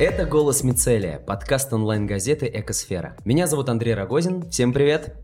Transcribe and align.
Это 0.00 0.24
«Голос 0.24 0.64
Мицелия», 0.64 1.18
подкаст 1.18 1.74
онлайн-газеты 1.74 2.50
«Экосфера». 2.50 3.18
Меня 3.26 3.46
зовут 3.46 3.68
Андрей 3.68 3.92
Рогозин. 3.92 4.48
Всем 4.48 4.72
привет! 4.72 5.14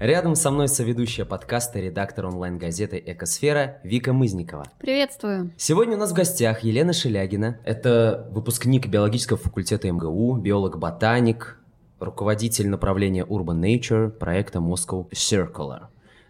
Рядом 0.00 0.34
со 0.34 0.50
мной 0.50 0.66
соведущая 0.66 1.24
подкаста, 1.24 1.78
редактор 1.78 2.26
онлайн-газеты 2.26 3.00
«Экосфера» 3.06 3.78
Вика 3.84 4.12
Мызникова. 4.12 4.64
Приветствую. 4.80 5.52
Сегодня 5.56 5.94
у 5.94 6.00
нас 6.00 6.10
в 6.10 6.14
гостях 6.14 6.64
Елена 6.64 6.92
Шелягина. 6.92 7.60
Это 7.62 8.28
выпускник 8.32 8.88
биологического 8.88 9.38
факультета 9.38 9.88
МГУ, 9.88 10.34
биолог-ботаник, 10.38 11.56
руководитель 12.00 12.68
направления 12.70 13.24
Urban 13.24 13.60
Nature 13.60 14.10
проекта 14.10 14.58
Moscow 14.58 15.08
Circular. 15.12 15.82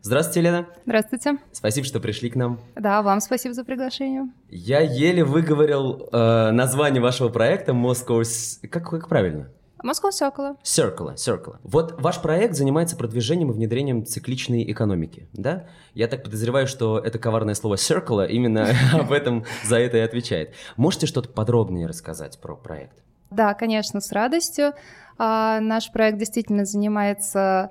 Здравствуйте, 0.03 0.41
Елена. 0.41 0.67
Здравствуйте. 0.87 1.39
Спасибо, 1.53 1.87
что 1.87 2.01
пришли 2.01 2.31
к 2.31 2.37
нам. 2.37 2.61
Да, 2.77 3.03
вам 3.03 3.21
спасибо 3.21 3.55
за 3.55 3.65
приглашение. 3.65 4.29
Я 4.49 4.81
еле 4.81 5.25
выговорил 5.25 6.09
э, 6.13 6.51
название 6.53 7.03
вашего 7.03 7.29
проекта 7.29 7.73
Moscow... 7.73 8.23
Как, 8.69 8.89
как 8.89 9.09
правильно? 9.09 9.49
Moscow 9.85 10.11
Circular. 10.11 10.57
Circular, 10.63 11.15
Circular. 11.15 11.57
Вот 11.63 12.01
ваш 12.01 12.21
проект 12.21 12.55
занимается 12.55 12.97
продвижением 12.97 13.51
и 13.51 13.55
внедрением 13.55 14.05
цикличной 14.05 14.71
экономики, 14.71 15.29
да? 15.33 15.67
Я 15.95 16.09
так 16.09 16.23
подозреваю, 16.25 16.67
что 16.67 16.99
это 16.99 17.19
коварное 17.19 17.55
слово 17.55 17.75
Circular 17.75 18.29
именно 18.29 18.69
об 18.93 19.13
этом 19.13 19.45
за 19.65 19.79
это 19.79 19.99
и 19.99 20.01
отвечает. 20.01 20.55
Можете 20.77 21.07
что-то 21.07 21.29
подробнее 21.29 21.87
рассказать 21.87 22.41
про 22.41 22.57
проект? 22.57 22.99
Да, 23.31 23.55
конечно, 23.55 24.01
с 24.01 24.11
радостью. 24.13 24.73
А, 25.19 25.61
наш 25.61 25.93
проект 25.93 26.19
действительно 26.19 26.65
занимается 26.65 27.71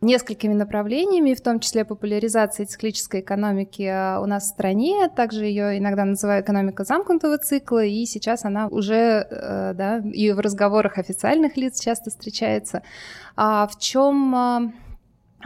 несколькими 0.00 0.54
направлениями, 0.54 1.34
в 1.34 1.40
том 1.40 1.60
числе 1.60 1.84
популяризацией 1.84 2.66
циклической 2.66 3.20
экономики 3.20 3.82
а, 3.82 4.20
у 4.20 4.26
нас 4.26 4.44
в 4.44 4.48
стране. 4.48 5.08
Также 5.14 5.44
ее 5.44 5.78
иногда 5.78 6.04
называют 6.04 6.44
экономика 6.44 6.84
замкнутого 6.84 7.38
цикла, 7.38 7.84
и 7.84 8.04
сейчас 8.06 8.44
она 8.44 8.68
уже, 8.68 9.26
э, 9.30 9.72
да, 9.74 9.98
и 9.98 10.32
в 10.32 10.40
разговорах 10.40 10.98
официальных 10.98 11.56
лиц 11.56 11.80
часто 11.80 12.10
встречается. 12.10 12.82
А 13.36 13.66
в 13.66 13.78
чем 13.78 14.34
а, 14.34 14.72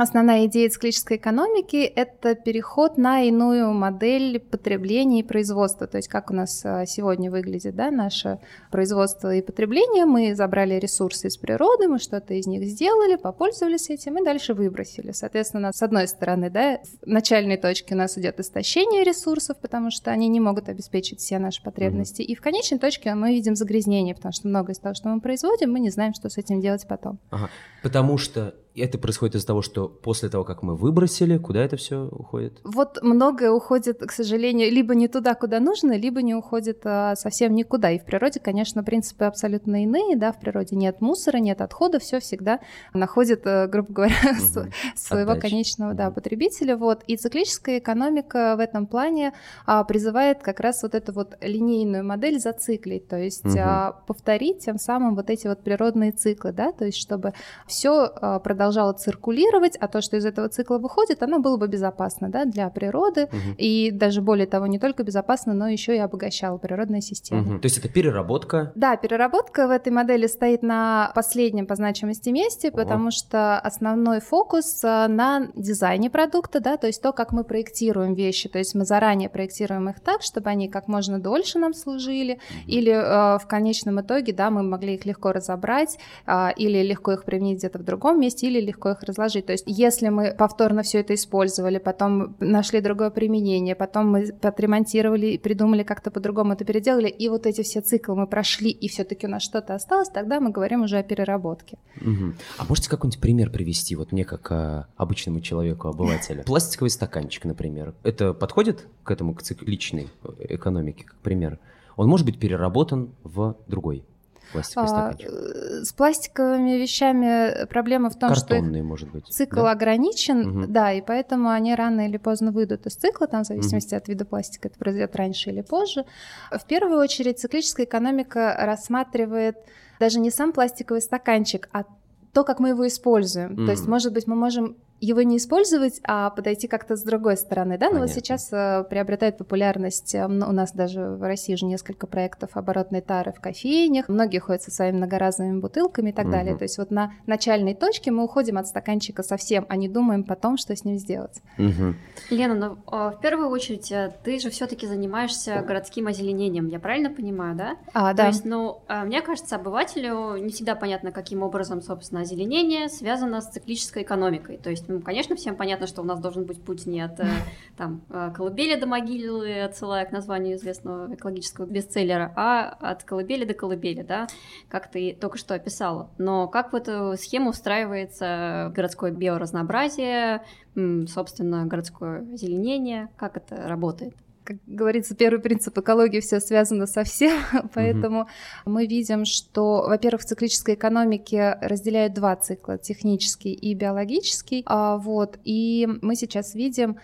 Основная 0.00 0.46
идея 0.46 0.70
циклической 0.70 1.18
экономики– 1.18 1.76
это 1.94 2.34
переход 2.34 2.96
на 2.96 3.20
иную 3.20 3.74
модель 3.74 4.40
потребления 4.40 5.20
и 5.20 5.22
производства. 5.22 5.86
То 5.86 5.98
есть 5.98 6.08
как 6.08 6.30
у 6.30 6.34
нас 6.34 6.62
а, 6.64 6.86
сегодня 6.86 7.30
выглядит 7.30 7.74
да, 7.74 7.90
наше 7.90 8.38
производство 8.70 9.34
и 9.34 9.42
потребление. 9.42 10.06
Мы 10.06 10.34
забрали 10.34 10.76
ресурсы 10.76 11.28
из 11.28 11.36
природы, 11.36 11.86
мы 11.86 11.98
что-то 11.98 12.32
из 12.32 12.46
них 12.46 12.64
сделали, 12.64 13.16
попользовались 13.16 13.90
этим 13.90 14.16
и 14.16 14.24
дальше 14.24 14.54
выбросили. 14.54 15.12
Соответственно, 15.12 15.70
с 15.70 15.82
одной 15.82 16.08
стороны, 16.08 16.48
да, 16.48 16.80
в 17.02 17.06
начальной 17.06 17.58
точке 17.58 17.94
у 17.94 17.98
нас 17.98 18.16
идет 18.16 18.40
истощение 18.40 19.04
ресурсов, 19.04 19.58
потому 19.60 19.90
что 19.90 20.10
они 20.10 20.28
не 20.28 20.40
могут 20.40 20.70
обеспечить 20.70 21.20
все 21.20 21.38
наши 21.38 21.62
потребности. 21.62 22.22
Mm-hmm. 22.22 22.32
И 22.32 22.34
в 22.36 22.40
конечной 22.40 22.78
точке 22.78 23.14
мы 23.14 23.32
видим 23.32 23.54
загрязнение, 23.54 24.14
потому 24.14 24.32
что 24.32 24.48
многое 24.48 24.72
из 24.72 24.78
того, 24.78 24.94
что 24.94 25.10
мы 25.10 25.20
производим, 25.20 25.70
мы 25.72 25.80
не 25.80 25.90
знаем, 25.90 26.14
что 26.14 26.30
с 26.30 26.38
этим 26.38 26.62
делать 26.62 26.86
потом. 26.88 27.18
Ага. 27.28 27.50
Потому 27.82 28.16
что 28.16 28.54
это 28.76 28.98
происходит 28.98 29.34
из-за 29.34 29.46
того, 29.46 29.62
что 29.62 29.88
после 29.88 30.28
того, 30.28 30.44
как 30.44 30.62
мы 30.62 30.76
выбросили, 30.76 31.38
куда 31.38 31.64
это 31.64 31.76
все 31.76 32.06
уходит? 32.06 32.60
Вот 32.62 32.98
многое 33.02 33.50
уходит, 33.50 34.00
к 34.00 34.12
сожалению, 34.12 34.70
либо 34.70 34.94
не 34.94 35.08
туда, 35.08 35.34
куда 35.34 35.60
нужно, 35.60 35.96
либо 35.96 36.22
не 36.22 36.34
уходит 36.34 36.80
а, 36.84 37.16
совсем 37.16 37.54
никуда. 37.54 37.90
И 37.90 37.98
в 37.98 38.04
природе, 38.04 38.40
конечно, 38.40 38.84
принципы 38.84 39.24
абсолютно 39.24 39.82
иные, 39.82 40.16
да, 40.16 40.32
в 40.32 40.40
природе 40.40 40.76
нет 40.76 41.00
мусора, 41.00 41.38
нет 41.38 41.60
отхода, 41.60 41.98
все 41.98 42.20
всегда 42.20 42.60
находит, 42.94 43.42
э, 43.44 43.66
грубо 43.66 43.92
говоря, 43.92 44.14
угу. 44.30 44.70
своего 44.94 45.32
Отдача. 45.32 45.48
конечного 45.48 45.94
да, 45.94 46.10
потребителя. 46.10 46.76
Вот. 46.76 47.02
И 47.06 47.16
циклическая 47.16 47.78
экономика 47.78 48.54
в 48.56 48.60
этом 48.60 48.86
плане 48.86 49.32
а, 49.66 49.82
призывает 49.84 50.42
как 50.42 50.60
раз 50.60 50.82
вот 50.82 50.94
эту 50.94 51.12
вот 51.12 51.36
линейную 51.40 52.04
модель 52.04 52.38
зациклить, 52.38 53.08
то 53.08 53.16
есть 53.16 53.44
угу. 53.44 53.58
а, 53.58 53.92
повторить 54.06 54.60
тем 54.60 54.78
самым 54.78 55.16
вот 55.16 55.28
эти 55.30 55.46
вот 55.46 55.62
природные 55.62 56.12
циклы, 56.12 56.52
да, 56.52 56.72
то 56.72 56.84
есть 56.84 56.98
чтобы 56.98 57.32
все 57.66 58.04
а, 58.04 58.38
продолжало 58.60 58.92
циркулировать, 58.92 59.78
а 59.80 59.88
то, 59.88 60.02
что 60.02 60.18
из 60.18 60.26
этого 60.26 60.50
цикла 60.50 60.76
выходит, 60.76 61.22
оно 61.22 61.38
было 61.38 61.56
бы 61.56 61.66
безопасно 61.66 62.28
да, 62.28 62.44
для 62.44 62.68
природы, 62.68 63.24
угу. 63.24 63.54
и 63.56 63.90
даже 63.90 64.20
более 64.20 64.46
того, 64.46 64.66
не 64.66 64.78
только 64.78 65.02
безопасно, 65.02 65.54
но 65.54 65.66
еще 65.66 65.96
и 65.96 65.98
обогащало 65.98 66.58
природные 66.58 67.00
системы. 67.00 67.54
Угу. 67.54 67.60
То 67.60 67.66
есть 67.66 67.78
это 67.78 67.88
переработка? 67.88 68.70
Да, 68.74 68.96
переработка 68.96 69.66
в 69.66 69.70
этой 69.70 69.90
модели 69.90 70.26
стоит 70.26 70.62
на 70.62 71.10
последнем 71.14 71.66
по 71.66 71.74
значимости 71.74 72.28
месте, 72.28 72.68
О. 72.68 72.72
потому 72.72 73.10
что 73.10 73.58
основной 73.58 74.20
фокус 74.20 74.84
э, 74.84 75.06
на 75.08 75.48
дизайне 75.56 76.10
продукта, 76.10 76.60
да, 76.60 76.76
то 76.76 76.86
есть 76.86 77.00
то, 77.00 77.14
как 77.14 77.32
мы 77.32 77.44
проектируем 77.44 78.12
вещи, 78.12 78.50
то 78.50 78.58
есть 78.58 78.74
мы 78.74 78.84
заранее 78.84 79.30
проектируем 79.30 79.88
их 79.88 80.00
так, 80.00 80.20
чтобы 80.20 80.50
они 80.50 80.68
как 80.68 80.86
можно 80.86 81.18
дольше 81.18 81.58
нам 81.58 81.72
служили, 81.72 82.40
или 82.66 82.92
э, 82.92 83.38
в 83.38 83.46
конечном 83.48 84.02
итоге, 84.02 84.34
да, 84.34 84.50
мы 84.50 84.62
могли 84.62 84.96
их 84.96 85.06
легко 85.06 85.32
разобрать, 85.32 85.96
э, 86.26 86.48
или 86.56 86.82
легко 86.82 87.12
их 87.12 87.24
применить 87.24 87.60
где-то 87.60 87.78
в 87.78 87.84
другом 87.84 88.20
месте, 88.20 88.49
или 88.50 88.60
легко 88.66 88.90
их 88.90 89.02
разложить. 89.02 89.46
То 89.46 89.52
есть 89.52 89.64
если 89.66 90.08
мы 90.08 90.34
повторно 90.36 90.82
все 90.82 91.00
это 91.00 91.14
использовали, 91.14 91.78
потом 91.78 92.36
нашли 92.40 92.80
другое 92.80 93.10
применение, 93.10 93.74
потом 93.74 94.10
мы 94.10 94.32
подремонтировали, 94.32 95.36
придумали 95.36 95.82
как-то 95.82 96.10
по-другому 96.10 96.52
это 96.52 96.64
переделали, 96.64 97.08
и 97.08 97.28
вот 97.28 97.46
эти 97.46 97.62
все 97.62 97.80
циклы 97.80 98.16
мы 98.16 98.26
прошли, 98.26 98.70
и 98.70 98.88
все-таки 98.88 99.26
у 99.26 99.30
нас 99.30 99.42
что-то 99.42 99.74
осталось, 99.74 100.08
тогда 100.08 100.40
мы 100.40 100.50
говорим 100.50 100.82
уже 100.82 100.98
о 100.98 101.02
переработке. 101.02 101.78
Угу. 102.00 102.34
А 102.58 102.64
можете 102.68 102.90
какой-нибудь 102.90 103.20
пример 103.20 103.50
привести, 103.50 103.96
вот 103.96 104.12
мне 104.12 104.24
как 104.24 104.50
а, 104.50 104.86
обычному 104.96 105.40
человеку, 105.40 105.88
обывателю? 105.88 106.44
Пластиковый 106.44 106.90
стаканчик, 106.90 107.44
например. 107.44 107.94
Это 108.02 108.34
подходит 108.34 108.86
к 109.04 109.10
этому, 109.10 109.34
к 109.34 109.42
цикличной 109.42 110.08
экономике, 110.40 111.04
как 111.04 111.16
пример? 111.18 111.58
Он 111.96 112.08
может 112.08 112.26
быть 112.26 112.38
переработан 112.38 113.10
в 113.24 113.56
другой 113.66 114.04
пластиковый 114.52 114.84
а, 114.84 114.88
стаканчик? 114.88 115.30
С 115.30 115.92
пластиковыми 115.92 116.70
вещами 116.76 117.66
проблема 117.66 118.10
в 118.10 118.18
том, 118.18 118.30
Картонные, 118.30 118.82
что 118.82 118.88
может 118.88 119.10
быть, 119.10 119.26
цикл 119.26 119.62
да? 119.62 119.72
ограничен, 119.72 120.62
угу. 120.62 120.66
да, 120.68 120.92
и 120.92 121.00
поэтому 121.00 121.50
они 121.50 121.74
рано 121.74 122.06
или 122.06 122.16
поздно 122.16 122.52
выйдут 122.52 122.86
из 122.86 122.94
цикла, 122.94 123.26
там 123.26 123.44
в 123.44 123.46
зависимости 123.46 123.94
угу. 123.94 123.98
от 123.98 124.08
вида 124.08 124.24
пластика 124.24 124.68
это 124.68 124.78
произойдет 124.78 125.16
раньше 125.16 125.50
или 125.50 125.62
позже. 125.62 126.04
В 126.50 126.64
первую 126.66 126.98
очередь 126.98 127.38
циклическая 127.38 127.86
экономика 127.86 128.56
рассматривает 128.58 129.56
даже 129.98 130.20
не 130.20 130.30
сам 130.30 130.52
пластиковый 130.52 131.02
стаканчик, 131.02 131.68
а 131.72 131.84
то, 132.32 132.44
как 132.44 132.60
мы 132.60 132.70
его 132.70 132.86
используем. 132.86 133.52
Mm. 133.52 133.66
То 133.66 133.72
есть, 133.72 133.86
может 133.86 134.12
быть, 134.12 134.26
мы 134.26 134.36
можем 134.36 134.76
его 135.00 135.22
не 135.22 135.38
использовать, 135.38 136.00
а 136.04 136.30
подойти 136.30 136.68
как-то 136.68 136.96
с 136.96 137.02
другой 137.02 137.36
стороны, 137.36 137.78
да, 137.78 137.86
но 137.86 137.92
Понятно. 137.92 138.06
вот 138.06 138.14
сейчас 138.14 138.52
э, 138.52 138.84
приобретает 138.88 139.38
популярность, 139.38 140.14
э, 140.14 140.26
у 140.26 140.28
нас 140.28 140.72
даже 140.72 141.00
в 141.00 141.22
России 141.22 141.54
же 141.54 141.64
несколько 141.64 142.06
проектов 142.06 142.50
оборотной 142.54 143.00
тары 143.00 143.32
в 143.32 143.40
кофейнях, 143.40 144.08
многие 144.08 144.38
ходят 144.38 144.62
со 144.62 144.70
своими 144.70 144.98
многоразовыми 144.98 145.58
бутылками 145.58 146.10
и 146.10 146.12
так 146.12 146.26
угу. 146.26 146.32
далее, 146.32 146.56
то 146.56 146.64
есть 146.64 146.76
вот 146.76 146.90
на 146.90 147.14
начальной 147.26 147.74
точке 147.74 148.10
мы 148.10 148.24
уходим 148.24 148.58
от 148.58 148.66
стаканчика 148.66 149.22
совсем, 149.22 149.64
а 149.68 149.76
не 149.76 149.88
думаем 149.88 150.22
потом, 150.22 150.58
что 150.58 150.76
с 150.76 150.84
ним 150.84 150.98
сделать. 150.98 151.40
Угу. 151.56 151.94
Лена, 152.30 152.54
ну 152.54 152.78
э, 152.92 153.16
в 153.16 153.20
первую 153.20 153.48
очередь 153.48 153.90
э, 153.90 154.12
ты 154.22 154.38
же 154.38 154.50
все-таки 154.50 154.86
занимаешься 154.86 155.64
городским 155.66 156.08
озеленением, 156.08 156.66
я 156.66 156.78
правильно 156.78 157.10
понимаю, 157.10 157.56
да? 157.56 157.76
А, 157.94 158.12
да. 158.12 158.24
То 158.24 158.28
есть, 158.28 158.44
ну, 158.44 158.82
э, 158.88 159.04
мне 159.04 159.22
кажется, 159.22 159.56
обывателю 159.56 160.36
не 160.36 160.50
всегда 160.50 160.74
понятно, 160.74 161.10
каким 161.10 161.42
образом, 161.42 161.80
собственно, 161.80 162.20
озеленение 162.20 162.90
связано 162.90 163.40
с 163.40 163.48
циклической 163.48 164.02
экономикой, 164.02 164.58
то 164.58 164.68
есть 164.68 164.89
ну, 164.90 165.00
конечно, 165.00 165.36
всем 165.36 165.54
понятно, 165.54 165.86
что 165.86 166.02
у 166.02 166.04
нас 166.04 166.18
должен 166.18 166.44
быть 166.44 166.60
путь 166.60 166.84
не 166.84 167.00
от 167.00 167.20
э, 167.20 167.26
там, 167.76 168.02
э, 168.10 168.32
колыбели 168.34 168.78
до 168.78 168.86
могилы, 168.86 169.62
отсылая 169.62 170.04
к 170.04 170.10
названию 170.10 170.56
известного 170.56 171.14
экологического 171.14 171.66
бестселлера, 171.66 172.32
а 172.36 172.76
от 172.80 173.04
колыбели 173.04 173.44
до 173.44 173.54
колыбели, 173.54 174.02
да, 174.02 174.26
как 174.68 174.90
ты 174.90 175.16
только 175.18 175.38
что 175.38 175.54
описала. 175.54 176.10
Но 176.18 176.48
как 176.48 176.72
в 176.72 176.76
эту 176.76 177.16
схему 177.16 177.52
встраивается 177.52 178.72
городское 178.74 179.12
биоразнообразие, 179.12 180.42
собственно, 180.74 181.66
городское 181.66 182.22
озеленение, 182.32 183.08
как 183.16 183.36
это 183.36 183.68
работает? 183.68 184.14
Как 184.50 184.58
говорится, 184.66 185.14
первый 185.14 185.40
принцип 185.40 185.78
экологии 185.78 186.18
все 186.18 186.40
связано 186.40 186.86
со 186.86 187.04
всем, 187.04 187.38
поэтому 187.74 188.22
mm-hmm. 188.22 188.62
мы 188.66 188.86
видим, 188.86 189.24
что, 189.24 189.84
во-первых, 189.86 190.22
в 190.22 190.24
циклической 190.24 190.74
экономике 190.74 191.56
разделяют 191.60 192.14
два 192.14 192.34
цикла, 192.34 192.78
технический 192.78 193.52
и 193.52 193.74
биологический, 193.74 194.64
а, 194.66 194.96
вот, 194.96 195.38
и 195.44 195.86
мы 196.02 196.16
сейчас 196.16 196.54
видим 196.56 196.98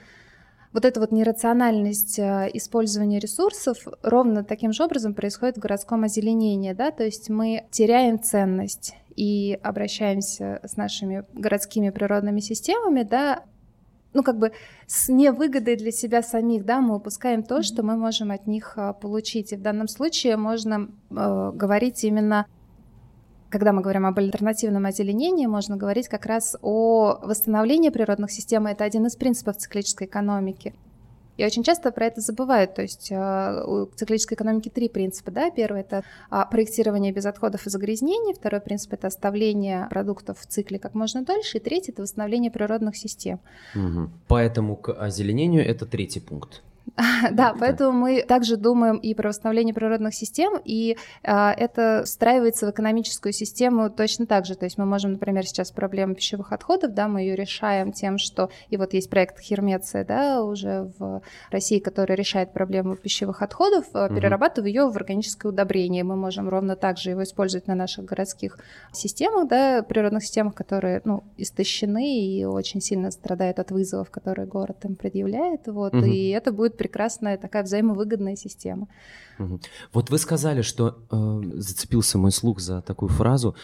вот 0.72 0.84
эта 0.84 0.98
вот 0.98 1.12
нерациональность 1.12 2.18
э, 2.18 2.50
использования 2.52 3.18
ресурсов 3.18 3.78
ровно 4.02 4.44
таким 4.44 4.72
же 4.72 4.84
образом 4.84 5.14
происходит 5.14 5.56
в 5.56 5.60
городском 5.60 6.02
озеленении, 6.02 6.72
да, 6.72 6.90
то 6.90 7.04
есть 7.04 7.30
мы 7.30 7.66
теряем 7.70 8.20
ценность 8.20 8.94
и 9.14 9.58
обращаемся 9.62 10.60
с 10.64 10.76
нашими 10.76 11.24
городскими 11.32 11.90
природными 11.90 12.40
системами, 12.40 13.04
да, 13.04 13.44
ну, 14.16 14.22
как 14.22 14.38
бы 14.38 14.52
с 14.86 15.08
невыгодой 15.08 15.76
для 15.76 15.92
себя 15.92 16.22
самих, 16.22 16.64
да, 16.64 16.80
мы 16.80 16.96
упускаем 16.96 17.42
то, 17.42 17.62
что 17.62 17.82
мы 17.82 17.96
можем 17.96 18.30
от 18.30 18.46
них 18.46 18.72
а, 18.76 18.94
получить. 18.94 19.52
И 19.52 19.56
в 19.56 19.62
данном 19.62 19.88
случае 19.88 20.38
можно 20.38 20.88
э, 21.10 21.52
говорить 21.54 22.02
именно 22.02 22.46
когда 23.48 23.72
мы 23.72 23.80
говорим 23.80 24.04
об 24.06 24.18
альтернативном 24.18 24.86
озеленении, 24.86 25.46
можно 25.46 25.76
говорить 25.76 26.08
как 26.08 26.26
раз 26.26 26.56
о 26.62 27.20
восстановлении 27.22 27.90
природных 27.90 28.32
систем. 28.32 28.66
Это 28.66 28.84
один 28.84 29.06
из 29.06 29.14
принципов 29.16 29.56
циклической 29.56 30.08
экономики. 30.08 30.74
И 31.36 31.44
очень 31.44 31.62
часто 31.62 31.90
про 31.92 32.06
это 32.06 32.20
забывают. 32.20 32.74
То 32.74 32.82
есть 32.82 33.08
э, 33.10 33.64
у 33.66 33.86
циклической 33.86 34.36
экономики 34.36 34.68
три 34.68 34.88
принципа. 34.88 35.30
Да? 35.30 35.50
Первый— 35.50 35.80
это 35.82 36.02
а, 36.30 36.46
проектирование 36.46 37.12
без 37.12 37.26
отходов 37.26 37.66
и 37.66 37.70
загрязнений. 37.70 38.34
Второй 38.34 38.60
принцип— 38.60 38.92
это 38.94 39.08
оставление 39.08 39.86
продуктов 39.90 40.40
в 40.40 40.46
цикле 40.46 40.78
как 40.78 40.94
можно 40.94 41.24
дольше. 41.24 41.58
И 41.58 41.60
третий— 41.60 41.92
это 41.92 42.02
восстановление 42.02 42.50
природных 42.50 42.96
систем. 42.96 43.40
Угу. 43.74 44.10
Поэтому 44.28 44.76
к 44.76 44.92
озеленению 44.92 45.66
это 45.66 45.86
третий 45.86 46.20
пункт. 46.20 46.62
Да, 47.32 47.54
поэтому 47.58 47.92
мы 47.92 48.22
также 48.22 48.56
думаем 48.56 48.96
и 48.96 49.14
про 49.14 49.28
восстановление 49.28 49.74
природных 49.74 50.14
систем, 50.14 50.54
и 50.64 50.96
а, 51.22 51.52
это 51.52 52.02
встраивается 52.04 52.66
в 52.66 52.70
экономическую 52.70 53.32
систему 53.32 53.90
точно 53.90 54.26
так 54.26 54.46
же. 54.46 54.54
То 54.54 54.64
есть 54.64 54.78
мы 54.78 54.86
можем, 54.86 55.12
например, 55.12 55.46
сейчас 55.46 55.70
проблему 55.70 56.14
пищевых 56.14 56.52
отходов, 56.52 56.94
да, 56.94 57.08
мы 57.08 57.20
ее 57.22 57.36
решаем 57.36 57.92
тем, 57.92 58.18
что 58.18 58.50
и 58.68 58.76
вот 58.76 58.92
есть 58.94 59.10
проект 59.10 59.40
Хермеция, 59.40 60.04
да, 60.04 60.42
уже 60.42 60.90
в 60.98 61.22
России, 61.50 61.78
который 61.78 62.16
решает 62.16 62.52
проблему 62.52 62.96
пищевых 62.96 63.42
отходов, 63.42 63.86
угу. 63.92 64.14
перерабатывая 64.14 64.68
ее 64.68 64.88
в 64.88 64.96
органическое 64.96 65.52
удобрение. 65.52 66.04
Мы 66.04 66.16
можем 66.16 66.48
ровно 66.48 66.76
так 66.76 66.98
же 66.98 67.10
его 67.10 67.22
использовать 67.22 67.66
на 67.66 67.74
наших 67.74 68.04
городских 68.04 68.58
системах, 68.92 69.48
да, 69.48 69.82
природных 69.82 70.22
системах, 70.22 70.54
которые, 70.54 71.02
ну, 71.04 71.24
истощены 71.36 72.20
и 72.20 72.44
очень 72.44 72.80
сильно 72.80 73.10
страдают 73.10 73.58
от 73.58 73.70
вызовов, 73.70 74.10
которые 74.10 74.46
город 74.46 74.84
им 74.84 74.96
предъявляет, 74.96 75.66
вот, 75.66 75.94
и 75.94 76.28
это 76.30 76.52
будет 76.52 76.75
прекрасная 76.76 77.36
такая 77.38 77.62
взаимовыгодная 77.62 78.36
система. 78.36 78.88
Вот 79.92 80.10
вы 80.10 80.18
сказали, 80.18 80.62
что 80.62 80.98
э, 81.10 81.40
зацепился 81.54 82.18
мой 82.18 82.32
слух 82.32 82.60
за 82.60 82.82
такую 82.82 83.08
фразу. 83.08 83.54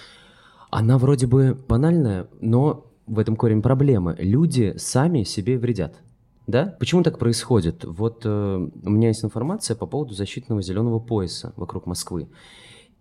Она 0.70 0.98
вроде 0.98 1.26
бы 1.26 1.58
банальная, 1.68 2.28
но 2.40 2.86
в 3.06 3.18
этом 3.18 3.36
корень 3.36 3.62
проблемы. 3.62 4.16
Люди 4.18 4.74
сами 4.76 5.22
себе 5.24 5.58
вредят. 5.58 5.94
Да? 6.46 6.76
Почему 6.78 7.02
так 7.02 7.18
происходит? 7.18 7.84
Вот 7.84 8.22
э, 8.24 8.28
у 8.28 8.90
меня 8.90 9.08
есть 9.08 9.24
информация 9.24 9.76
по 9.76 9.86
поводу 9.86 10.14
защитного 10.14 10.62
зеленого 10.62 10.98
пояса 10.98 11.52
вокруг 11.56 11.86
Москвы. 11.86 12.28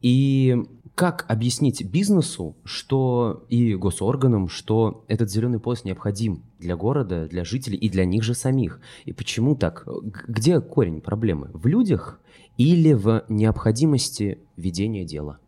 И 0.02 0.58
как 0.96 1.26
объяснить 1.30 1.84
бизнесу, 1.86 2.56
что 2.64 3.46
и 3.50 3.76
госорганам, 3.76 4.48
что 4.50 5.06
этот 5.08 5.30
зеленый 5.30 5.60
пояс 5.60 5.84
необходим 5.84 6.44
для 6.60 6.76
города, 6.76 7.28
для 7.28 7.44
жителей 7.44 7.78
и 7.78 7.90
для 7.90 8.06
них 8.06 8.24
же 8.24 8.34
самих? 8.34 8.82
И 9.06 9.14
почему 9.14 9.56
так? 9.56 9.88
Где 10.28 10.60
корень 10.60 11.02
проблемы? 11.02 11.50
В 11.54 11.68
людях 11.68 12.20
или 12.58 12.94
в 12.94 13.24
необходимости 13.30 14.40
ведения 14.58 15.06
дела? 15.06 15.40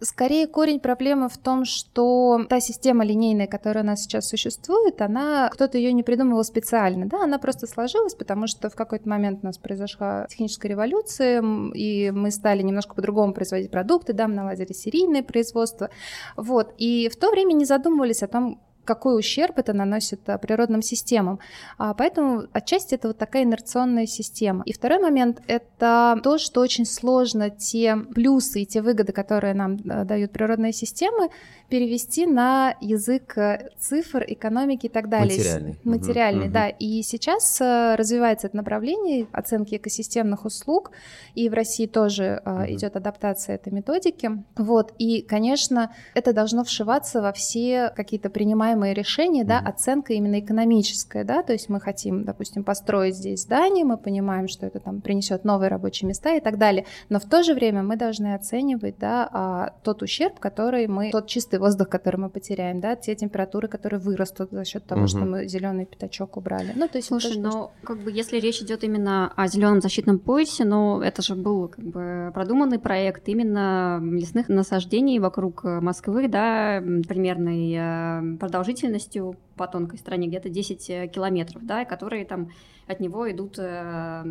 Скорее, 0.00 0.46
корень 0.46 0.80
проблемы 0.80 1.28
в 1.28 1.38
том, 1.38 1.64
что 1.64 2.44
та 2.48 2.60
система 2.60 3.04
линейная, 3.04 3.46
которая 3.46 3.82
у 3.82 3.86
нас 3.86 4.02
сейчас 4.02 4.28
существует, 4.28 5.00
она, 5.00 5.48
кто-то 5.50 5.78
ее 5.78 5.92
не 5.92 6.02
придумывал 6.02 6.44
специально, 6.44 7.06
да, 7.06 7.24
она 7.24 7.38
просто 7.38 7.66
сложилась, 7.66 8.14
потому 8.14 8.46
что 8.46 8.68
в 8.68 8.74
какой-то 8.74 9.08
момент 9.08 9.40
у 9.42 9.46
нас 9.46 9.58
произошла 9.58 10.26
техническая 10.28 10.70
революция, 10.70 11.42
и 11.74 12.10
мы 12.10 12.30
стали 12.30 12.62
немножко 12.62 12.94
по-другому 12.94 13.32
производить 13.32 13.70
продукты, 13.70 14.12
да, 14.12 14.28
мы 14.28 14.34
наладили 14.34 14.72
серийное 14.72 15.22
производство, 15.22 15.90
вот, 16.36 16.74
и 16.76 17.08
в 17.08 17.16
то 17.16 17.30
время 17.30 17.54
не 17.54 17.64
задумывались 17.64 18.22
о 18.22 18.28
том, 18.28 18.60
какой 18.86 19.18
ущерб 19.18 19.58
это 19.58 19.72
наносит 19.74 20.28
а, 20.28 20.38
природным 20.38 20.80
системам. 20.80 21.38
А, 21.76 21.92
поэтому 21.92 22.44
отчасти 22.52 22.94
это 22.94 23.08
вот 23.08 23.18
такая 23.18 23.42
инерционная 23.42 24.06
система. 24.06 24.62
И 24.64 24.72
второй 24.72 24.98
момент— 24.98 25.42
это 25.46 26.18
то, 26.22 26.38
что 26.38 26.60
очень 26.60 26.86
сложно 26.86 27.50
те 27.50 27.96
плюсы 27.96 28.62
и 28.62 28.66
те 28.66 28.80
выгоды, 28.80 29.12
которые 29.12 29.54
нам 29.54 29.78
а, 29.88 30.04
дают 30.04 30.32
природные 30.32 30.72
системы, 30.72 31.28
перевести 31.68 32.26
на 32.26 32.76
язык 32.80 33.36
э, 33.36 33.70
цифр, 33.78 34.24
экономики 34.26 34.86
и 34.86 34.88
так 34.88 35.08
далее. 35.08 35.36
Материальный. 35.36 35.78
Материальный, 35.84 36.46
угу, 36.46 36.52
да. 36.52 36.68
И 36.68 37.02
сейчас 37.02 37.60
э, 37.60 37.96
развивается 37.96 38.46
это 38.46 38.56
направление 38.56 39.26
оценки 39.32 39.76
экосистемных 39.76 40.44
услуг, 40.44 40.92
и 41.34 41.48
в 41.48 41.54
России 41.54 41.86
тоже 41.86 42.40
угу. 42.44 42.72
идет 42.72 42.96
адаптация 42.96 43.56
этой 43.56 43.72
методики. 43.72 44.30
Вот, 44.56 44.94
и, 44.98 45.22
конечно, 45.22 45.92
это 46.14 46.32
должно 46.32 46.62
вшиваться 46.62 47.20
во 47.20 47.32
все 47.32 47.92
какие-то 47.96 48.30
принимаемые 48.30 48.75
принимаемые 48.76 48.94
решения, 48.94 49.44
да, 49.44 49.58
оценка 49.58 50.12
именно 50.12 50.38
экономическая, 50.38 51.24
да, 51.24 51.42
то 51.42 51.52
есть 51.52 51.68
мы 51.68 51.80
хотим, 51.80 52.24
допустим, 52.24 52.64
построить 52.64 53.16
здесь 53.16 53.42
здание, 53.42 53.84
мы 53.84 53.96
понимаем, 53.96 54.48
что 54.48 54.66
это 54.66 54.80
там 54.80 55.00
принесет 55.00 55.44
новые 55.44 55.68
рабочие 55.68 56.08
места 56.08 56.34
и 56.34 56.40
так 56.40 56.58
далее, 56.58 56.84
но 57.08 57.18
в 57.18 57.24
то 57.24 57.42
же 57.42 57.54
время 57.54 57.82
мы 57.82 57.96
должны 57.96 58.34
оценивать, 58.34 58.98
да, 58.98 59.28
а, 59.32 59.74
тот 59.82 60.02
ущерб, 60.02 60.38
который 60.38 60.86
мы, 60.86 61.10
тот 61.10 61.26
чистый 61.26 61.58
воздух, 61.58 61.88
который 61.88 62.16
мы 62.16 62.28
потеряем, 62.28 62.80
да, 62.80 62.96
те 62.96 63.14
температуры, 63.14 63.68
которые 63.68 64.00
вырастут 64.00 64.50
за 64.50 64.64
счет 64.64 64.84
того, 64.84 65.02
угу. 65.02 65.08
что 65.08 65.18
мы 65.20 65.48
зеленый 65.48 65.86
пятачок 65.86 66.36
убрали. 66.36 66.72
Ну, 66.74 66.88
то 66.88 66.98
есть 66.98 67.08
Слушай, 67.08 67.38
но 67.38 67.50
что... 67.50 67.70
как 67.84 67.98
бы 67.98 68.12
если 68.12 68.38
речь 68.38 68.60
идет 68.60 68.84
именно 68.84 69.32
о 69.36 69.46
зеленом 69.48 69.80
защитном 69.80 70.18
поясе, 70.18 70.64
но 70.64 71.02
это 71.02 71.22
же 71.22 71.34
был 71.34 71.68
как 71.68 71.84
бы 71.84 72.30
продуманный 72.34 72.78
проект 72.78 73.28
именно 73.28 74.00
лесных 74.02 74.48
насаждений 74.48 75.18
вокруг 75.18 75.64
Москвы, 75.64 76.28
да, 76.28 76.82
примерной 77.08 77.74
э, 77.76 78.36
продолжительности 78.38 78.65
продолжительностью 78.66 79.36
по 79.56 79.66
тонкой 79.68 79.98
стороне 79.98 80.26
где-то 80.26 80.48
10 80.48 80.90
э, 80.90 81.06
километров, 81.08 81.64
да, 81.64 81.84
которые 81.84 82.24
там 82.24 82.50
от 82.88 83.00
него 83.00 83.30
идут 83.30 83.58
э, 83.58 84.22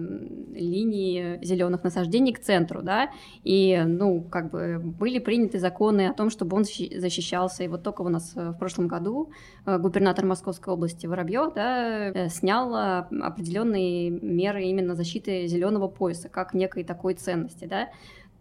линии 0.53 1.39
зеленых 1.43 1.83
насаждений 1.83 2.33
к 2.33 2.39
центру, 2.39 2.81
да, 2.81 3.09
и, 3.43 3.81
ну, 3.85 4.21
как 4.21 4.51
бы 4.51 4.79
были 4.79 5.19
приняты 5.19 5.59
законы 5.59 6.07
о 6.07 6.13
том, 6.13 6.29
чтобы 6.29 6.57
он 6.57 6.65
защищался, 6.65 7.63
и 7.63 7.67
вот 7.67 7.83
только 7.83 8.01
у 8.01 8.09
нас 8.09 8.33
э, 8.35 8.49
в 8.49 8.57
прошлом 8.57 8.87
году 8.87 9.31
э, 9.65 9.77
губернатор 9.77 10.25
Московской 10.25 10.73
области 10.73 11.07
Воробьев, 11.07 11.53
да, 11.53 12.29
снял 12.29 12.75
определенные 12.75 14.09
меры 14.09 14.63
именно 14.63 14.95
защиты 14.95 15.47
зеленого 15.47 15.87
пояса, 15.87 16.29
как 16.29 16.53
некой 16.53 16.83
такой 16.83 17.13
ценности, 17.13 17.65
да, 17.65 17.89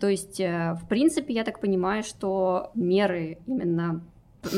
то 0.00 0.08
есть, 0.08 0.38
в 0.38 0.82
принципе, 0.88 1.32
я 1.32 1.44
так 1.44 1.61
понимаю, 1.61 2.02
что 2.02 2.73
меры 2.75 3.38
именно 3.47 4.02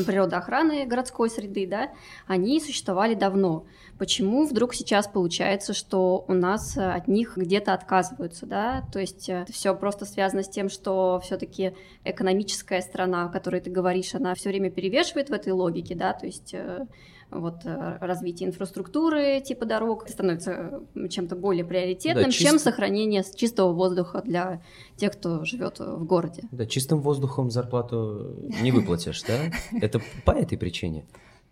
природоохраны 0.05 0.85
городской 0.85 1.29
среды, 1.29 1.67
да, 1.67 1.91
они 2.27 2.59
существовали 2.59 3.13
давно. 3.13 3.65
Почему 3.97 4.45
вдруг 4.45 4.75
сейчас 4.75 5.07
получается, 5.07 5.73
что 5.73 6.23
у 6.27 6.33
нас 6.33 6.77
э, 6.77 6.91
от 6.91 7.07
них 7.07 7.35
где-то 7.35 7.73
отказываются, 7.73 8.45
да? 8.45 8.83
То 8.93 8.99
есть 8.99 9.27
э, 9.27 9.45
все 9.49 9.75
просто 9.75 10.05
связано 10.05 10.43
с 10.43 10.49
тем, 10.49 10.69
что 10.69 11.19
все-таки 11.23 11.73
экономическая 12.03 12.81
сторона, 12.81 13.25
о 13.25 13.29
которой 13.29 13.59
ты 13.59 13.71
говоришь, 13.71 14.13
она 14.13 14.35
все 14.35 14.49
время 14.49 14.69
перевешивает 14.69 15.29
в 15.29 15.33
этой 15.33 15.51
логике, 15.51 15.95
да, 15.95 16.13
то 16.13 16.27
есть 16.27 16.53
э, 16.53 16.85
вот 17.29 17.61
развитие 17.65 18.49
инфраструктуры 18.49 19.41
типа 19.41 19.65
дорог 19.65 20.07
становится 20.07 20.81
чем-то 21.09 21.35
более 21.35 21.65
приоритетным, 21.65 22.25
да, 22.25 22.31
чист... 22.31 22.49
чем 22.49 22.59
сохранение 22.59 23.23
чистого 23.35 23.73
воздуха 23.73 24.21
для 24.23 24.61
тех, 24.95 25.13
кто 25.13 25.43
живет 25.43 25.79
в 25.79 26.05
городе. 26.05 26.43
Да, 26.51 26.65
чистым 26.65 27.01
воздухом 27.01 27.51
зарплату 27.51 28.35
не 28.61 28.71
выплатишь, 28.71 29.21
да? 29.23 29.51
Это 29.81 30.01
по 30.25 30.31
этой 30.31 30.57
причине. 30.57 31.05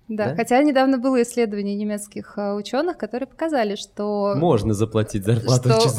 Да, 0.08 0.30
да, 0.30 0.36
хотя 0.36 0.62
недавно 0.62 1.00
было 1.00 1.24
исследование 1.24 1.76
немецких 1.76 2.38
а, 2.38 2.54
ученых, 2.54 2.98
которые 2.98 3.28
показали, 3.28 3.76
что... 3.76 4.36
Можно 4.36 4.76
заплатить 4.76 5.26
зарплату 5.26 5.70
что... 5.70 5.90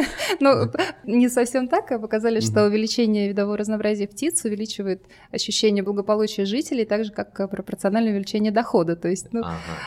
Ну, 0.40 0.70
не 1.04 1.30
совсем 1.30 1.66
так, 1.66 1.90
а 1.90 1.98
показали, 1.98 2.40
что 2.40 2.66
увеличение 2.66 3.28
видового 3.28 3.56
разнообразия 3.56 4.06
птиц 4.06 4.44
увеличивает 4.44 5.02
ощущение 5.32 5.82
благополучия 5.82 6.44
жителей, 6.44 6.84
так 6.84 7.04
же, 7.04 7.12
как 7.12 7.32
пропорциональное 7.50 8.12
увеличение 8.12 8.52
дохода. 8.52 8.96
То 8.96 9.08
есть, 9.08 9.32
ну, 9.32 9.42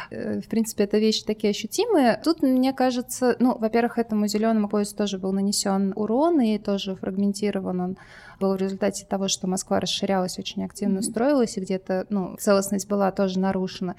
э, 0.09 0.41
в 0.41 0.47
принципе, 0.47 0.85
это 0.85 0.97
вещи 0.97 1.23
такие 1.23 1.51
ощутимые. 1.51 2.19
Тут, 2.23 2.41
мне 2.41 2.73
кажется, 2.73 3.35
ну, 3.39 3.55
во-первых, 3.57 3.99
этому 3.99 4.25
зеленому 4.25 4.69
поясу 4.69 4.95
тоже 4.95 5.19
был 5.19 5.33
нанесен 5.33 5.93
урон, 5.95 6.41
и 6.41 6.57
тоже 6.57 6.95
фрагментирован 6.95 7.79
он 7.79 7.97
был 8.41 8.55
в 8.55 8.57
результате 8.57 9.05
того, 9.05 9.27
что 9.27 9.47
Москва 9.47 9.79
расширялась 9.79 10.37
очень 10.39 10.65
активно, 10.65 10.99
mm-hmm. 10.99 11.11
строилась, 11.11 11.57
и 11.57 11.61
где-то, 11.61 12.07
ну, 12.09 12.35
целостность 12.37 12.89
была 12.89 13.11
тоже 13.11 13.39
нарушена. 13.39 13.95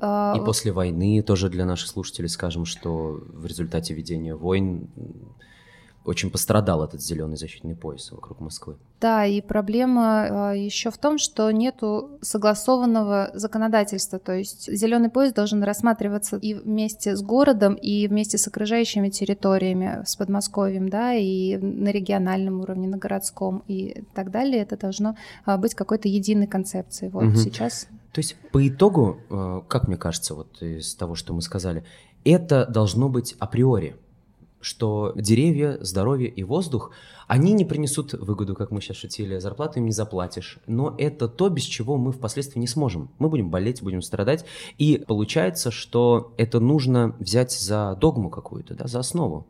А, 0.00 0.34
и 0.36 0.44
после 0.44 0.72
войны 0.72 1.22
тоже 1.22 1.48
для 1.48 1.64
наших 1.64 1.88
слушателей 1.88 2.28
скажем, 2.28 2.64
что 2.64 3.20
в 3.32 3.46
результате 3.46 3.94
ведения 3.94 4.34
войн 4.34 4.88
очень 6.04 6.30
пострадал 6.30 6.84
этот 6.84 7.00
зеленый 7.00 7.36
защитный 7.36 7.76
пояс 7.76 8.10
вокруг 8.10 8.40
Москвы. 8.40 8.76
Да, 9.00 9.24
и 9.24 9.40
проблема 9.40 10.50
а, 10.50 10.52
еще 10.52 10.90
в 10.90 10.98
том, 10.98 11.18
что 11.18 11.50
нету 11.50 12.18
согласованного 12.20 13.30
законодательства, 13.34 14.18
то 14.18 14.32
есть 14.32 14.72
зеленый 14.72 15.10
пояс 15.10 15.32
должен 15.32 15.62
рассматриваться 15.62 16.36
и 16.36 16.54
вместе 16.54 17.16
с 17.16 17.22
городом, 17.22 17.74
и 17.74 18.08
вместе 18.08 18.38
с 18.38 18.46
окружающими 18.48 19.10
территориями, 19.10 20.02
с 20.04 20.16
Подмосковьем, 20.16 20.88
да, 20.88 21.14
и 21.14 21.56
на 21.56 21.90
региональном 21.90 22.60
уровне, 22.60 22.88
на 22.88 22.98
городском 22.98 23.62
и 23.68 24.04
так 24.14 24.30
далее. 24.30 24.62
Это 24.62 24.76
должно 24.76 25.16
а, 25.44 25.56
быть 25.56 25.74
какой-то 25.74 26.08
единой 26.08 26.46
концепцией. 26.46 27.10
Вот 27.10 27.24
угу. 27.24 27.36
сейчас. 27.36 27.86
То 28.12 28.18
есть 28.18 28.36
по 28.50 28.66
итогу, 28.66 29.18
а, 29.30 29.60
как 29.68 29.88
мне 29.88 29.96
кажется, 29.96 30.34
вот 30.34 30.62
из 30.62 30.94
того, 30.94 31.14
что 31.14 31.32
мы 31.32 31.42
сказали, 31.42 31.84
это 32.24 32.66
должно 32.66 33.08
быть 33.08 33.34
априори 33.38 33.96
что 34.62 35.12
деревья, 35.14 35.76
здоровье 35.80 36.28
и 36.28 36.42
воздух, 36.44 36.92
они 37.26 37.52
не 37.52 37.64
принесут 37.64 38.14
выгоду, 38.14 38.54
как 38.54 38.70
мы 38.70 38.80
сейчас 38.80 38.96
шутили, 38.96 39.38
зарплату 39.38 39.78
им 39.78 39.86
не 39.86 39.92
заплатишь, 39.92 40.58
но 40.66 40.94
это 40.98 41.28
то, 41.28 41.48
без 41.48 41.64
чего 41.64 41.96
мы 41.98 42.12
впоследствии 42.12 42.60
не 42.60 42.66
сможем. 42.66 43.10
Мы 43.18 43.28
будем 43.28 43.50
болеть, 43.50 43.82
будем 43.82 44.02
страдать, 44.02 44.44
и 44.78 45.02
получается, 45.06 45.70
что 45.70 46.32
это 46.36 46.60
нужно 46.60 47.14
взять 47.18 47.52
за 47.52 47.96
догму 48.00 48.30
какую-то, 48.30 48.74
да, 48.74 48.86
за 48.86 49.00
основу. 49.00 49.46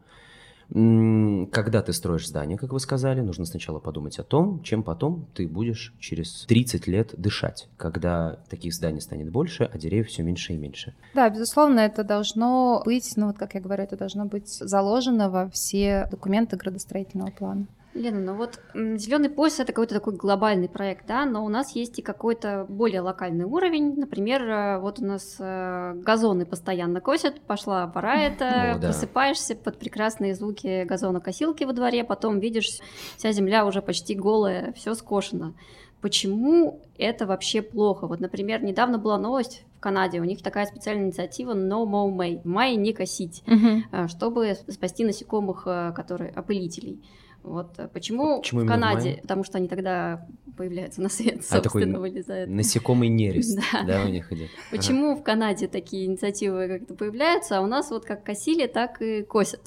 Когда 0.73 1.83
ты 1.83 1.93
строишь 1.93 2.29
здание, 2.29 2.57
как 2.57 2.73
вы 2.73 2.81
сказали, 2.81 3.21
нужно 3.21 3.45
сначала 3.45 3.79
подумать 3.79 4.19
о 4.19 4.23
том, 4.23 4.63
чем 4.63 4.83
потом 4.83 5.27
ты 5.35 5.47
будешь 5.47 5.93
через 5.99 6.47
30 6.47 6.87
лет 6.87 7.11
дышать, 7.19 7.69
когда 7.77 8.39
таких 8.49 8.73
зданий 8.73 9.03
станет 9.03 9.31
больше, 9.31 9.69
а 9.71 9.77
деревьев 9.77 10.09
все 10.09 10.23
меньше 10.23 10.55
и 10.55 10.57
меньше. 10.57 10.95
Да, 11.15 11.29
безусловно, 11.29 11.81
это 11.81 12.05
должно 12.05 12.83
быть, 12.87 13.13
ну 13.17 13.27
вот 13.27 13.37
как 13.37 13.55
я 13.55 13.61
говорю, 13.61 13.83
это 13.83 13.99
должно 13.99 14.25
быть 14.25 14.49
заложено 14.49 15.29
во 15.29 15.51
все 15.51 16.09
документы 16.11 16.57
градостроительного 16.57 17.31
плана. 17.31 17.67
Лена, 17.95 18.21
ну 18.21 18.35
вот 18.35 18.59
зеленый 18.75 19.29
пояс 19.29 19.61
это 19.61 19.73
какой-то 19.73 19.95
такой 19.95 20.17
глобальный 20.17 20.69
проект, 20.69 21.07
да, 21.07 21.27
но 21.27 21.45
у 21.45 21.49
нас 21.51 21.77
есть 21.77 21.99
и 21.99 22.03
какой-то 22.03 22.65
более 22.69 23.03
локальный 23.03 23.45
уровень. 23.45 23.95
Например, 23.97 24.43
э, 24.43 24.79
вот 24.79 24.99
у 24.99 25.05
нас 25.05 25.37
э, 25.39 25.93
газоны 25.97 26.47
постоянно 26.47 27.03
косят, 27.03 27.43
пошла 27.43 27.87
пора 27.87 28.23
это, 28.23 28.79
да. 28.81 28.89
просыпаешься 28.89 29.55
под 29.57 29.79
прекрасные 29.79 30.35
звуки 30.35 30.85
газонокосилки 30.85 31.65
во 31.65 31.75
дворе, 31.75 32.03
потом 32.03 32.41
видишь, 32.41 32.79
вся 33.19 33.33
земля 33.33 33.67
уже 33.67 33.83
почти 33.83 34.15
голая, 34.15 34.73
все 34.73 34.95
скошено. 34.95 35.53
Почему 36.01 36.81
это 36.97 37.27
вообще 37.27 37.61
плохо? 37.61 38.07
Вот, 38.07 38.21
например, 38.21 38.63
недавно 38.63 38.99
была 38.99 39.19
новость 39.19 39.65
в 39.77 39.81
Канаде, 39.81 40.21
у 40.21 40.25
них 40.25 40.43
такая 40.43 40.65
специальная 40.67 41.07
инициатива 41.07 41.55
No 41.55 41.85
Mow 41.85 42.11
May, 42.11 42.41
в 42.41 42.47
мае 42.47 42.75
не 42.77 42.93
косить, 42.93 43.45
угу. 43.47 44.09
чтобы 44.09 44.57
спасти 44.69 45.05
насекомых, 45.05 45.63
которые 45.95 46.31
опылителей. 46.31 47.03
Вот 47.43 47.79
э, 47.79 47.89
почему, 47.89 48.41
почему 48.41 48.61
в 48.61 48.67
Канаде? 48.67 49.19
Потому 49.23 49.45
что 49.45 49.59
они 49.59 49.69
тогда 49.69 50.27
появляются 50.57 51.03
на 51.03 51.09
свет, 51.09 51.39
а, 51.51 51.61
собственно, 51.61 51.95
такой 51.95 52.11
вылезают. 52.11 52.51
Насекомый 52.51 53.09
нерест, 53.09 53.59
да. 53.73 53.83
да, 53.85 54.05
у 54.05 54.09
них 54.09 54.33
идет. 54.33 54.51
Почему 54.71 55.17
в 55.17 55.23
Канаде 55.23 55.67
такие 55.67 56.07
инициативы 56.07 56.69
как-то 56.69 56.95
появляются, 56.95 57.59
а 57.59 57.61
у 57.61 57.67
нас 57.67 57.91
вот 57.91 58.05
как 58.05 58.23
косили, 58.23 58.67
так 58.67 59.03
и 59.03 59.23
косят? 59.23 59.61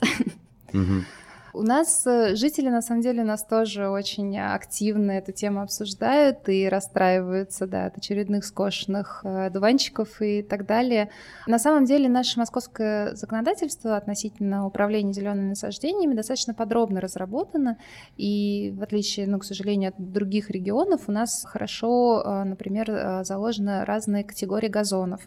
У 1.56 1.62
нас 1.62 2.06
э, 2.06 2.36
жители, 2.36 2.68
на 2.68 2.82
самом 2.82 3.02
деле, 3.02 3.24
нас 3.24 3.46
тоже 3.46 3.88
очень 3.88 4.38
активно 4.38 5.12
эту 5.12 5.32
тему 5.32 5.62
обсуждают 5.62 6.50
и 6.50 6.68
расстраиваются 6.68 7.66
да, 7.66 7.86
от 7.86 7.98
очередных 7.98 8.44
скошенных 8.44 9.22
э, 9.24 9.50
дуванчиков 9.52 10.22
и 10.22 10.42
так 10.42 10.66
далее. 10.66 11.10
На 11.48 11.58
самом 11.58 11.86
деле 11.86 12.10
наше 12.10 12.40
московское 12.40 13.16
законодательство 13.16 13.96
относительно 13.96 14.68
управления 14.68 15.14
зелеными 15.14 15.50
насаждениями 15.50 16.14
достаточно 16.14 16.54
подробно 16.54 17.00
разработано, 17.00 17.78
и 18.18 18.74
в 18.78 18.84
отличие, 18.84 19.26
ну, 19.26 19.40
к 19.40 19.46
сожалению, 19.46 19.90
от 19.92 20.12
других 20.12 20.50
регионов, 20.50 21.04
у 21.08 21.14
нас 21.14 21.46
хорошо, 21.48 22.22
э, 22.22 22.44
например, 22.44 23.24
заложены 23.24 23.86
разные 23.86 24.26
категории 24.26 24.68
газонов. 24.68 25.22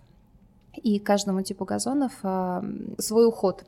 И 0.75 0.99
каждому 0.99 1.40
типу 1.40 1.64
газонов 1.64 2.12
свой 2.99 3.26
уход 3.26 3.64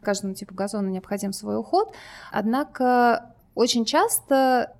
каждому 0.00 0.34
типу 0.34 0.54
газона 0.54 0.88
необходим 0.88 1.32
свой 1.32 1.58
уход. 1.58 1.92
Однако 2.32 3.34
очень 3.54 3.84
часто 3.84 4.74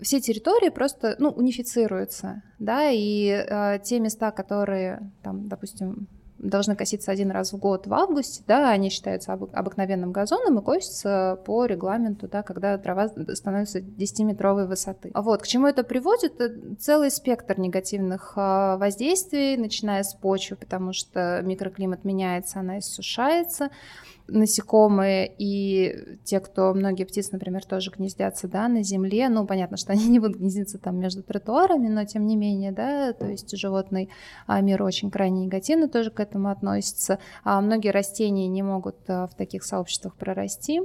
все 0.00 0.20
территории 0.20 0.68
просто 0.68 1.16
ну, 1.18 1.30
унифицируются, 1.30 2.42
да, 2.58 2.90
и 2.90 3.28
э, 3.28 3.78
те 3.82 3.98
места, 3.98 4.30
которые, 4.30 5.10
там, 5.22 5.48
допустим, 5.48 6.08
должны 6.38 6.76
коситься 6.76 7.10
один 7.10 7.30
раз 7.30 7.52
в 7.52 7.56
год 7.56 7.86
в 7.86 7.94
августе, 7.94 8.42
да, 8.46 8.70
они 8.70 8.90
считаются 8.90 9.32
об, 9.32 9.44
обыкновенным 9.54 10.12
газоном 10.12 10.58
и 10.58 10.62
косятся 10.62 11.40
по 11.44 11.64
регламенту, 11.64 12.28
да, 12.28 12.42
когда 12.42 12.76
трава 12.76 13.08
становится 13.08 13.80
10-метровой 13.80 14.66
высоты. 14.66 15.10
Вот, 15.14 15.42
к 15.42 15.46
чему 15.46 15.66
это 15.66 15.82
приводит? 15.82 16.34
Целый 16.78 17.10
спектр 17.10 17.58
негативных 17.58 18.34
э, 18.36 18.76
воздействий, 18.76 19.56
начиная 19.56 20.02
с 20.02 20.14
почвы, 20.14 20.56
потому 20.56 20.92
что 20.92 21.40
микроклимат 21.42 22.04
меняется, 22.04 22.60
она 22.60 22.80
иссушается, 22.80 23.70
насекомые 24.28 25.32
и 25.38 26.18
те, 26.24 26.40
кто, 26.40 26.74
многие 26.74 27.04
птицы, 27.04 27.30
например, 27.32 27.64
тоже 27.64 27.90
гнездятся, 27.90 28.48
да, 28.48 28.68
на 28.68 28.82
земле, 28.82 29.28
ну, 29.28 29.46
понятно, 29.46 29.76
что 29.76 29.92
они 29.94 30.08
не 30.08 30.18
будут 30.18 30.38
гнездиться 30.38 30.78
там 30.78 30.98
между 30.98 31.22
тротуарами, 31.22 31.88
но 31.88 32.04
тем 32.04 32.26
не 32.26 32.36
менее, 32.36 32.72
да, 32.72 33.12
то 33.12 33.26
есть 33.26 33.56
животный 33.56 34.10
а, 34.46 34.60
мир 34.60 34.82
очень 34.82 35.10
крайне 35.10 35.46
негативно 35.46 35.88
тоже 35.88 36.10
к 36.10 36.20
этому 36.20 36.50
относится, 36.50 37.18
а 37.44 37.60
многие 37.60 37.90
растения 37.90 38.48
не 38.48 38.62
могут 38.62 38.96
а, 39.08 39.26
в 39.26 39.34
таких 39.34 39.64
сообществах 39.64 40.14
прорасти, 40.16 40.80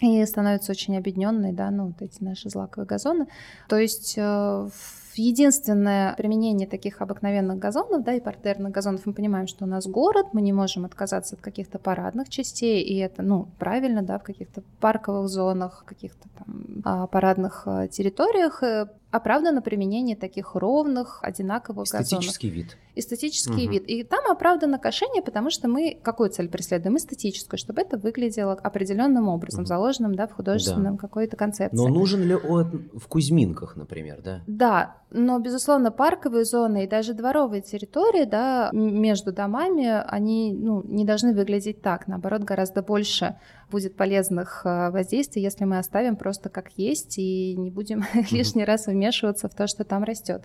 и 0.00 0.24
становятся 0.26 0.72
очень 0.72 0.96
объединенные, 0.96 1.52
да, 1.52 1.70
ну, 1.70 1.86
вот 1.86 2.02
эти 2.02 2.22
наши 2.24 2.50
злаковые 2.50 2.88
газоны. 2.88 3.28
То 3.68 3.76
есть 3.76 4.14
э, 4.16 4.68
единственное 5.14 6.14
применение 6.16 6.66
таких 6.66 7.00
обыкновенных 7.00 7.58
газонов, 7.58 8.02
да, 8.04 8.14
и 8.14 8.20
партерных 8.20 8.72
газонов, 8.72 9.06
мы 9.06 9.12
понимаем, 9.12 9.46
что 9.46 9.64
у 9.64 9.68
нас 9.68 9.86
город, 9.86 10.28
мы 10.32 10.42
не 10.42 10.52
можем 10.52 10.84
отказаться 10.84 11.36
от 11.36 11.40
каких-то 11.40 11.78
парадных 11.78 12.28
частей, 12.28 12.82
и 12.82 12.96
это, 12.98 13.22
ну, 13.22 13.48
правильно, 13.58 14.02
да, 14.02 14.18
в 14.18 14.22
каких-то 14.22 14.62
парковых 14.80 15.28
зонах, 15.28 15.84
каких-то 15.86 16.28
там 16.38 16.82
а, 16.84 17.06
парадных 17.06 17.62
а, 17.66 17.88
территориях 17.88 18.62
э, 18.62 18.88
оправдано 19.12 19.60
применение 19.60 20.16
таких 20.16 20.54
ровных, 20.54 21.20
одинаковых 21.22 21.86
Эстетический 21.86 22.48
газонов. 22.48 22.70
вид. 22.70 22.78
Эстетический 22.94 23.64
угу. 23.66 23.72
вид. 23.72 23.84
И 23.86 24.02
там 24.04 24.30
оправдано 24.30 24.78
кошение, 24.78 25.22
потому 25.22 25.50
что 25.50 25.68
мы 25.68 25.98
какую 26.02 26.30
цель 26.30 26.48
преследуем? 26.48 26.96
Эстетическую, 26.96 27.58
чтобы 27.58 27.82
это 27.82 27.98
выглядело 27.98 28.54
определенным 28.54 29.28
образом, 29.28 29.62
угу. 29.62 29.68
заложенным 29.68 30.14
да, 30.14 30.26
в 30.26 30.32
художественном 30.32 30.96
да. 30.96 31.00
какой-то 31.00 31.36
концепции. 31.36 31.76
Но 31.76 31.88
нужен 31.88 32.22
ли 32.22 32.34
он 32.34 32.90
в 32.94 33.06
Кузьминках, 33.06 33.76
например, 33.76 34.20
да? 34.22 34.40
Да, 34.46 34.96
но, 35.14 35.38
безусловно, 35.38 35.90
парковые 35.90 36.44
зоны 36.44 36.84
и 36.84 36.88
даже 36.88 37.14
дворовые 37.14 37.60
территории 37.62 38.24
да, 38.24 38.70
между 38.72 39.32
домами, 39.32 40.02
они 40.06 40.54
ну, 40.54 40.82
не 40.84 41.04
должны 41.04 41.34
выглядеть 41.34 41.82
так. 41.82 42.08
Наоборот, 42.08 42.42
гораздо 42.42 42.82
больше 42.82 43.36
будет 43.70 43.96
полезных 43.96 44.62
э, 44.64 44.90
воздействий, 44.90 45.42
если 45.42 45.64
мы 45.64 45.78
оставим 45.78 46.16
просто 46.16 46.48
как 46.48 46.70
есть 46.76 47.18
и 47.18 47.54
не 47.56 47.70
будем 47.70 48.04
лишний 48.30 48.64
раз 48.64 48.86
вмешиваться 48.86 49.48
в 49.48 49.54
то, 49.54 49.66
что 49.66 49.84
там 49.84 50.04
растет. 50.04 50.44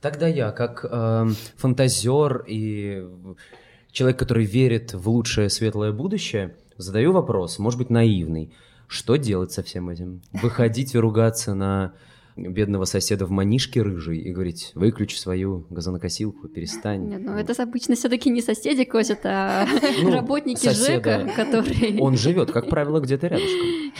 Тогда 0.00 0.28
я, 0.28 0.52
как 0.52 0.84
э, 0.88 1.26
фантазер 1.56 2.44
и 2.46 3.04
человек, 3.90 4.18
который 4.18 4.44
верит 4.44 4.94
в 4.94 5.08
лучшее 5.08 5.50
светлое 5.50 5.92
будущее, 5.92 6.54
задаю 6.76 7.12
вопрос, 7.12 7.58
может 7.58 7.78
быть, 7.78 7.90
наивный. 7.90 8.54
Что 8.86 9.16
делать 9.16 9.50
со 9.50 9.64
всем 9.64 9.88
этим? 9.88 10.22
Выходить 10.32 10.94
и 10.94 10.98
ругаться 10.98 11.54
на 11.54 11.92
бедного 12.36 12.84
соседа 12.84 13.26
в 13.26 13.30
манишке 13.30 13.82
рыжий 13.82 14.18
и 14.18 14.30
говорить, 14.30 14.72
выключи 14.74 15.16
свою 15.16 15.66
газонокосилку, 15.70 16.48
перестань. 16.48 17.08
Нет, 17.08 17.22
ну 17.24 17.32
это 17.32 17.60
обычно 17.62 17.94
все 17.94 18.08
таки 18.08 18.30
не 18.30 18.42
соседи 18.42 18.84
косят, 18.84 19.20
а 19.24 19.66
ну, 20.02 20.12
работники 20.12 20.68
ЖЭКа, 20.68 21.30
которые... 21.34 21.98
Он 22.00 22.16
живет, 22.16 22.52
как 22.52 22.68
правило, 22.68 23.00
где-то 23.00 23.28
рядышком. 23.28 23.92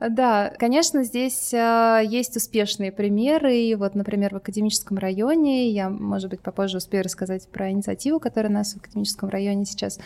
Да, 0.00 0.52
конечно, 0.58 1.02
здесь 1.02 1.52
э, 1.52 2.02
есть 2.06 2.36
успешные 2.36 2.92
примеры. 2.92 3.56
И 3.56 3.74
вот, 3.74 3.96
например, 3.96 4.32
в 4.32 4.36
академическом 4.36 4.96
районе, 4.96 5.70
я, 5.72 5.90
может 5.90 6.30
быть, 6.30 6.40
попозже 6.40 6.76
успею 6.76 7.02
рассказать 7.02 7.48
про 7.48 7.70
инициативу, 7.70 8.20
которая 8.20 8.50
у 8.50 8.54
нас 8.54 8.74
в 8.74 8.76
академическом 8.76 9.28
районе 9.28 9.64
сейчас 9.64 9.98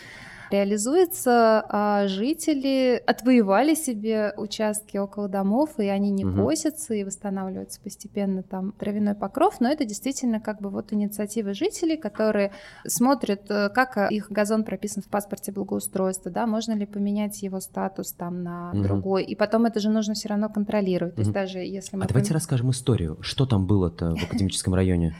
реализуется, 0.53 1.65
а 1.67 2.07
жители 2.07 3.01
отвоевали 3.05 3.73
себе 3.73 4.33
участки 4.37 4.97
около 4.97 5.27
домов, 5.27 5.71
и 5.79 5.87
они 5.87 6.11
не 6.11 6.25
угу. 6.25 6.43
косятся, 6.43 6.93
и 6.93 7.03
восстанавливаются 7.03 7.81
постепенно 7.81 8.43
там 8.43 8.71
травяной 8.73 9.15
покров, 9.15 9.59
но 9.59 9.69
это 9.69 9.83
действительно 9.83 10.39
как 10.39 10.61
бы 10.61 10.69
вот 10.69 10.93
инициатива 10.93 11.53
жителей, 11.53 11.97
которые 11.97 12.51
смотрят, 12.85 13.49
э, 13.49 13.69
как 13.69 14.11
их 14.11 14.29
газон 14.29 14.63
прописан 14.63 15.01
в 15.01 15.07
паспорте 15.07 15.51
благоустройства, 15.51 16.31
да, 16.31 16.45
можно 16.45 16.73
ли 16.73 16.85
поменять 16.85 17.41
его 17.41 17.59
статус 17.59 18.13
там 18.13 18.43
на 18.43 18.71
угу. 18.71 18.83
другой, 18.83 19.23
и 19.23 19.35
потом 19.35 19.65
это 19.65 19.79
же 19.79 19.89
нужно 19.89 20.13
все 20.13 20.29
равно 20.29 20.49
контролировать, 20.49 21.13
угу. 21.13 21.15
то 21.15 21.21
есть 21.21 21.33
даже 21.33 21.59
если 21.59 21.97
мы... 21.97 22.05
А 22.05 22.07
давайте 22.07 22.33
расскажем 22.33 22.69
историю, 22.69 23.17
что 23.21 23.47
там 23.47 23.65
было-то 23.65 24.15
в 24.15 24.23
академическом 24.29 24.75
районе? 24.75 25.15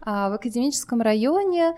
А 0.00 0.30
в 0.30 0.34
академическом 0.34 1.02
районе 1.02 1.74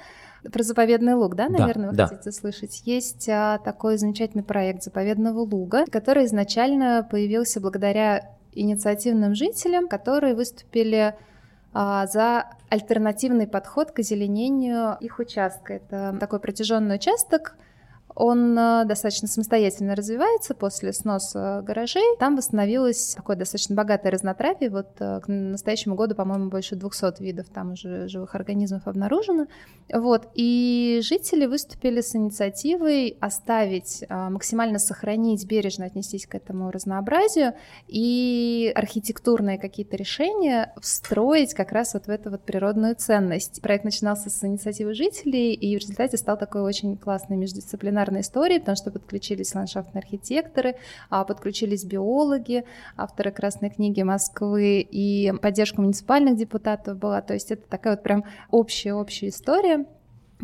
про 0.52 0.62
заповедный 0.62 1.14
луг, 1.14 1.34
да, 1.34 1.48
наверное, 1.48 1.86
да, 1.86 1.90
вы 1.90 1.96
да. 1.96 2.06
хотите 2.06 2.32
слышать? 2.32 2.82
Есть 2.84 3.28
а, 3.28 3.58
такой 3.58 3.98
замечательный 3.98 4.44
проект 4.44 4.82
заповедного 4.82 5.40
луга, 5.40 5.84
который 5.90 6.24
изначально 6.26 7.06
появился 7.08 7.60
благодаря 7.60 8.30
инициативным 8.52 9.34
жителям, 9.34 9.88
которые 9.88 10.34
выступили 10.34 11.14
а, 11.72 12.06
за 12.06 12.46
альтернативный 12.68 13.46
подход 13.46 13.92
к 13.92 14.00
озеленению 14.00 14.96
их 15.00 15.18
участка. 15.18 15.74
Это 15.74 16.16
такой 16.18 16.40
протяженный 16.40 16.96
участок, 16.96 17.56
Он 18.22 18.58
э, 18.58 18.84
достаточно 18.84 19.28
самостоятельно 19.28 19.96
развивается 19.96 20.54
после 20.54 20.92
сноса 20.92 21.62
гаражей. 21.64 22.04
Там 22.18 22.36
восстановилось 22.36 23.14
такое 23.14 23.34
достаточно 23.34 23.74
богатое 23.74 24.12
разнотравие. 24.12 24.68
Вот 24.68 24.88
э, 24.98 25.20
к 25.20 25.26
настоящему 25.26 25.94
году, 25.94 26.14
по-моему, 26.14 26.50
больше 26.50 26.76
200 26.76 27.22
видов 27.22 27.46
там 27.48 27.72
уже 27.72 28.08
живых 28.08 28.34
организмов 28.34 28.86
обнаружено. 28.86 29.46
Вот. 29.90 30.28
И 30.34 31.00
жители 31.02 31.46
выступили 31.46 32.02
с 32.02 32.14
инициативой 32.14 33.16
оставить, 33.20 34.04
э, 34.06 34.28
максимально 34.28 34.78
сохранить, 34.78 35.46
бережно 35.46 35.86
отнестись 35.86 36.26
к 36.26 36.34
этому 36.34 36.70
разнообразию 36.70 37.54
и 37.88 38.70
архитектурные 38.74 39.56
какие-то 39.56 39.96
решения 39.96 40.74
встроить 40.78 41.54
как 41.54 41.72
раз 41.72 41.94
вот 41.94 42.04
в 42.04 42.10
эту 42.10 42.30
вот 42.30 42.42
природную 42.42 42.96
ценность. 42.96 43.62
Проект 43.62 43.84
начинался 43.84 44.28
с 44.28 44.44
инициативы 44.44 44.92
жителей, 44.92 45.54
и 45.54 45.74
в 45.74 45.80
результате 45.80 46.18
стал 46.18 46.36
такой 46.36 46.60
очень 46.60 46.98
классной 46.98 47.38
междисциплинарной 48.10 48.20
историей, 48.20 48.58
потому 48.60 48.76
что 48.76 48.90
подключились 48.90 49.54
ландшафтные 49.54 50.00
архитекторы, 50.00 50.76
а 51.08 51.24
подключились 51.24 51.84
биологи, 51.84 52.64
авторы 52.96 53.30
Красной 53.30 53.70
книги 53.70 54.02
Москвы 54.02 54.80
и 54.80 55.32
поддержка 55.40 55.80
муниципальных 55.80 56.36
депутатов 56.36 56.98
была. 56.98 57.20
То 57.22 57.34
есть 57.34 57.50
это 57.50 57.62
такая 57.68 57.94
вот 57.94 58.02
прям 58.02 58.24
общая-общая 58.50 59.28
история 59.28 59.86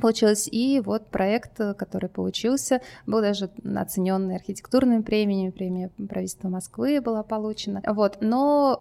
получилось. 0.00 0.49
И 0.50 0.80
вот 0.85 1.08
проект, 1.08 1.56
который 1.76 2.08
получился, 2.08 2.80
был 3.06 3.20
даже 3.20 3.50
оцененный 3.76 4.37
архитектурными 4.37 5.02
премиями, 5.02 5.50
премия 5.50 5.90
правительства 6.08 6.49
Москвы 6.49 7.00
была 7.00 7.23
получена. 7.23 7.82
Вот, 7.87 8.18
но 8.20 8.80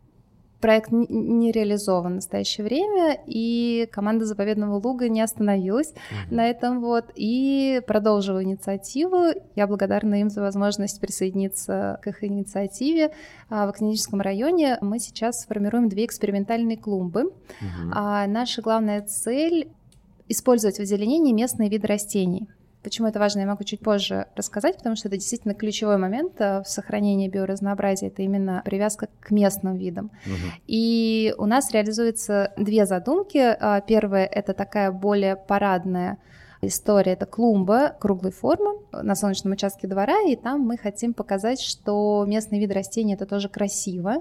проект 0.66 0.90
не 0.92 1.52
реализован 1.52 2.14
в 2.14 2.16
настоящее 2.16 2.66
время, 2.66 3.20
и 3.28 3.88
команда 3.92 4.26
Заповедного 4.26 4.82
Луга 4.84 5.10
не 5.10 5.22
остановилась 5.22 5.92
mm-hmm. 5.92 6.34
на 6.34 6.50
этом 6.50 6.82
вот, 6.82 7.12
и 7.14 7.84
продолжила 7.86 8.44
инициативу. 8.44 9.28
Я 9.56 9.68
благодарна 9.68 10.22
им 10.22 10.32
за 10.32 10.42
возможность 10.42 11.00
присоединиться 11.00 12.00
к 12.02 12.08
их 12.08 12.24
инициативе. 12.24 13.12
А, 13.48 13.68
в 13.68 13.70
Академическом 13.70 14.22
районе 14.22 14.80
мы 14.82 14.98
сейчас 14.98 15.46
формируем 15.46 15.88
две 15.88 16.06
экспериментальные 16.06 16.78
клумбы. 16.78 17.26
Mm-hmm. 17.26 17.92
А 17.94 18.26
наша 18.26 18.64
главная 18.64 19.04
цель— 19.04 19.70
использовать 20.28 20.78
в 20.78 20.82
озеленении 20.82 21.32
местные 21.32 21.70
виды 21.70 21.86
растений. 21.86 22.48
Почему 22.86 23.08
это 23.08 23.18
важно, 23.18 23.40
я 23.40 23.48
могу 23.48 23.64
чуть 23.64 23.80
позже 23.80 24.28
рассказать, 24.36 24.78
потому 24.78 24.96
что 24.96 25.08
это 25.08 25.18
действительно 25.18 25.56
ключевой 25.56 25.98
момент 25.98 26.34
э, 26.38 26.62
в 26.62 26.70
сохранении 26.70 27.28
биоразнообразия, 27.28 28.10
это 28.10 28.22
именно 28.22 28.62
привязка 28.64 29.10
к 29.20 29.32
местным 29.32 29.76
видам. 29.76 30.12
Угу. 30.28 30.62
И 30.68 31.34
у 31.40 31.48
нас 31.48 31.72
реализуются 31.72 32.54
две 32.58 32.86
задумки. 32.86 33.40
А, 33.40 33.82
первая— 33.82 34.26
это 34.32 34.54
такая 34.54 34.92
более 34.92 35.36
парадная 35.36 36.20
история. 36.62 37.14
Это 37.14 37.26
клумба 37.26 37.96
круглой 38.00 38.32
формы 38.32 38.80
на 38.92 39.16
солнечном 39.16 39.54
участке 39.54 39.88
двора, 39.88 40.22
и 40.28 40.36
там 40.36 40.62
мы 40.62 40.78
хотим 40.78 41.16
показать, 41.16 41.62
что 41.62 42.24
местные 42.28 42.62
виды 42.62 42.76
растений— 42.76 43.14
это 43.16 43.26
тоже 43.26 43.50
красиво. 43.50 44.18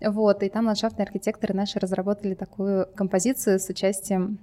Вот, 0.00 0.42
и 0.42 0.48
там 0.48 0.64
ландшафтные 0.64 1.04
архитекторы 1.04 1.52
наши 1.52 1.78
разработали 1.78 2.32
такую 2.32 2.86
композицию 2.94 3.60
с 3.60 3.68
участием 3.68 4.38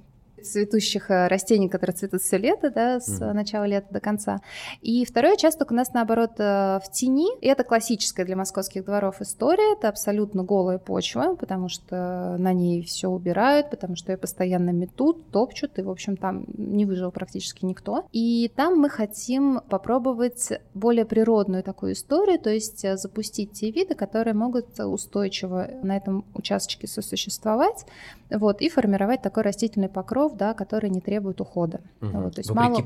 цветущих 0.45 1.11
э, 1.11 1.27
растений, 1.27 1.69
которые 1.69 1.95
цветут 1.95 2.21
все 2.21 2.37
лето, 2.37 2.69
да, 2.69 2.99
с 2.99 3.21
mm. 3.21 3.33
начала 3.33 3.65
лета 3.65 3.87
до 3.91 3.99
конца. 3.99 4.41
И 4.81 5.05
второй 5.05 5.33
участок 5.33 5.71
у 5.71 5.73
нас, 5.73 5.93
наоборот, 5.93 6.33
э, 6.37 6.79
в 6.83 6.91
тени. 6.91 7.27
И 7.41 7.47
это 7.47 7.63
классическая 7.63 8.25
для 8.25 8.35
московских 8.35 8.85
дворов 8.85 9.21
история. 9.21 9.73
Это 9.73 9.89
абсолютно 9.89 10.43
голая 10.43 10.77
почва, 10.77 11.35
потому 11.35 11.69
что 11.69 12.35
на 12.37 12.53
ней 12.53 12.83
все 12.83 13.09
убирают, 13.09 13.69
потому 13.69 13.95
что 13.95 14.11
ее 14.11 14.17
постоянно 14.17 14.69
метут, 14.71 15.31
топчут, 15.31 15.77
и, 15.79 15.81
в 15.81 15.89
общем, 15.89 16.17
там 16.17 16.45
не 16.57 16.85
выжил 16.85 17.11
практически 17.11 17.65
никто. 17.65 18.05
И 18.11 18.51
там 18.55 18.79
мы 18.79 18.89
хотим 18.89 19.61
попробовать 19.69 20.51
более 20.73 21.05
природную 21.05 21.63
такую 21.63 21.93
историю, 21.93 22.39
то 22.39 22.49
есть 22.49 22.85
э, 22.85 22.97
запустить 22.97 23.51
те 23.51 23.71
виды, 23.71 23.95
которые 23.95 24.33
могут 24.33 24.79
устойчиво 24.79 25.69
на 25.83 25.97
этом 25.97 26.25
участке 26.33 26.87
сосуществовать, 26.87 27.85
вот, 28.29 28.61
и 28.61 28.69
формировать 28.69 29.21
такой 29.21 29.43
растительный 29.43 29.89
покров, 29.89 30.34
да, 30.35 30.53
который 30.53 30.89
не 30.89 31.01
требует 31.01 31.41
ухода. 31.41 31.81
Угу. 32.01 32.11
Вот, 32.11 32.35
то 32.35 32.39
есть 32.39 32.49
Вопреки 32.49 32.69
мало 32.69 32.83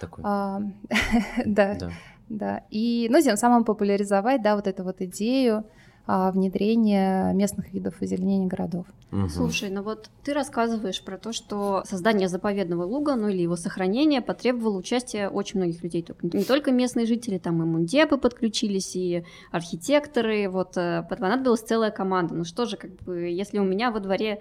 Такой. 0.00 0.24
А, 0.26 0.60
да, 1.46 1.74
да, 1.74 1.90
да. 2.28 2.62
И, 2.70 3.08
ну, 3.10 3.20
тем 3.20 3.36
самым 3.36 3.64
популяризовать, 3.64 4.42
да, 4.42 4.56
вот 4.56 4.66
эту 4.66 4.84
вот 4.84 5.00
идею 5.00 5.64
а, 6.10 6.32
внедрения 6.32 7.34
местных 7.34 7.74
видов 7.74 8.00
озеленения 8.00 8.48
городов. 8.48 8.86
Угу. 9.12 9.28
Слушай, 9.28 9.68
ну 9.68 9.82
вот 9.82 10.08
ты 10.24 10.32
рассказываешь 10.32 11.04
про 11.04 11.18
то, 11.18 11.34
что 11.34 11.82
создание 11.84 12.28
заповедного 12.28 12.84
луга, 12.84 13.14
ну 13.14 13.28
или 13.28 13.42
его 13.42 13.56
сохранение 13.56 14.22
потребовало 14.22 14.78
участия 14.78 15.28
очень 15.28 15.60
многих 15.60 15.82
людей. 15.82 16.06
Не 16.32 16.44
только 16.44 16.72
местные 16.72 17.04
жители, 17.04 17.36
там 17.36 17.62
и 17.62 17.66
мундепы 17.66 18.16
подключились, 18.16 18.96
и 18.96 19.26
архитекторы, 19.52 20.48
вот 20.48 20.78
э, 20.78 21.04
понадобилась 21.10 21.60
целая 21.60 21.90
команда. 21.90 22.34
Ну 22.34 22.44
что 22.44 22.64
же, 22.64 22.78
как 22.78 22.92
бы, 23.02 23.28
если 23.28 23.58
у 23.58 23.64
меня 23.64 23.90
во 23.90 24.00
дворе 24.00 24.40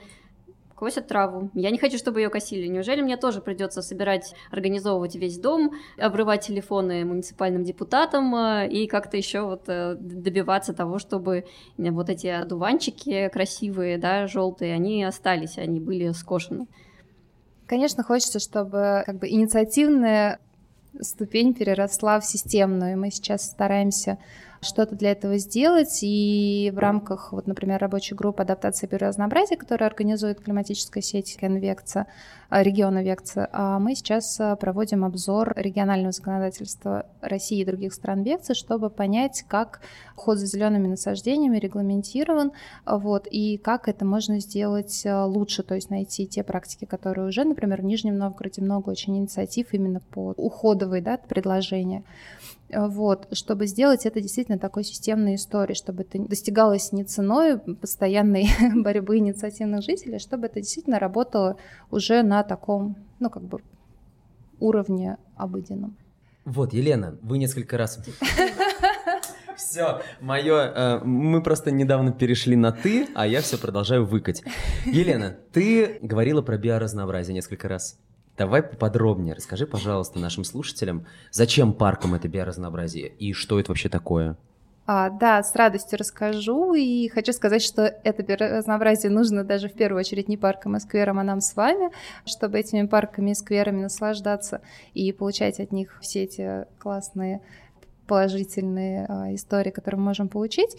косят 0.78 1.08
траву. 1.08 1.50
Я 1.56 1.72
не 1.72 1.80
хочу, 1.80 1.98
чтобы 1.98 2.22
ее 2.22 2.30
косили. 2.30 2.68
Неужели 2.68 3.02
мне 3.02 3.18
тоже 3.18 3.42
придется 3.42 3.82
собирать, 3.82 4.36
организовывать 4.52 5.16
весь 5.16 5.40
дом, 5.40 5.72
обрывать 5.98 6.46
телефоны 6.46 7.04
муниципальным 7.04 7.64
депутатам 7.64 8.34
э, 8.36 8.70
и 8.70 8.88
как-то 8.88 9.18
еще 9.18 9.42
вот 9.42 9.64
э, 9.68 9.96
добиваться 10.00 10.74
того, 10.74 11.00
чтобы 11.00 11.46
вот 11.78 12.10
эти 12.10 12.28
одуванчики 12.28 13.30
красивые, 13.34 13.98
да, 13.98 14.28
желтые, 14.28 14.76
они 14.76 15.04
остались, 15.04 15.58
они 15.58 15.80
были 15.80 16.12
скошены. 16.12 16.68
Конечно, 17.66 18.04
хочется, 18.04 18.40
чтобы 18.40 19.02
как 19.06 19.18
бы 19.18 19.28
инициативная 19.28 20.40
ступень 21.02 21.56
переросла 21.56 22.20
в 22.20 22.26
системную. 22.26 23.00
Мы 23.00 23.10
сейчас 23.10 23.48
стараемся 23.48 24.20
что-то 24.62 24.96
для 24.96 25.12
этого 25.12 25.38
сделать. 25.38 26.00
И 26.02 26.72
в 26.74 26.80
рамках, 26.80 27.32
вот, 27.32 27.48
например, 27.48 27.80
рабочей 27.80 28.16
группы 28.16 28.44
адаптации 28.44 28.88
биоразнообразия, 28.88 29.58
которая 29.58 29.90
организует 29.90 30.42
климатическая 30.42 31.04
сеть 31.04 31.38
Конвекция, 31.40 32.08
э, 32.50 32.64
региона 32.64 33.04
Векция, 33.04 33.50
а 33.52 33.80
мы 33.80 33.96
сейчас 33.96 34.40
э, 34.40 34.56
проводим 34.56 35.04
обзор 35.06 35.54
регионального 35.56 36.12
законодательства 36.12 37.06
России 37.22 37.62
и 37.62 37.66
других 37.66 37.94
стран 37.94 38.24
Векции, 38.24 38.54
чтобы 38.54 38.90
понять, 38.90 39.44
как 39.48 39.82
ход 40.16 40.38
за 40.38 40.46
зелеными 40.46 40.88
насаждениями 40.88 41.58
регламентирован, 41.58 42.52
вот, 42.86 43.28
и 43.30 43.58
как 43.58 43.88
это 43.88 44.06
можно 44.06 44.40
сделать 44.40 45.06
э, 45.06 45.24
лучше, 45.24 45.64
то 45.64 45.76
есть 45.76 45.90
найти 45.90 46.26
те 46.28 46.44
практики, 46.44 46.86
которые 46.86 47.28
уже, 47.28 47.44
например, 47.44 47.82
в 47.82 47.86
Нижнем 47.86 48.18
Новгороде 48.18 48.62
много 48.62 48.90
очень 48.90 49.18
инициатив 49.18 49.74
именно 49.74 50.00
по 50.00 50.34
уходовой 50.38 51.02
да, 51.02 51.18
предложения. 51.18 52.04
Вот, 52.74 53.28
чтобы 53.32 53.66
сделать 53.66 54.06
это 54.06 54.20
действительно 54.20 54.60
такой 54.60 54.84
системной 54.84 55.36
историей, 55.36 55.76
чтобы 55.76 56.04
это 56.04 56.20
достигалось 56.20 56.92
не 56.92 57.06
ценой 57.06 57.60
постоянной 57.60 58.48
борьбы 58.76 59.18
инициативных 59.18 59.84
жителей, 59.84 60.20
чтобы 60.20 60.48
это 60.48 60.60
действительно 60.60 61.00
работало 61.00 61.58
уже 61.92 62.24
на 62.24 62.44
таком, 62.44 62.98
ну, 63.20 63.30
как 63.30 63.44
бы, 63.44 63.60
уровне 64.60 65.18
обыденном. 65.38 65.96
Вот, 66.44 66.74
Елена, 66.74 67.18
вы 67.22 67.38
несколько 67.38 67.78
раз... 67.78 68.00
Все, 69.56 70.02
мое, 70.22 70.72
э, 70.72 71.00
мы 71.04 71.42
просто 71.42 71.72
недавно 71.72 72.12
перешли 72.12 72.56
на 72.56 72.72
ты, 72.72 73.08
а 73.16 73.26
я 73.26 73.42
все 73.42 73.58
продолжаю 73.58 74.06
выкать. 74.06 74.44
Елена, 74.86 75.36
ты 75.52 75.98
говорила 76.04 76.44
про 76.44 76.60
биоразнообразие 76.60 77.34
несколько 77.34 77.68
раз. 77.68 77.98
Давай 78.38 78.62
поподробнее 78.62 79.34
расскажи, 79.34 79.66
пожалуйста, 79.66 80.20
нашим 80.20 80.44
слушателям, 80.44 81.08
зачем 81.32 81.74
паркам 81.74 82.14
это 82.14 82.28
биоразнообразие 82.28 83.08
и 83.08 83.34
что 83.34 83.60
это 83.60 83.72
вообще 83.72 83.90
такое? 83.90 84.38
А, 84.86 85.10
да, 85.10 85.44
с 85.44 85.54
радостью 85.54 86.00
расскажу. 86.00 86.74
И 86.74 87.10
хочу 87.10 87.34
сказать, 87.34 87.62
что 87.62 87.84
это 87.84 88.24
биоразнообразие 88.24 89.12
нужно 89.12 89.44
даже 89.44 89.68
в 89.68 89.74
первую 89.74 90.00
очередь 90.00 90.30
не 90.30 90.38
паркам 90.38 90.78
и 90.78 90.80
скверам, 90.80 91.20
а 91.20 91.24
нам 91.24 91.42
с 91.42 91.56
вами, 91.56 91.90
чтобы 92.26 92.60
этими 92.60 92.88
парками 92.88 93.32
и 93.32 93.36
скверами 93.36 93.82
наслаждаться 93.82 94.62
и 94.94 95.12
получать 95.12 95.60
от 95.60 95.74
них 95.74 95.98
все 96.02 96.24
эти 96.24 96.66
классные 96.80 97.42
положительные 98.08 99.06
а, 99.10 99.36
истории, 99.36 99.72
которые 99.72 100.00
мы 100.00 100.06
можем 100.06 100.30
получить. 100.30 100.78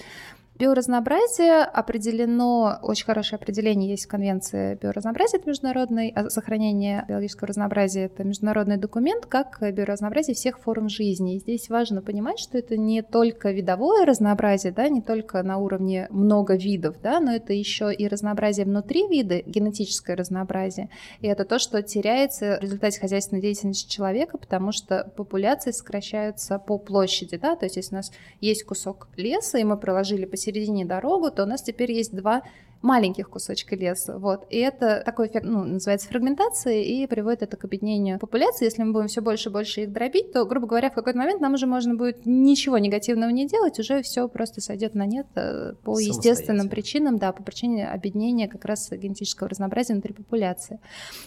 Биоразнообразие 0.59 1.63
определено, 1.63 2.81
очень 2.83 3.05
хорошее 3.05 3.39
определение 3.39 3.91
есть 3.91 4.07
в 4.07 4.09
Конвенции 4.09 4.77
биоразнообразия 4.83 5.41
международной, 5.47 6.09
а 6.17 6.29
сохранение 6.31 7.05
биологического 7.09 7.47
разнообразия— 7.47 8.05
это 8.07 8.25
международный 8.25 8.77
документ, 8.77 9.27
как 9.27 9.61
биоразнообразие 9.61 10.35
всех 10.35 10.59
форм 10.59 10.89
жизни. 10.89 11.37
И 11.37 11.39
здесь 11.39 11.69
важно 11.69 12.03
понимать, 12.03 12.41
что 12.41 12.59
это 12.59 12.77
не 12.77 13.03
только 13.03 13.53
видовое 13.53 14.05
разнообразие, 14.05 14.73
да, 14.73 14.89
не 14.89 15.01
только 15.01 15.45
на 15.45 15.59
уровне 15.59 16.09
много 16.11 16.57
видов, 16.57 16.97
да, 17.01 17.21
но 17.21 17.33
это 17.33 17.53
еще 17.53 17.95
и 17.95 18.09
разнообразие 18.09 18.67
внутри 18.67 19.07
вида, 19.07 19.41
генетическое 19.47 20.17
разнообразие. 20.17 20.91
И 21.21 21.29
это 21.29 21.45
то, 21.45 21.61
что 21.61 21.85
теряется 21.85 22.59
в 22.59 22.65
результате 22.65 22.99
хозяйственной 22.99 23.41
деятельности 23.41 23.89
человека, 23.89 24.39
потому 24.39 24.73
что 24.73 25.09
популяции 25.17 25.71
сокращаются 25.71 26.59
по 26.59 26.79
площади, 26.79 27.37
да, 27.37 27.55
то 27.55 27.65
есть 27.67 27.77
если 27.77 27.95
у 27.95 27.99
нас 27.99 28.11
есть 28.41 28.65
кусок 28.65 29.07
леса, 29.17 29.59
и 29.59 29.63
мы 29.63 29.77
проложили 29.77 30.25
посередине 30.25 30.48
посередине 30.49 30.85
дорогу, 30.85 31.31
то 31.31 31.43
у 31.43 31.47
нас 31.47 31.63
теперь 31.63 31.93
есть 31.93 32.15
два 32.15 32.43
маленьких 32.81 33.29
кусочка 33.29 33.75
леса. 33.75 34.19
Вот. 34.19 34.47
И 34.51 34.57
это 34.59 35.03
такой 35.05 35.27
эффект, 35.27 35.45
ну, 35.45 35.65
называется 35.65 36.09
фрагментацией, 36.09 37.03
и 37.03 37.07
приводит 37.09 37.43
это 37.43 37.57
к 37.57 37.65
объединению 37.65 38.21
популяции. 38.21 38.67
Если 38.67 38.85
мы 38.85 38.93
будем 38.93 39.09
все 39.09 39.21
больше 39.21 39.49
и 39.49 39.53
больше 39.53 39.81
их 39.83 39.93
дробить, 39.93 40.33
то, 40.33 40.45
грубо 40.45 40.69
говоря, 40.69 40.91
в 40.91 40.95
какой-то 40.95 41.19
момент 41.19 41.41
нам 41.41 41.55
уже 41.55 41.67
можно 41.67 41.97
будет 41.97 42.25
ничего 42.25 42.79
негативного 42.79 43.31
не 43.31 43.49
делать, 43.49 43.81
уже 43.81 44.03
все 44.03 44.29
просто 44.29 44.61
сойдет 44.61 44.95
на 44.95 45.07
нет 45.07 45.27
э, 45.35 45.73
по 45.83 45.99
естественным 45.99 46.69
причинам, 46.69 47.19
да, 47.19 47.33
по 47.33 47.43
причине 47.43 47.89
объединения 47.89 48.47
как 48.47 48.65
раз 48.65 48.89
генетического 48.91 49.49
разнообразия 49.49 49.95
внутри 49.95 50.15
популяции. 50.15 50.79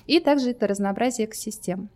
И 0.08 0.22
также 0.22 0.52
это 0.52 0.68
разнообразие 0.68 1.28
экосистем. 1.28 1.90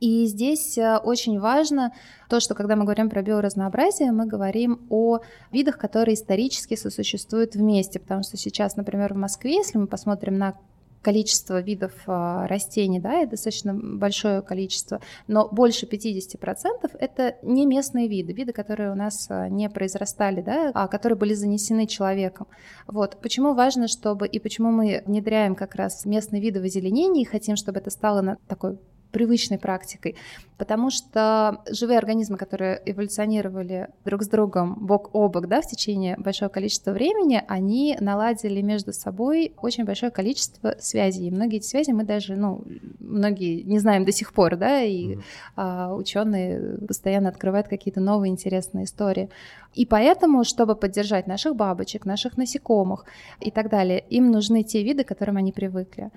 И 0.00 0.26
здесь 0.26 0.78
э, 0.78 0.98
очень 0.98 1.40
важно 1.40 1.92
то, 2.28 2.40
что 2.40 2.54
когда 2.54 2.76
мы 2.76 2.84
говорим 2.84 3.10
про 3.10 3.22
биоразнообразие, 3.22 4.12
мы 4.12 4.26
говорим 4.26 4.86
о 4.90 5.20
видах, 5.50 5.78
которые 5.78 6.14
исторически 6.14 6.76
сосуществуют 6.76 7.54
вместе, 7.54 7.98
потому 7.98 8.22
что 8.22 8.36
сейчас, 8.36 8.76
например, 8.76 9.14
в 9.14 9.16
Москве, 9.16 9.54
если 9.56 9.78
мы 9.78 9.86
посмотрим 9.86 10.38
на 10.38 10.54
количество 11.02 11.60
видов 11.60 11.92
э, 12.06 12.46
растений, 12.46 13.00
да, 13.00 13.20
это 13.20 13.32
достаточно 13.32 13.74
большое 13.74 14.42
количество, 14.42 15.00
но 15.26 15.48
больше 15.48 15.86
50% 15.86 16.96
это 16.98 17.36
не 17.42 17.66
местные 17.66 18.08
виды, 18.08 18.32
виды, 18.32 18.52
которые 18.52 18.92
у 18.92 18.94
нас 18.94 19.26
э, 19.30 19.48
не 19.48 19.68
произрастали, 19.70 20.42
да, 20.42 20.70
а 20.74 20.88
которые 20.88 21.16
были 21.16 21.34
занесены 21.34 21.86
человеком. 21.86 22.46
Вот. 22.86 23.18
Почему 23.20 23.54
важно, 23.54 23.88
чтобы, 23.88 24.26
и 24.26 24.38
почему 24.38 24.70
мы 24.70 25.02
внедряем 25.06 25.54
как 25.54 25.74
раз 25.74 26.04
местные 26.04 26.42
виды 26.42 26.60
в 26.60 26.64
озеленении, 26.64 27.22
и 27.22 27.26
хотим, 27.26 27.56
чтобы 27.56 27.78
это 27.78 27.90
стало 27.90 28.20
на 28.20 28.36
такой 28.48 28.78
привычной 29.10 29.58
практикой, 29.58 30.16
потому 30.58 30.90
что 30.90 31.62
живые 31.70 31.98
организмы, 31.98 32.36
которые 32.36 32.80
эволюционировали 32.84 33.88
друг 34.04 34.22
с 34.22 34.28
другом 34.28 34.74
бок 34.74 35.10
о 35.14 35.28
бок 35.28 35.48
да, 35.48 35.60
в 35.60 35.66
течение 35.66 36.16
большого 36.18 36.48
количества 36.48 36.90
времени, 36.90 37.42
они 37.48 37.96
наладили 38.00 38.60
между 38.60 38.92
собой 38.92 39.52
очень 39.62 39.84
большое 39.84 40.10
количество 40.10 40.74
связей. 40.78 41.28
И 41.28 41.30
многие 41.30 41.58
эти 41.58 41.66
связи 41.66 41.92
мы 41.92 42.04
даже, 42.04 42.36
ну, 42.36 42.64
многие 42.98 43.62
не 43.62 43.78
знаем 43.78 44.04
до 44.04 44.12
сих 44.12 44.32
пор, 44.32 44.56
да, 44.56 44.82
и 44.82 45.14
mm-hmm. 45.14 45.22
а, 45.56 45.94
ученые 45.94 46.78
постоянно 46.86 47.28
открывают 47.28 47.68
какие-то 47.68 48.00
новые 48.00 48.30
интересные 48.30 48.84
истории. 48.84 49.30
И 49.74 49.86
поэтому, 49.86 50.44
чтобы 50.44 50.74
поддержать 50.74 51.26
наших 51.26 51.54
бабочек, 51.56 52.04
наших 52.04 52.36
насекомых 52.36 53.04
и 53.40 53.50
так 53.50 53.70
далее, 53.70 54.04
им 54.10 54.30
нужны 54.30 54.62
те 54.64 54.82
виды, 54.82 55.04
к 55.04 55.08
которым 55.08 55.36
они 55.36 55.52
привыкли. 55.52 56.10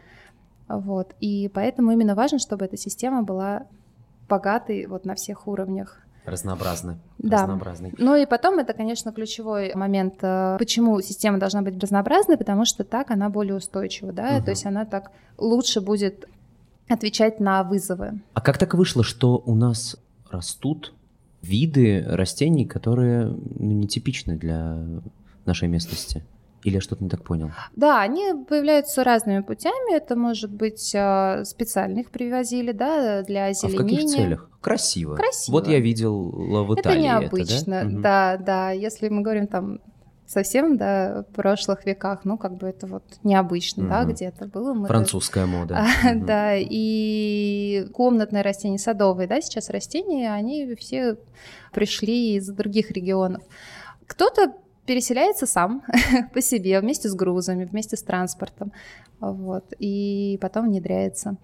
Вот. 0.79 1.15
И 1.19 1.49
поэтому 1.53 1.91
именно 1.91 2.15
важно, 2.15 2.39
чтобы 2.39 2.65
эта 2.65 2.77
система 2.77 3.23
была 3.23 3.67
богатой 4.29 4.85
вот 4.85 5.05
на 5.05 5.15
всех 5.15 5.47
уровнях. 5.47 5.99
Разнообразный. 6.25 6.97
Да. 7.17 7.41
Разнообразный. 7.41 7.93
Ну 7.97 8.15
и 8.15 8.25
потом 8.25 8.59
это, 8.59 8.73
конечно, 8.73 9.11
ключевой 9.11 9.73
момент, 9.73 10.15
э, 10.21 10.55
почему 10.59 11.01
система 11.01 11.39
должна 11.39 11.63
быть 11.63 11.81
разнообразной, 11.81 12.37
потому 12.37 12.65
что 12.65 12.83
так 12.83 13.09
она 13.09 13.29
более 13.29 13.55
устойчива, 13.55 14.13
да, 14.13 14.37
угу. 14.37 14.45
то 14.45 14.51
есть 14.51 14.65
она 14.65 14.85
так 14.85 15.11
лучше 15.37 15.81
будет 15.81 16.27
отвечать 16.87 17.39
на 17.39 17.63
вызовы. 17.63 18.21
А 18.33 18.41
как 18.41 18.57
так 18.57 18.75
вышло, 18.75 19.03
что 19.03 19.41
у 19.45 19.55
нас 19.55 19.97
растут 20.29 20.93
виды 21.41 22.05
растений, 22.07 22.65
которые 22.65 23.25
ну, 23.25 23.71
нетипичны 23.71 24.37
для 24.37 24.77
нашей 25.45 25.67
местности? 25.67 26.23
Или 26.63 26.75
я 26.75 26.81
что-то 26.81 27.03
не 27.03 27.09
так 27.09 27.23
понял? 27.23 27.51
Да, 27.75 28.01
они 28.01 28.33
появляются 28.47 29.03
разными 29.03 29.41
путями. 29.41 29.95
Это 29.95 30.15
может 30.15 30.51
быть 30.51 30.93
а, 30.95 31.43
специально 31.43 31.99
их 31.99 32.11
привозили, 32.11 32.71
да, 32.71 33.23
для 33.23 33.45
озеленения. 33.45 33.79
А 33.79 33.83
в 33.83 33.87
каких 33.87 34.09
целях? 34.09 34.49
Красиво. 34.61 35.15
Красиво. 35.15 35.55
Вот 35.55 35.67
я 35.67 35.79
видел 35.79 36.29
в 36.29 36.73
Италии. 36.75 36.99
Это 36.99 37.23
необычно, 37.23 37.73
это, 37.73 37.89
да? 37.89 38.37
да, 38.37 38.37
да. 38.37 38.71
Если 38.71 39.09
мы 39.09 39.21
говорим 39.21 39.47
там 39.47 39.79
совсем, 40.31 40.77
да, 40.77 41.25
в 41.29 41.33
прошлых 41.33 41.85
веках, 41.85 42.21
ну, 42.23 42.37
как 42.37 42.57
бы 42.57 42.67
это 42.67 42.87
вот 42.87 43.03
необычно, 43.23 43.83
угу. 43.83 43.89
да, 43.89 44.03
где-то 44.05 44.45
было. 44.45 44.73
Мы 44.73 44.87
Французская 44.87 45.45
даже... 45.45 45.57
мода. 45.57 45.85
угу. 46.03 46.25
Да, 46.25 46.55
и 46.55 47.87
комнатные 47.93 48.43
растения, 48.43 48.77
садовые, 48.77 49.27
да, 49.27 49.41
сейчас 49.41 49.69
растения, 49.69 50.31
они 50.31 50.75
все 50.75 51.17
пришли 51.73 52.35
из 52.35 52.47
других 52.49 52.91
регионов. 52.91 53.43
Кто-то 54.07 54.53
переселяется 54.85 55.45
сам 55.45 55.83
по 56.33 56.41
себе 56.41 56.79
вместе 56.79 57.09
с 57.09 57.13
грузами, 57.13 57.65
вместе 57.65 57.97
с 57.97 58.03
транспортом, 58.03 58.71
вот, 59.19 59.65
и 59.79 60.37
потом 60.41 60.67
внедряется. 60.67 61.37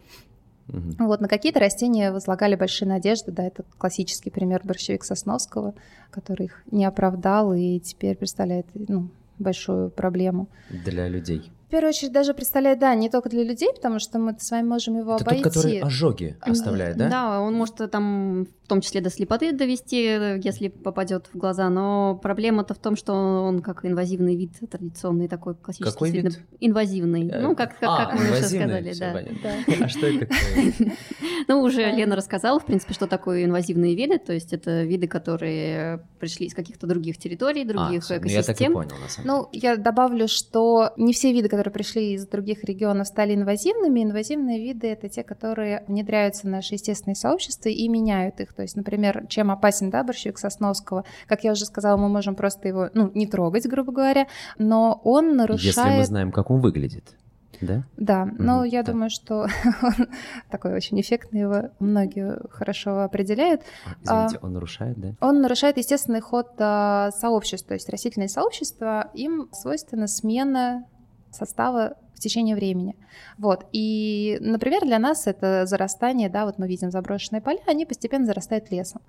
Угу. 0.69 1.05
Вот, 1.05 1.21
на 1.21 1.27
какие-то 1.27 1.59
растения 1.59 2.11
возлагали 2.11 2.55
большие 2.55 2.89
надежды, 2.89 3.31
да, 3.31 3.43
это 3.45 3.63
классический 3.77 4.29
пример 4.29 4.61
борщевик 4.63 5.05
Сосновского, 5.05 5.73
который 6.11 6.47
их 6.47 6.63
не 6.71 6.85
оправдал 6.85 7.53
и 7.53 7.79
теперь 7.79 8.17
представляет 8.17 8.67
ну, 8.73 9.09
большую 9.39 9.91
проблему. 9.91 10.49
Для 10.69 11.07
людей 11.07 11.51
в 11.67 11.69
первую 11.69 11.89
очередь 11.89 12.13
даже 12.13 12.33
представляет, 12.33 12.79
да, 12.79 12.95
не 12.95 13.09
только 13.09 13.27
для 13.27 13.43
людей, 13.43 13.69
потому 13.75 13.99
что 13.99 14.19
мы 14.19 14.37
с 14.39 14.51
вами 14.51 14.65
можем 14.65 14.97
его 14.97 15.15
Это 15.15 15.25
обойти. 15.25 15.43
тот, 15.43 15.53
который 15.53 15.79
ожоги 15.81 16.37
оставляет, 16.39 16.95
да? 16.95 17.09
Да, 17.09 17.41
он 17.41 17.55
может 17.55 17.75
там 17.91 18.47
в 18.67 18.69
том 18.69 18.81
числе 18.81 18.99
до 18.99 19.09
слепоты 19.09 19.53
довести, 19.53 19.97
если 20.43 20.67
попадет 20.67 21.27
в 21.33 21.37
глаза, 21.37 21.69
но 21.69 22.19
проблема-то 22.21 22.73
в 22.73 22.77
том, 22.77 22.97
что 22.97 23.13
он 23.13 23.61
как 23.61 23.85
инвазивный 23.85 24.35
вид, 24.35 24.51
традиционный 24.69 25.29
такой 25.29 25.55
классический. 25.55 25.93
Какой 25.93 26.11
вид? 26.11 26.39
Инвазивный. 26.59 27.29
Э, 27.29 27.41
ну, 27.41 27.55
как, 27.55 27.79
как, 27.79 27.89
а, 27.89 28.05
как 28.05 28.19
мы 28.19 28.31
уже 28.31 28.43
сказали, 28.43 28.93
да. 28.93 29.13
да. 29.43 29.75
А 29.85 29.87
что 29.87 30.07
это 30.07 30.19
такое? 30.25 30.93
Ну, 31.47 31.61
уже 31.61 31.81
Лена 31.91 32.17
рассказала, 32.17 32.59
в 32.59 32.65
принципе, 32.65 32.93
что 32.93 33.07
такое 33.07 33.45
инвазивные 33.45 33.95
виды, 33.95 34.17
то 34.19 34.33
есть 34.33 34.51
это 34.51 34.83
виды, 34.83 35.07
которые 35.07 36.05
пришли 36.19 36.47
из 36.47 36.53
каких-то 36.53 36.87
других 36.87 37.17
территорий, 37.17 37.63
других 37.63 38.11
а, 38.11 38.17
экосистем. 38.17 38.27
Я 38.27 38.43
так 38.43 38.61
и 38.61 38.65
понял, 38.65 39.01
на 39.01 39.07
самом 39.07 39.27
Ну, 39.27 39.49
я 39.53 39.77
добавлю, 39.77 40.27
что 40.27 40.91
не 40.97 41.13
все 41.13 41.31
виды, 41.31 41.47
которые 41.57 41.73
пришли 41.73 42.13
из 42.13 42.27
других 42.27 42.63
регионов, 42.63 43.07
стали 43.07 43.33
инвазивными. 43.33 44.03
Инвазивные 44.03 44.59
виды— 44.59 44.87
это 44.89 45.09
те, 45.09 45.23
которые 45.23 45.83
внедряются 45.87 46.45
в 46.45 46.49
наши 46.49 46.75
естественные 46.75 47.15
сообщества 47.15 47.69
и 47.69 47.87
меняют 47.87 48.39
их. 48.39 48.53
То 48.53 48.61
есть, 48.61 48.75
например, 48.75 49.25
чем 49.27 49.49
опасен 49.49 49.89
да, 49.89 50.03
борщевик 50.03 50.37
Сосновского? 50.37 51.03
Как 51.25 51.43
я 51.43 51.53
уже 51.53 51.65
сказала, 51.65 51.97
мы 51.97 52.09
можем 52.09 52.35
просто 52.35 52.67
его 52.67 52.89
ну, 52.93 53.11
не 53.15 53.25
трогать, 53.25 53.65
грубо 53.67 53.91
говоря, 53.91 54.27
но 54.59 55.01
он 55.03 55.35
нарушает... 55.35 55.75
Если 55.75 55.97
мы 55.97 56.05
знаем, 56.05 56.31
как 56.31 56.51
он 56.51 56.61
выглядит. 56.61 57.15
Да? 57.61 57.83
Да, 57.97 58.23
угу, 58.23 58.35
но 58.37 58.63
я 58.63 58.83
да. 58.83 58.91
думаю, 58.91 59.09
что 59.09 59.47
он 59.81 60.07
такой 60.51 60.73
очень 60.73 60.99
эффектный, 61.01 61.41
его 61.41 61.69
многие 61.79 62.37
хорошо 62.51 63.01
определяют. 63.01 63.61
А, 64.05 64.27
извините, 64.27 64.39
он 64.45 64.53
нарушает, 64.53 64.99
да? 64.99 65.15
Он 65.21 65.41
нарушает 65.41 65.77
естественный 65.77 66.21
ход 66.21 66.49
а, 66.59 67.09
сообществ, 67.11 67.67
то 67.67 67.73
есть 67.73 67.89
растительные 67.89 68.29
сообщества, 68.29 69.09
им 69.13 69.49
свойственна 69.51 70.07
смена 70.07 70.85
состава 71.31 71.95
в 72.13 72.19
течение 72.19 72.55
времени. 72.55 72.95
Вот. 73.37 73.65
И, 73.71 74.37
например, 74.41 74.81
для 74.81 74.97
нас 74.97 75.27
это 75.27 75.65
зарастание, 75.67 76.29
да, 76.29 76.45
вот 76.45 76.57
мы 76.57 76.67
видим 76.67 76.89
заброшенные 76.89 77.41
поля, 77.41 77.59
они 77.67 77.85
постепенно 77.85 78.25
зарастают 78.25 78.71
лесом. 78.71 79.01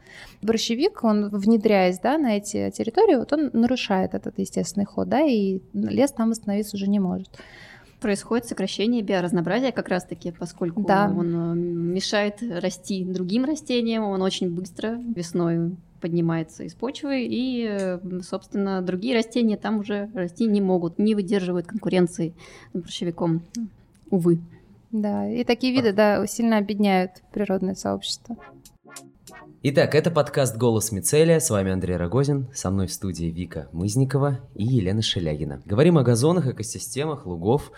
Борщевик, 0.42 1.02
он, 1.04 1.30
внедряясь, 1.30 1.98
да, 2.00 2.18
на 2.18 2.36
эти 2.36 2.70
территории, 2.70 3.16
вот 3.16 3.32
он 3.32 3.50
нарушает 3.54 4.14
этот 4.14 4.38
естественный 4.38 4.84
ход, 4.84 5.08
да, 5.08 5.20
и 5.22 5.60
лес 5.72 6.12
там 6.12 6.30
восстановиться 6.30 6.76
уже 6.76 6.88
не 6.88 7.00
может 7.00 7.30
происходит 8.00 8.46
сокращение 8.46 9.02
биоразнообразия 9.02 9.72
как 9.72 9.88
раз-таки, 9.88 10.30
поскольку 10.30 10.82
да. 10.82 11.12
он 11.14 11.34
э, 11.34 11.54
мешает 11.56 12.36
расти 12.40 13.04
другим 13.04 13.44
растениям, 13.44 14.04
он 14.04 14.22
очень 14.22 14.50
быстро 14.50 15.00
весной 15.16 15.76
поднимается 16.00 16.64
из 16.64 16.74
почвы, 16.74 17.26
и, 17.28 17.98
собственно, 18.22 18.82
другие 18.82 19.14
растения 19.14 19.56
там 19.56 19.80
уже 19.80 20.10
расти 20.14 20.46
не 20.46 20.60
могут, 20.60 20.98
не 20.98 21.14
выдерживают 21.14 21.66
конкуренции 21.66 22.34
с 22.72 22.78
борщевиком, 22.78 23.42
увы. 24.10 24.40
Да, 24.90 25.28
и 25.30 25.44
такие 25.44 25.72
виды, 25.72 25.92
да, 25.92 26.26
сильно 26.26 26.58
объединяют 26.58 27.22
природное 27.32 27.74
сообщество. 27.74 28.36
Итак, 29.62 29.96
это 29.96 30.10
подкаст 30.12 30.56
«Голос 30.56 30.92
Мицелия». 30.92 31.40
С 31.40 31.50
вами 31.50 31.72
Андрей 31.72 31.96
Рогозин, 31.96 32.46
со 32.54 32.70
мной 32.70 32.86
в 32.86 32.92
студии 32.92 33.26
Вика 33.26 33.68
Мызникова 33.72 34.38
и 34.54 34.64
Елена 34.64 35.02
Шелягина. 35.02 35.60
Говорим 35.66 35.98
о 35.98 36.04
газонах, 36.04 36.46
экосистемах, 36.46 37.26
лугов, 37.26 37.72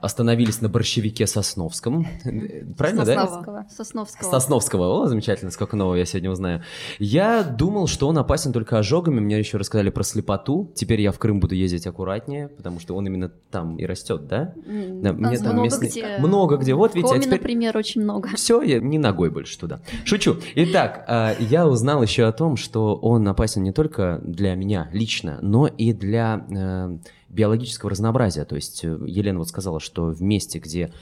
остановились 0.00 0.60
на 0.60 0.68
борщевике 0.68 1.26
Сосновском. 1.26 2.06
Правильно, 2.76 3.04
Сосновского. 3.04 3.52
да? 3.52 3.66
Сосновского. 3.68 4.30
Сосновского. 4.30 5.02
О, 5.02 5.06
замечательно, 5.06 5.50
сколько 5.50 5.76
нового 5.76 5.94
я 5.96 6.04
сегодня 6.04 6.30
узнаю. 6.30 6.62
Я 6.98 7.42
думал, 7.42 7.86
что 7.86 8.08
он 8.08 8.18
опасен 8.18 8.52
только 8.52 8.78
ожогами. 8.78 9.20
Мне 9.20 9.38
еще 9.38 9.58
рассказали 9.58 9.90
про 9.90 10.02
слепоту. 10.02 10.72
Теперь 10.74 11.00
я 11.00 11.12
в 11.12 11.18
Крым 11.18 11.40
буду 11.40 11.54
ездить 11.54 11.86
аккуратнее, 11.86 12.48
потому 12.48 12.80
что 12.80 12.94
он 12.94 13.06
именно 13.06 13.30
там 13.50 13.76
и 13.76 13.86
растет, 13.86 14.26
да? 14.26 14.52
да 14.66 15.12
мне 15.12 15.38
там 15.38 15.52
много 15.52 15.62
местный... 15.62 15.88
где. 15.88 16.18
Много 16.18 16.56
где. 16.56 16.74
Вот 16.74 16.94
видите, 16.94 17.14
Коми, 17.14 17.20
а 17.20 17.24
теперь... 17.24 17.38
например, 17.38 17.76
очень 17.76 18.02
много. 18.02 18.28
Все, 18.34 18.62
я 18.62 18.80
не 18.80 18.98
ногой 18.98 19.30
больше 19.30 19.58
туда. 19.58 19.80
Шучу. 20.04 20.36
Итак, 20.54 21.04
а, 21.08 21.34
я 21.38 21.66
узнал 21.66 22.02
еще 22.02 22.24
о 22.24 22.32
том, 22.32 22.56
что 22.56 22.96
он 22.96 23.26
опасен 23.28 23.62
не 23.62 23.72
только 23.72 24.20
для 24.24 24.54
меня 24.54 24.88
лично, 24.92 25.38
но 25.42 25.66
и 25.66 25.92
для 25.92 26.46
э, 26.50 26.98
биологического 27.28 27.90
разнообразия. 27.90 28.44
То 28.44 28.56
есть 28.56 28.84
э, 28.84 28.98
Елена 29.06 29.38
вот 29.38 29.48
сказала, 29.48 29.80
что 29.80 30.06
в 30.06 30.22
месте, 30.22 30.58
где 30.58 30.92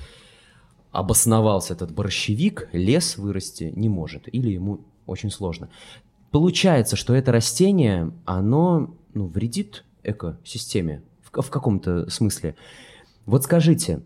обосновался 0.92 1.74
этот 1.74 1.92
борщевик, 1.92 2.68
лес 2.72 3.16
вырасти 3.16 3.72
не 3.74 3.88
может 3.88 4.28
или 4.32 4.50
ему 4.50 4.80
очень 5.06 5.30
сложно. 5.30 5.68
Получается, 6.30 6.96
что 6.96 7.14
это 7.14 7.32
растение, 7.32 8.12
оно 8.24 8.96
ну, 9.12 9.26
вредит 9.26 9.84
экосистеме 10.02 11.02
в, 11.22 11.40
в 11.40 11.50
каком-то 11.50 12.08
смысле. 12.10 12.56
Вот 13.26 13.44
скажите, 13.44 14.02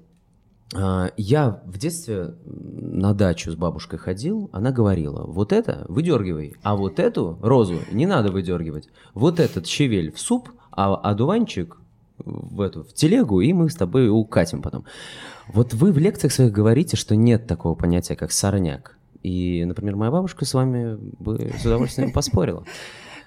а, 0.74 1.10
я 1.16 1.62
в 1.64 1.78
детстве 1.78 2.34
на 2.44 3.14
дачу 3.14 3.50
с 3.50 3.54
бабушкой 3.54 3.98
ходил, 3.98 4.50
она 4.52 4.70
говорила, 4.70 5.24
вот 5.26 5.52
это 5.52 5.86
выдергивай, 5.88 6.56
а 6.62 6.76
вот 6.76 6.98
эту 6.98 7.38
розу 7.40 7.78
не 7.90 8.06
надо 8.06 8.30
выдергивать. 8.30 8.88
Вот 9.14 9.40
этот 9.40 9.66
щавель 9.66 10.12
в 10.12 10.20
суп, 10.20 10.50
а 10.70 10.94
одуванчик 10.94 11.78
в 12.24 12.60
эту 12.60 12.84
в 12.84 12.92
телегу, 12.92 13.40
и 13.40 13.52
мы 13.52 13.70
с 13.70 13.74
тобой 13.74 14.08
укатим 14.08 14.62
потом. 14.62 14.84
Вот 15.48 15.74
вы 15.74 15.92
в 15.92 15.98
лекциях 15.98 16.32
своих 16.32 16.52
говорите, 16.52 16.96
что 16.96 17.16
нет 17.16 17.46
такого 17.46 17.74
понятия, 17.74 18.16
как 18.16 18.32
сорняк. 18.32 18.96
И, 19.22 19.64
например, 19.64 19.96
моя 19.96 20.10
бабушка 20.10 20.44
с 20.44 20.54
вами 20.54 20.96
бы 21.18 21.52
с 21.58 21.64
удовольствием 21.64 22.12
поспорила. 22.12 22.64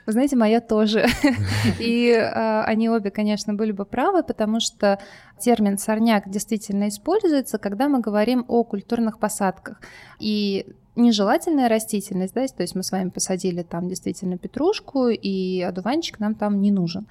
Вы 0.05 0.13
знаете, 0.13 0.35
моя 0.35 0.61
тоже. 0.61 1.05
И 1.79 2.09
э, 2.09 2.61
они 2.63 2.89
обе, 2.89 3.11
конечно, 3.11 3.53
были 3.53 3.71
бы 3.71 3.85
правы, 3.85 4.23
потому 4.23 4.59
что 4.59 4.99
термин 5.39 5.77
сорняк 5.77 6.29
действительно 6.29 6.87
используется, 6.87 7.59
когда 7.59 7.87
мы 7.87 7.99
говорим 7.99 8.45
о 8.47 8.63
культурных 8.63 9.19
посадках. 9.19 9.79
И 10.19 10.65
нежелательная 10.95 11.69
растительность, 11.69 12.33
да, 12.33 12.45
то 12.47 12.63
есть 12.63 12.75
мы 12.75 12.83
с 12.83 12.91
вами 12.91 13.09
посадили 13.09 13.61
там 13.61 13.87
действительно 13.87 14.37
петрушку, 14.37 15.07
и 15.07 15.61
одуванчик 15.61 16.19
нам 16.19 16.35
там 16.35 16.61
не 16.61 16.71
нужен. 16.71 17.07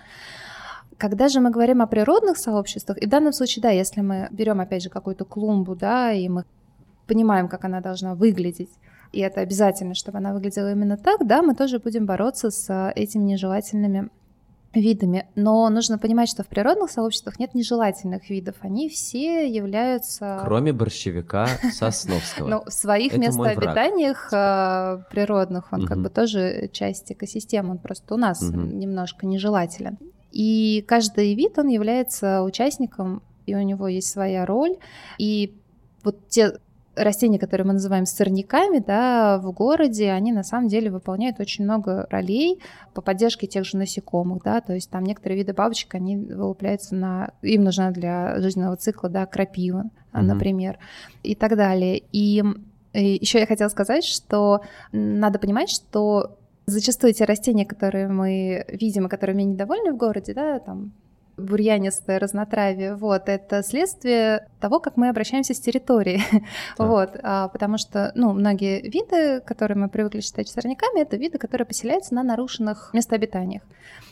Когда 1.00 1.28
же 1.28 1.40
мы 1.40 1.50
говорим 1.50 1.80
о 1.80 1.86
природных 1.86 2.36
сообществах, 2.36 2.98
и 2.98 3.06
в 3.06 3.08
данном 3.08 3.32
случае, 3.32 3.62
да, 3.62 3.70
если 3.70 4.02
мы 4.02 4.28
берем, 4.30 4.60
опять 4.60 4.82
же, 4.82 4.90
какую-то 4.90 5.24
клумбу, 5.24 5.74
да, 5.74 6.12
и 6.12 6.28
мы 6.28 6.44
понимаем, 7.06 7.48
как 7.48 7.64
она 7.64 7.80
должна 7.80 8.14
выглядеть, 8.14 8.68
и 9.10 9.20
это 9.20 9.40
обязательно, 9.40 9.94
чтобы 9.94 10.18
она 10.18 10.34
выглядела 10.34 10.72
именно 10.72 10.98
так, 10.98 11.26
да, 11.26 11.40
мы 11.40 11.54
тоже 11.54 11.78
будем 11.78 12.04
бороться 12.04 12.50
с 12.50 12.68
э, 12.68 12.92
этими 12.94 13.22
нежелательными 13.22 14.10
видами. 14.74 15.26
Но 15.36 15.70
нужно 15.70 15.98
понимать, 15.98 16.28
что 16.28 16.44
в 16.44 16.48
природных 16.48 16.90
сообществах 16.90 17.38
нет 17.38 17.54
нежелательных 17.54 18.28
видов. 18.28 18.56
Они 18.60 18.90
все 18.90 19.50
являются... 19.50 20.42
Кроме 20.44 20.74
борщевика 20.74 21.46
Сосновского. 21.72 22.46
Ну, 22.46 22.62
в 22.66 22.72
своих 22.72 23.16
местообитаниях 23.16 24.30
э, 24.34 25.02
природных 25.10 25.72
он 25.72 25.86
как 25.86 25.98
бы 25.98 26.10
тоже 26.10 26.68
часть 26.74 27.10
экосистемы, 27.10 27.70
он 27.70 27.78
просто 27.78 28.14
у 28.14 28.18
нас 28.18 28.42
немножко 28.42 29.26
нежелателен. 29.26 29.96
И 30.32 30.84
каждый 30.86 31.34
вид, 31.34 31.58
он 31.58 31.68
является 31.68 32.42
участником, 32.42 33.22
и 33.46 33.54
у 33.54 33.62
него 33.62 33.88
есть 33.88 34.08
своя 34.08 34.46
роль. 34.46 34.76
И 35.18 35.54
вот 36.04 36.28
те 36.28 36.52
растения, 36.96 37.38
которые 37.38 37.66
мы 37.66 37.72
называем 37.74 38.06
сорняками, 38.06 38.78
да, 38.78 39.38
в 39.38 39.52
городе, 39.52 40.10
они 40.10 40.32
на 40.32 40.42
самом 40.42 40.68
деле 40.68 40.90
выполняют 40.90 41.40
очень 41.40 41.64
много 41.64 42.06
ролей 42.10 42.60
по 42.94 43.00
поддержке 43.00 43.46
тех 43.46 43.64
же 43.64 43.76
насекомых, 43.76 44.42
да, 44.42 44.60
то 44.60 44.74
есть 44.74 44.90
там 44.90 45.04
некоторые 45.04 45.38
виды 45.38 45.52
бабочек, 45.52 45.94
они 45.94 46.16
вылупляются 46.16 46.94
на... 46.94 47.30
Им 47.42 47.64
нужна 47.64 47.90
для 47.90 48.40
жизненного 48.40 48.76
цикла, 48.76 49.08
да, 49.08 49.26
крапива, 49.26 49.84
mm-hmm. 50.12 50.22
например, 50.22 50.78
и 51.22 51.34
так 51.34 51.56
далее. 51.56 52.02
И, 52.12 52.42
и 52.92 53.18
еще 53.20 53.38
я 53.38 53.46
хотела 53.46 53.68
сказать, 53.68 54.04
что 54.04 54.60
надо 54.92 55.38
понимать, 55.38 55.70
что 55.70 56.36
зачастую 56.70 57.12
те 57.12 57.24
растения, 57.24 57.66
которые 57.66 58.09
мы 58.09 58.64
видим 58.68 59.06
и 59.06 59.09
которыми 59.09 59.42
недовольны 59.42 59.92
в 59.92 59.96
городе, 59.96 60.35
да, 60.35 60.59
там 60.59 60.92
бурьянистое 61.37 62.18
разнотравие, 62.18 62.94
вот, 62.94 63.28
это 63.28 63.62
следствие 63.62 64.46
того, 64.61 64.78
как 64.78 64.96
мы 64.96 65.09
обращаемся 65.09 65.54
с 65.54 65.61
территорией, 65.61 66.22
вот, 66.78 67.11
а, 67.22 67.48
потому 67.48 67.78
что, 67.78 68.12
ну, 68.14 68.33
многие 68.33 68.83
виды, 68.83 69.40
которые 69.40 69.78
мы 69.78 69.88
привыкли 69.88 70.20
считать 70.20 70.48
сорняками, 70.48 71.00
это 71.00 71.16
виды, 71.16 71.38
которые 71.38 71.66
поселяются 71.66 72.14
на 72.14 72.22
нарушенных 72.22 72.90
местообитаниях. 72.92 73.62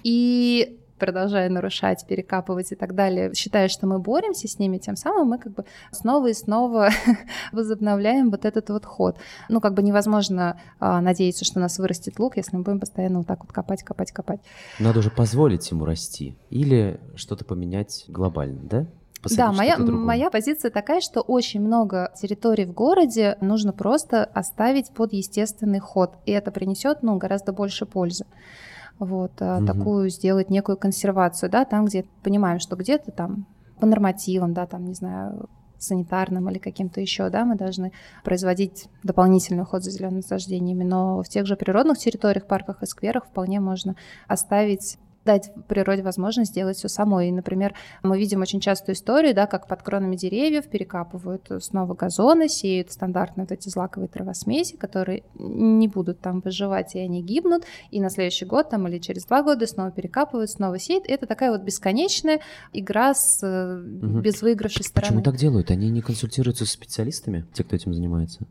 И 0.02 0.78
продолжая 0.98 1.48
нарушать, 1.48 2.06
перекапывать 2.06 2.72
и 2.72 2.74
так 2.74 2.94
далее, 2.94 3.32
считая, 3.34 3.68
что 3.68 3.86
мы 3.86 3.98
боремся 3.98 4.48
с 4.48 4.58
ними, 4.58 4.78
тем 4.78 4.96
самым 4.96 5.28
мы 5.28 5.38
как 5.38 5.54
бы 5.54 5.64
снова 5.92 6.28
и 6.28 6.34
снова 6.34 6.90
возобновляем 7.52 8.30
вот 8.30 8.44
этот 8.44 8.70
вот 8.70 8.84
ход. 8.84 9.16
Ну, 9.48 9.60
как 9.60 9.74
бы 9.74 9.82
невозможно 9.82 10.60
а, 10.80 11.00
надеяться, 11.00 11.44
что 11.44 11.58
у 11.58 11.62
нас 11.62 11.78
вырастет 11.78 12.18
лук, 12.18 12.36
если 12.36 12.56
мы 12.56 12.62
будем 12.62 12.80
постоянно 12.80 13.18
вот 13.18 13.26
так 13.26 13.40
вот 13.40 13.52
копать, 13.52 13.82
копать, 13.82 14.12
копать. 14.12 14.40
Надо 14.78 14.98
уже 14.98 15.10
позволить 15.10 15.70
ему 15.70 15.84
расти 15.84 16.36
или 16.50 17.00
что-то 17.14 17.44
поменять 17.44 18.04
глобально, 18.08 18.60
да? 18.62 18.86
да, 19.30 19.52
моя, 19.52 19.78
моя 19.78 20.30
позиция 20.30 20.70
такая, 20.70 21.00
что 21.00 21.20
очень 21.20 21.60
много 21.60 22.12
территорий 22.20 22.64
в 22.64 22.72
городе 22.72 23.36
нужно 23.40 23.72
просто 23.72 24.24
оставить 24.24 24.90
под 24.90 25.12
естественный 25.12 25.80
ход, 25.80 26.14
и 26.24 26.32
это 26.32 26.50
принесет 26.50 27.02
ну, 27.02 27.16
гораздо 27.16 27.52
больше 27.52 27.84
пользы 27.84 28.26
вот, 28.98 29.40
угу. 29.40 29.66
такую 29.66 30.10
сделать 30.10 30.50
некую 30.50 30.76
консервацию, 30.76 31.50
да, 31.50 31.64
там, 31.64 31.86
где 31.86 32.04
понимаем, 32.22 32.58
что 32.58 32.76
где-то 32.76 33.12
там 33.12 33.46
по 33.78 33.86
нормативам, 33.86 34.54
да, 34.54 34.66
там, 34.66 34.86
не 34.86 34.94
знаю, 34.94 35.48
санитарным 35.78 36.48
или 36.50 36.58
каким-то 36.58 37.00
еще, 37.00 37.30
да, 37.30 37.44
мы 37.44 37.56
должны 37.56 37.92
производить 38.24 38.88
дополнительный 39.02 39.62
уход 39.62 39.84
за 39.84 39.90
зелеными 39.90 40.16
насаждениями, 40.16 40.84
но 40.84 41.22
в 41.22 41.28
тех 41.28 41.46
же 41.46 41.56
природных 41.56 41.98
территориях, 41.98 42.46
парках 42.46 42.82
и 42.82 42.86
скверах 42.86 43.26
вполне 43.26 43.60
можно 43.60 43.94
оставить 44.26 44.98
дать 45.24 45.50
природе 45.68 46.02
возможность 46.02 46.52
сделать 46.52 46.76
все 46.76 46.88
самой. 46.88 47.28
И, 47.28 47.32
например, 47.32 47.74
мы 48.02 48.18
видим 48.18 48.40
очень 48.40 48.60
частую 48.60 48.96
историю, 48.96 49.34
да, 49.34 49.46
как 49.46 49.66
под 49.66 49.82
кронами 49.82 50.16
деревьев 50.16 50.68
перекапывают 50.68 51.50
снова 51.60 51.94
газоны, 51.94 52.48
сеют 52.48 52.90
стандартные 52.90 53.44
вот 53.44 53.52
эти 53.52 53.68
злаковые 53.68 54.08
травосмеси, 54.08 54.76
которые 54.76 55.24
не 55.34 55.88
будут 55.88 56.20
там 56.20 56.40
выживать, 56.40 56.94
и 56.94 56.98
они 56.98 57.22
гибнут, 57.22 57.64
и 57.90 58.00
на 58.00 58.10
следующий 58.10 58.46
год 58.46 58.70
там 58.70 58.88
или 58.88 58.98
через 58.98 59.24
два 59.24 59.42
года 59.42 59.66
снова 59.66 59.90
перекапывают, 59.90 60.50
снова 60.50 60.78
сеют. 60.78 61.04
Это 61.06 61.26
такая 61.26 61.50
вот 61.50 61.62
бесконечная 61.62 62.40
игра 62.72 63.14
с 63.14 63.42
угу. 63.42 64.20
безвыигравшей 64.20 64.84
стороны. 64.84 65.08
Почему 65.08 65.22
так 65.22 65.36
делают? 65.36 65.70
Они 65.70 65.90
не 65.90 66.00
консультируются 66.00 66.64
с 66.64 66.70
специалистами, 66.70 67.44
те, 67.52 67.64
кто 67.64 67.76
этим 67.76 67.92
занимается? 67.92 68.46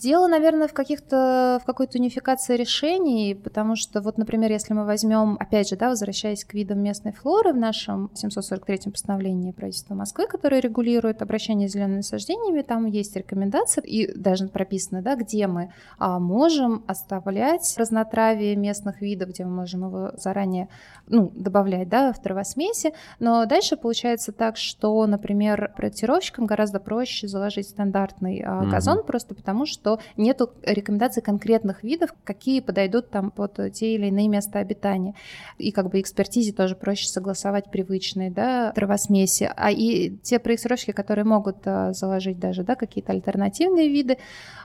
Дело, 0.00 0.28
наверное, 0.28 0.66
в 0.66 0.72
каких-то 0.72 1.60
в 1.62 1.66
какой-то 1.66 1.98
унификации 1.98 2.56
решений, 2.56 3.34
потому 3.34 3.76
что 3.76 4.00
вот, 4.00 4.16
например, 4.16 4.50
если 4.50 4.72
мы 4.72 4.86
возьмем, 4.86 5.36
опять 5.38 5.68
же, 5.68 5.76
да, 5.76 5.90
возвращаясь 5.90 6.42
к 6.42 6.54
видам 6.54 6.78
местной 6.78 7.12
флоры 7.12 7.52
в 7.52 7.58
нашем 7.58 8.10
743-м 8.14 8.92
постановлении 8.92 9.52
правительства 9.52 9.94
Москвы, 9.94 10.26
которое 10.26 10.62
регулирует 10.62 11.20
обращение 11.20 11.68
с 11.68 11.72
зелеными 11.72 11.96
насаждениями, 11.96 12.62
там 12.62 12.86
есть 12.86 13.14
рекомендации 13.14 13.82
и 13.82 14.18
даже 14.18 14.48
прописано, 14.48 15.02
да, 15.02 15.16
где 15.16 15.46
мы 15.46 15.74
а, 15.98 16.18
можем 16.18 16.82
оставлять 16.86 17.74
разнотравие 17.76 18.56
местных 18.56 19.02
видов, 19.02 19.28
где 19.28 19.44
мы 19.44 19.50
можем 19.50 19.86
его 19.86 20.12
заранее, 20.16 20.70
ну, 21.08 21.30
добавлять, 21.34 21.90
да, 21.90 22.14
в 22.14 22.22
травосмеси, 22.22 22.94
но 23.18 23.44
дальше 23.44 23.76
получается 23.76 24.32
так, 24.32 24.56
что, 24.56 25.06
например, 25.06 25.74
проектировщикам 25.76 26.46
гораздо 26.46 26.80
проще 26.80 27.28
заложить 27.28 27.68
стандартный 27.68 28.42
а, 28.46 28.64
газон, 28.64 29.00
mm-hmm. 29.00 29.06
просто 29.06 29.34
потому 29.34 29.66
что 29.66 29.89
что 29.90 30.00
нету 30.16 30.50
рекомендаций 30.62 31.22
конкретных 31.22 31.82
видов, 31.82 32.10
какие 32.24 32.60
подойдут 32.60 33.10
там 33.10 33.30
под 33.30 33.58
те 33.72 33.94
или 33.94 34.06
иные 34.06 34.28
места 34.28 34.58
обитания. 34.58 35.14
И 35.58 35.72
как 35.72 35.90
бы 35.90 36.00
экспертизе 36.00 36.52
тоже 36.52 36.76
проще 36.76 37.08
согласовать 37.08 37.70
привычные, 37.70 38.30
да, 38.30 38.72
травосмеси. 38.72 39.50
А 39.56 39.70
и 39.70 40.10
те 40.22 40.38
проектировщики, 40.38 40.92
которые 40.92 41.24
могут 41.24 41.56
а, 41.64 41.92
заложить 41.92 42.38
даже, 42.38 42.62
да, 42.62 42.74
какие-то 42.74 43.12
альтернативные 43.12 43.88
виды, 43.88 44.18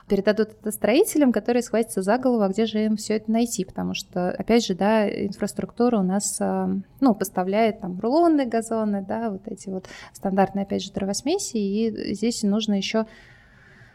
передадут 0.08 0.50
это 0.60 0.70
строителям, 0.70 1.32
которые 1.32 1.62
схватятся 1.62 2.02
за 2.02 2.18
голову, 2.18 2.42
а 2.42 2.48
где 2.48 2.66
же 2.66 2.84
им 2.84 2.96
все 2.96 3.14
это 3.14 3.30
найти, 3.30 3.64
потому 3.64 3.94
что, 3.94 4.30
опять 4.30 4.64
же, 4.64 4.74
да, 4.74 5.08
инфраструктура 5.08 5.98
у 5.98 6.02
нас, 6.02 6.36
а, 6.40 6.70
ну, 7.00 7.14
поставляет 7.14 7.80
там 7.80 7.98
рулонные 7.98 8.46
газоны, 8.46 9.04
да, 9.06 9.30
вот 9.30 9.42
эти 9.46 9.68
вот 9.68 9.86
стандартные, 10.12 10.62
опять 10.62 10.84
же, 10.84 10.92
травосмеси, 10.92 11.56
и 11.56 12.14
здесь 12.14 12.42
нужно 12.42 12.74
еще 12.74 13.06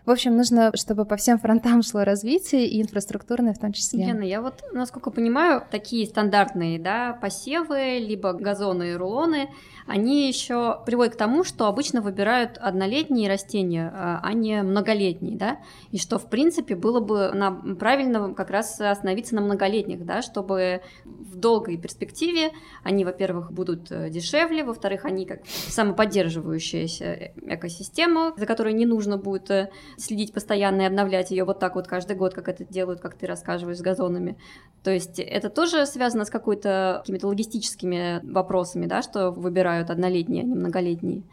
в 0.06 0.12
общем, 0.12 0.36
нужно, 0.36 0.72
чтобы 0.76 1.06
по 1.06 1.16
всем 1.16 1.38
фронтам 1.38 1.84
шло 1.84 2.04
развитие, 2.04 2.68
и 2.68 2.82
инфраструктурное 2.82 3.54
в 3.54 3.60
том 3.60 3.72
числе. 3.74 4.06
Лена, 4.06 4.24
я 4.24 4.42
вот, 4.42 4.64
насколько 4.74 5.12
понимаю, 5.12 5.64
такие 5.70 6.06
стандартные 6.06 6.80
да, 6.80 7.18
посевы, 7.22 8.00
либо 8.00 8.34
газоны 8.34 8.92
и 8.92 8.96
рулоны, 8.96 9.50
они 9.88 10.28
еще 10.28 10.80
приводят 10.86 11.16
к 11.16 11.18
тому, 11.18 11.44
что 11.44 11.68
обычно 11.68 12.02
выбирают 12.02 12.58
однолетние 12.58 13.30
растения, 13.30 13.92
а, 13.94 14.22
а 14.24 14.34
не 14.34 14.62
многолетние, 14.64 15.38
да, 15.38 15.60
и 15.92 15.98
что, 15.98 16.18
в 16.18 16.30
принципе, 16.30 16.76
было 16.76 17.00
бы 17.00 17.32
на, 17.34 17.52
правильно 17.52 18.34
как 18.34 18.50
раз 18.50 18.80
остановиться 18.80 19.36
на 19.36 19.42
многолетних, 19.42 20.06
да, 20.06 20.22
чтобы 20.22 20.82
в 21.04 21.36
долгой 21.36 21.78
перспективе 21.78 22.52
они, 22.84 23.06
во-первых, 23.06 23.52
будут 23.52 23.92
э, 23.92 24.10
дешевле, 24.10 24.64
во-вторых, 24.64 25.06
они 25.06 25.26
как 25.26 25.42
самоподдерживающаяся 25.46 27.34
экосистема, 27.46 28.34
за 28.38 28.46
которой 28.46 28.74
не 28.74 28.86
нужно 28.86 29.18
будет 29.18 29.50
э, 29.52 29.70
следить 29.98 30.34
постоянно 30.34 30.82
и 30.82 30.86
обновлять 30.86 31.32
ее 31.32 31.44
вот 31.44 31.60
так 31.60 31.76
вот 31.76 31.88
каждый 31.88 32.16
год, 32.16 32.34
как 32.34 32.48
это 32.48 32.66
делают, 32.66 33.02
как 33.02 33.16
ты 33.16 33.28
рассказываешь, 33.28 33.78
с 33.78 33.82
газонами. 33.82 34.38
То 34.84 34.92
есть 34.92 35.20
это 35.20 35.50
тоже 35.50 35.86
связано 35.86 36.26
с 36.26 36.30
какой-то 36.30 37.00
какими-то 37.02 37.28
логистическими 37.28 38.20
вопросами, 38.24 38.86
да, 38.86 39.02
что 39.02 39.32
выбирают 39.32 39.90
однолетние, 39.90 40.44
а 40.44 40.46
не 40.46 40.56
многолетние. 40.56 41.24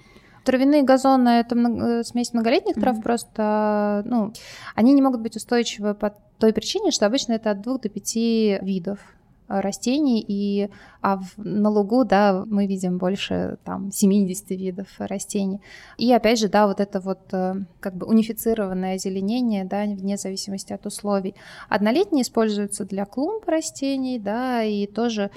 Травяные 0.45 0.83
газоны 0.83 1.29
это 1.29 1.55
много, 1.55 2.05
смесь 2.05 2.33
многолетних 2.33 2.77
mm-hmm. 2.77 2.81
трав, 2.81 3.03
просто 3.03 4.03
ну, 4.07 4.33
они 4.75 4.95
не 4.95 5.03
могут 5.03 5.21
быть 5.21 5.37
устойчивы 5.37 5.95
по 5.95 6.15
той 6.39 6.53
причине, 6.53 6.91
что 6.91 7.07
обычно 7.07 7.35
это 7.35 7.51
от 7.51 7.61
двух 7.61 7.83
до 7.83 7.89
пяти 7.89 8.59
видов 8.63 8.99
растений, 9.49 10.25
и 10.27 10.71
а 11.01 11.17
в, 11.17 11.39
на 11.39 11.71
лугу, 11.71 12.05
да, 12.05 12.45
мы 12.47 12.67
видим 12.67 12.99
больше 12.99 13.59
там 13.65 13.91
70 13.91 14.51
видов 14.51 14.89
растений. 14.99 15.61
И 15.97 16.13
опять 16.13 16.39
же, 16.39 16.49
да, 16.49 16.67
вот 16.67 16.81
это 16.81 17.01
вот 17.01 17.21
э, 17.33 17.55
как 17.81 17.95
бы 17.95 18.07
унифицированное 18.07 18.97
озеленение, 18.97 19.65
да, 19.65 19.85
вне 19.85 20.17
зависимости 20.17 20.73
от 20.73 20.87
условий. 20.87 21.35
Однолетние 21.69 22.23
используются 22.23 22.85
для 22.85 23.05
клумб 23.05 23.47
растений, 23.47 24.19
да, 24.19 24.63
и 24.63 24.87
тоже 24.87 25.31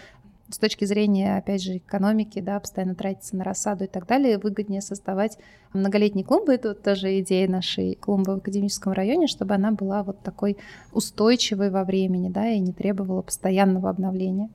с 0.52 0.58
точки 0.58 0.86
зрения, 0.86 1.38
опять 1.38 1.64
же, 1.64 1.78
экономики, 1.78 2.40
да, 2.40 2.60
постоянно 2.60 2.96
тратиться 2.96 3.36
на 3.36 3.44
рассаду 3.44 3.86
и 3.86 3.88
так 3.88 4.08
далее, 4.08 4.38
выгоднее 4.38 4.82
создавать 4.82 5.38
многолетние 5.74 6.26
клумбы. 6.26 6.54
Это 6.54 6.70
вот 6.70 6.84
тоже 6.84 7.20
идея 7.22 7.50
нашей 7.50 7.96
клумбы 7.96 8.36
в 8.36 8.38
академическом 8.38 8.94
районе, 8.94 9.28
чтобы 9.28 9.56
она 9.56 9.72
была 9.72 10.04
вот 10.04 10.22
такой 10.22 10.58
устойчивой 10.92 11.70
во 11.70 11.84
времени, 11.84 12.30
да, 12.30 12.48
и 12.50 12.60
не 12.60 12.74
требовала 12.74 13.22
постоянного 13.22 13.90
обновления. 13.90 14.50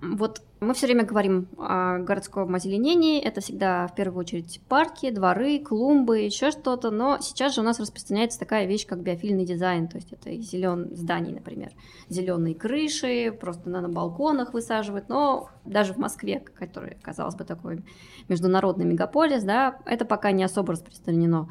Вот 0.00 0.42
мы 0.60 0.74
все 0.74 0.86
время 0.86 1.04
говорим 1.04 1.46
о 1.56 1.98
городском 1.98 2.54
озеленении. 2.54 3.20
Это 3.20 3.40
всегда 3.40 3.86
в 3.86 3.94
первую 3.94 4.20
очередь 4.20 4.60
парки, 4.68 5.10
дворы, 5.10 5.60
клумбы, 5.60 6.20
еще 6.20 6.50
что-то. 6.50 6.90
Но 6.90 7.18
сейчас 7.20 7.54
же 7.54 7.60
у 7.60 7.64
нас 7.64 7.78
распространяется 7.78 8.40
такая 8.40 8.66
вещь, 8.66 8.86
как 8.86 9.00
биофильный 9.00 9.44
дизайн. 9.44 9.86
То 9.86 9.96
есть 9.96 10.12
это 10.12 10.34
зеленые 10.36 10.96
здания, 10.96 11.32
например, 11.32 11.70
зеленые 12.08 12.54
крыши, 12.54 13.30
просто 13.30 13.70
на, 13.70 13.80
на 13.80 13.88
балконах 13.88 14.52
высаживают. 14.52 15.08
Но 15.08 15.48
даже 15.64 15.94
в 15.94 15.98
Москве, 15.98 16.40
который, 16.40 16.96
казалось 17.02 17.36
бы, 17.36 17.44
такой 17.44 17.84
международный 18.28 18.84
мегаполис, 18.84 19.44
да, 19.44 19.78
это 19.86 20.04
пока 20.04 20.32
не 20.32 20.42
особо 20.42 20.72
распространено. 20.72 21.48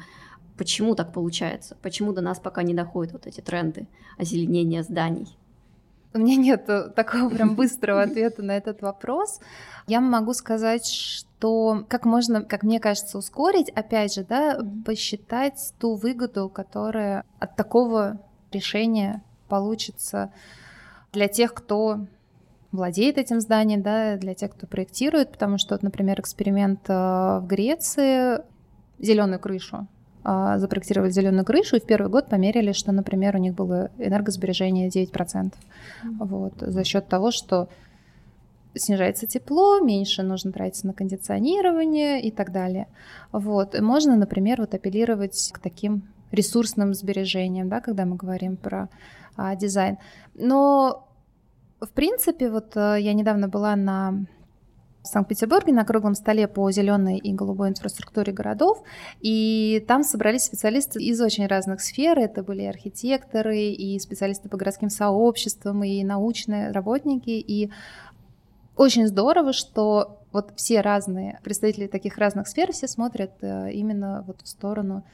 Почему 0.58 0.94
так 0.94 1.12
получается? 1.12 1.76
Почему 1.82 2.12
до 2.12 2.20
нас 2.20 2.40
пока 2.40 2.62
не 2.62 2.74
доходят 2.74 3.12
вот 3.12 3.26
эти 3.26 3.40
тренды 3.40 3.86
озеленения 4.18 4.82
зданий? 4.82 5.38
У 6.14 6.18
меня 6.18 6.36
нет 6.36 6.66
такого 6.94 7.28
прям 7.34 7.54
быстрого 7.54 8.02
ответа 8.02 8.42
на 8.42 8.56
этот 8.56 8.82
вопрос. 8.82 9.40
Я 9.86 10.00
могу 10.00 10.32
сказать, 10.32 10.86
что 10.86 11.84
как 11.88 12.04
можно, 12.04 12.42
как 12.42 12.62
мне 12.62 12.80
кажется, 12.80 13.18
ускорить, 13.18 13.70
опять 13.70 14.14
же, 14.14 14.24
да, 14.24 14.60
посчитать 14.84 15.74
ту 15.78 15.94
выгоду, 15.94 16.48
которая 16.48 17.24
от 17.38 17.56
такого 17.56 18.20
решения 18.52 19.22
получится 19.48 20.32
для 21.12 21.28
тех, 21.28 21.54
кто 21.54 22.06
владеет 22.72 23.16
этим 23.16 23.40
зданием, 23.40 23.82
да, 23.82 24.16
для 24.16 24.34
тех, 24.34 24.52
кто 24.52 24.66
проектирует, 24.66 25.32
потому 25.32 25.58
что, 25.58 25.74
вот, 25.74 25.82
например, 25.82 26.20
эксперимент 26.20 26.80
э, 26.88 26.92
в 26.92 27.46
Греции. 27.46 28.42
Зеленую 28.98 29.38
крышу 29.38 29.86
а, 30.30 30.58
запроектировали 30.58 31.10
зеленую 31.10 31.46
крышу 31.46 31.76
и 31.76 31.80
в 31.80 31.84
первый 31.84 32.10
год 32.10 32.28
померили, 32.28 32.72
что, 32.72 32.92
например, 32.92 33.36
у 33.36 33.38
них 33.38 33.54
было 33.54 33.90
энергосбережение 33.96 34.90
9%. 34.90 35.10
Mm-hmm. 35.10 35.52
Вот, 36.20 36.52
за 36.58 36.84
счет 36.84 37.08
того, 37.08 37.30
что 37.30 37.70
снижается 38.74 39.26
тепло, 39.26 39.80
меньше 39.80 40.22
нужно 40.22 40.52
тратиться 40.52 40.86
на 40.86 40.92
кондиционирование 40.92 42.20
и 42.20 42.30
так 42.30 42.52
далее. 42.52 42.88
Вот. 43.32 43.74
И 43.74 43.80
можно, 43.80 44.16
например, 44.16 44.60
вот 44.60 44.74
апеллировать 44.74 45.50
к 45.54 45.60
таким 45.60 46.02
ресурсным 46.30 46.92
сбережениям, 46.92 47.70
да, 47.70 47.80
когда 47.80 48.04
мы 48.04 48.16
говорим 48.16 48.58
про 48.58 48.90
а, 49.34 49.56
дизайн. 49.56 49.96
Но, 50.34 51.08
в 51.80 51.88
принципе, 51.88 52.50
вот 52.50 52.76
а, 52.76 52.96
я 52.96 53.14
недавно 53.14 53.48
была 53.48 53.76
на 53.76 54.26
в 55.08 55.10
Санкт-Петербурге 55.10 55.72
на 55.72 55.86
круглом 55.86 56.14
столе 56.14 56.46
по 56.46 56.70
зеленой 56.70 57.16
и 57.16 57.32
голубой 57.32 57.70
инфраструктуре 57.70 58.30
городов, 58.30 58.82
и 59.20 59.82
там 59.88 60.02
собрались 60.02 60.44
специалисты 60.44 61.02
из 61.02 61.18
очень 61.20 61.46
разных 61.46 61.80
сфер. 61.80 62.18
Это 62.18 62.42
были 62.42 62.64
архитекторы, 62.64 63.58
и 63.58 63.98
специалисты 64.00 64.50
по 64.50 64.58
городским 64.58 64.90
сообществам, 64.90 65.82
и 65.82 66.04
научные 66.04 66.72
работники, 66.72 67.30
и 67.30 67.70
очень 68.76 69.06
здорово, 69.06 69.54
что 69.54 70.18
вот 70.30 70.52
все 70.56 70.82
разные 70.82 71.40
представители 71.42 71.86
таких 71.86 72.18
разных 72.18 72.46
сфер 72.46 72.72
все 72.72 72.86
смотрят 72.86 73.32
э, 73.40 73.72
именно 73.72 74.24
вот 74.26 74.42
в 74.42 74.48
сторону 74.48 75.04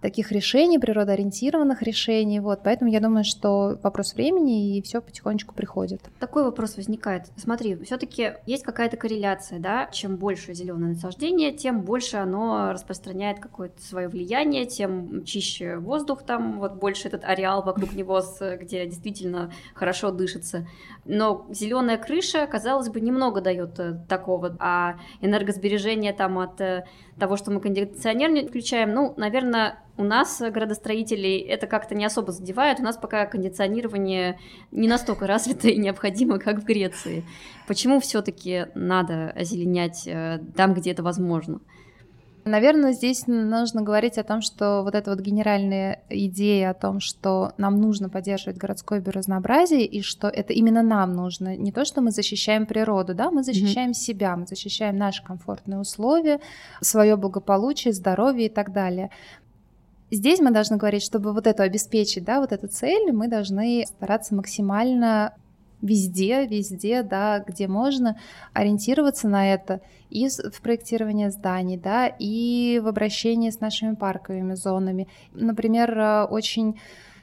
таких 0.00 0.32
решений, 0.32 0.78
природоориентированных 0.78 1.82
решений. 1.82 2.40
Вот, 2.40 2.60
поэтому 2.62 2.90
я 2.90 3.00
думаю, 3.00 3.24
что 3.24 3.78
вопрос 3.82 4.14
времени 4.14 4.76
и 4.76 4.82
все 4.82 5.00
потихонечку 5.00 5.54
приходит. 5.54 6.02
Такой 6.18 6.44
вопрос 6.44 6.76
возникает. 6.76 7.24
Смотри, 7.36 7.76
все-таки 7.84 8.34
есть 8.46 8.62
какая-то 8.62 8.96
корреляция, 8.96 9.58
да? 9.58 9.88
Чем 9.92 10.16
больше 10.16 10.54
зеленое 10.54 10.94
насаждение, 10.94 11.52
тем 11.52 11.80
больше 11.80 12.18
оно 12.18 12.72
распространяет 12.72 13.40
какое-то 13.40 13.82
свое 13.82 14.08
влияние, 14.08 14.66
тем 14.66 15.24
чище 15.24 15.76
воздух 15.76 16.22
там, 16.22 16.58
вот 16.58 16.74
больше 16.74 17.08
этот 17.08 17.24
ареал 17.24 17.62
вокруг 17.62 17.92
него, 17.94 18.22
где 18.60 18.86
действительно 18.86 19.50
хорошо 19.74 20.10
дышится. 20.10 20.66
Но 21.04 21.46
зеленая 21.50 21.98
крыша, 21.98 22.46
казалось 22.46 22.88
бы, 22.88 23.00
немного 23.00 23.40
дает 23.40 23.78
э, 23.78 24.00
такого, 24.08 24.56
а 24.58 24.96
энергосбережение 25.20 26.12
там 26.12 26.38
от 26.38 26.60
э, 26.60 26.84
того, 27.18 27.36
что 27.36 27.50
мы 27.50 27.60
кондиционер 27.60 28.30
не 28.30 28.46
включаем, 28.46 28.92
ну, 28.92 29.14
наверное, 29.16 29.78
у 29.96 30.04
нас, 30.04 30.40
градостроителей, 30.40 31.38
это 31.40 31.66
как-то 31.66 31.94
не 31.94 32.04
особо 32.04 32.32
задевает. 32.32 32.80
У 32.80 32.82
нас 32.82 32.96
пока 32.96 33.26
кондиционирование 33.26 34.38
не 34.70 34.88
настолько 34.88 35.26
развито 35.26 35.68
и 35.68 35.78
необходимо, 35.78 36.38
как 36.38 36.60
в 36.60 36.64
Греции. 36.64 37.24
Почему 37.66 38.00
все-таки 38.00 38.66
надо 38.74 39.30
озеленять 39.30 40.06
э, 40.06 40.40
там, 40.54 40.74
где 40.74 40.92
это 40.92 41.02
возможно? 41.02 41.60
Наверное, 42.46 42.92
здесь 42.92 43.26
нужно 43.26 43.82
говорить 43.82 44.18
о 44.18 44.22
том, 44.22 44.40
что 44.40 44.82
вот 44.84 44.94
эта 44.94 45.10
вот 45.10 45.18
генеральная 45.18 46.04
идея 46.08 46.70
о 46.70 46.74
том, 46.74 47.00
что 47.00 47.52
нам 47.58 47.80
нужно 47.80 48.08
поддерживать 48.08 48.56
городское 48.56 49.00
биоразнообразие 49.00 49.84
и 49.84 50.00
что 50.00 50.28
это 50.28 50.52
именно 50.52 50.82
нам 50.82 51.12
нужно, 51.12 51.56
не 51.56 51.72
то, 51.72 51.84
что 51.84 52.02
мы 52.02 52.12
защищаем 52.12 52.66
природу, 52.66 53.14
да, 53.14 53.32
мы 53.32 53.42
защищаем 53.42 53.90
mm-hmm. 53.90 53.94
себя, 53.94 54.36
мы 54.36 54.46
защищаем 54.46 54.96
наши 54.96 55.24
комфортные 55.24 55.80
условия, 55.80 56.38
свое 56.80 57.16
благополучие, 57.16 57.92
здоровье 57.92 58.46
и 58.46 58.48
так 58.48 58.72
далее. 58.72 59.10
Здесь 60.10 60.40
мы 60.40 60.52
должны 60.52 60.76
говорить, 60.76 61.02
чтобы 61.02 61.32
вот 61.32 61.46
это 61.46 61.64
обеспечить, 61.64 62.24
да, 62.24 62.40
вот 62.40 62.52
эту 62.52 62.68
цель, 62.68 63.12
мы 63.12 63.28
должны 63.28 63.84
стараться 63.86 64.34
максимально 64.34 65.34
везде, 65.82 66.46
везде, 66.46 67.02
да, 67.02 67.40
где 67.40 67.68
можно 67.68 68.18
ориентироваться 68.52 69.28
на 69.28 69.52
это 69.52 69.80
и 70.10 70.28
в 70.28 70.60
проектировании 70.62 71.28
зданий, 71.28 71.76
да, 71.76 72.06
и 72.06 72.80
в 72.82 72.88
обращении 72.88 73.50
с 73.50 73.60
нашими 73.60 73.94
парковыми 73.94 74.54
зонами. 74.54 75.08
Например, 75.32 75.98
э, 75.98 76.24
очень 76.24 76.78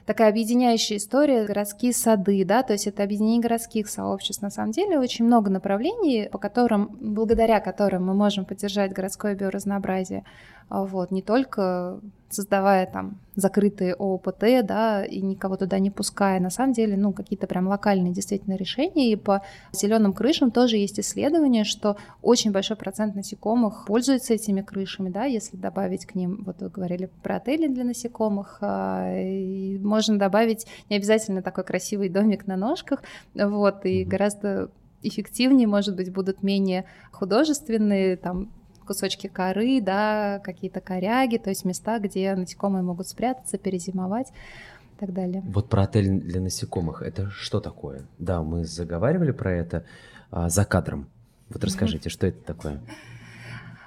такая 0.06 0.30
объединяющая 0.30 0.98
история 0.98 1.46
городские 1.46 1.93
сады, 1.93 2.43
да, 2.46 2.63
то 2.63 2.74
есть 2.74 2.88
это 2.88 3.04
объединение 3.04 3.41
городских 3.41 3.88
сообществ. 3.88 4.41
На 4.41 4.50
самом 4.50 4.72
деле 4.72 5.00
очень 5.00 5.26
много 5.26 5.50
направлений, 5.50 6.30
по 6.30 6.38
которым, 6.38 6.89
благодаря 7.00 7.60
которым 7.60 8.06
мы 8.06 8.13
можем 8.13 8.46
поддержать 8.46 8.91
городское 8.91 9.36
биоразнообразие. 9.36 10.24
А 10.69 10.84
вот, 10.84 11.12
не 11.12 11.21
только 11.21 11.99
создавая 12.34 12.86
там 12.86 13.19
закрытые 13.36 13.93
ООПТ, 13.93 14.65
да, 14.65 15.06
и 15.06 15.21
никого 15.21 15.56
туда 15.56 15.80
не 15.80 15.91
пуская. 15.91 16.39
На 16.39 16.49
самом 16.49 16.73
деле, 16.73 16.97
ну, 16.97 17.13
какие-то 17.13 17.47
прям 17.47 17.67
локальные 17.67 18.12
действительно 18.12 18.56
решения. 18.56 19.12
И 19.12 19.15
по 19.15 19.43
зеленым 19.71 20.13
крышам 20.13 20.52
тоже 20.52 20.78
есть 20.78 20.99
исследование, 20.99 21.63
что 21.63 21.97
очень 22.21 22.52
большой 22.52 22.78
процент 22.78 23.15
насекомых 23.15 23.86
пользуется 23.86 24.34
этими 24.34 24.62
крышами, 24.62 25.10
да, 25.10 25.26
если 25.26 25.58
добавить 25.58 26.06
к 26.06 26.15
ним, 26.15 26.43
вот 26.45 26.62
вы 26.62 26.69
говорили 26.69 27.10
про 27.21 27.38
отели 27.38 27.67
для 27.67 27.84
насекомых, 27.84 28.58
а, 28.62 29.15
и 29.15 29.78
можно 29.80 30.17
добавить 30.17 30.67
не 30.89 30.97
обязательно 30.97 31.41
такой 31.41 31.63
красивый 31.63 32.10
домик 32.10 32.47
на 32.47 32.58
ножках, 32.58 33.04
вот, 33.34 33.86
и 33.86 34.04
гораздо 34.04 34.69
эффективнее, 35.02 35.67
может 35.67 35.95
быть, 35.95 36.12
будут 36.12 36.43
менее 36.43 36.86
художественные, 37.12 38.17
там, 38.17 38.49
кусочки 38.84 39.28
коры, 39.28 39.82
да, 39.82 40.39
какие-то 40.43 40.82
коряги, 40.82 41.38
то 41.38 41.50
есть 41.50 41.65
места, 41.65 42.00
где 42.00 42.36
насекомые 42.36 42.84
могут 42.84 43.08
спрятаться, 43.08 43.58
перезимовать 43.58 44.30
и 44.30 45.00
так 45.00 45.13
далее. 45.13 45.41
Вот 45.46 45.69
про 45.69 45.84
отель 45.84 46.22
для 46.22 46.41
насекомых, 46.41 47.02
это 47.02 47.30
что 47.30 47.60
такое? 47.60 48.04
Да, 48.19 48.41
мы 48.41 48.65
заговаривали 48.65 49.32
про 49.32 49.52
это 49.52 49.86
а, 50.32 50.50
за 50.50 50.65
кадром. 50.65 51.10
Вот 51.50 51.63
расскажите, 51.63 52.10
что 52.10 52.28
это 52.28 52.43
такое? 52.43 52.82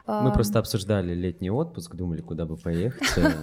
Мы 0.06 0.32
просто 0.32 0.60
обсуждали 0.60 1.14
летний 1.14 1.50
отпуск, 1.50 1.96
думали, 1.96 2.20
куда 2.20 2.46
бы 2.46 2.56
поехать. 2.56 3.02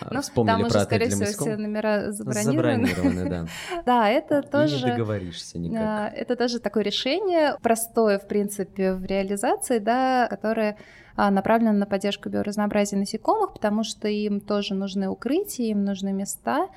Э, 0.00 0.06
ну, 0.10 0.22
Вспомнили 0.22 0.62
там 0.62 0.70
про 0.70 0.80
отель 0.80 0.98
для 0.98 1.26
всего, 1.26 1.44
все 1.44 1.56
номера 1.56 2.12
забронированы. 2.12 2.86
Забронированы, 2.86 3.30
да. 3.30 3.46
Да, 3.86 4.08
это 4.08 4.42
тоже... 4.42 4.84
Не 4.84 4.92
договоришься 4.92 5.58
никак. 5.58 6.12
Это 6.14 6.36
тоже 6.36 6.58
такое 6.58 6.82
решение, 6.82 7.56
простое, 7.62 8.18
в 8.18 8.26
принципе, 8.26 8.94
в 8.94 9.04
реализации, 9.04 9.78
да, 9.78 10.26
которое 10.28 10.76
а, 11.16 11.30
направлено 11.30 11.72
на 11.72 11.86
поддержку 11.86 12.28
биоразнообразия 12.28 12.98
насекомых, 12.98 13.52
потому 13.54 13.82
что 13.82 14.08
им 14.08 14.40
тоже 14.40 14.74
нужны 14.74 15.08
укрытия, 15.08 15.66
им 15.66 15.84
нужны 15.84 16.12
места. 16.12 16.68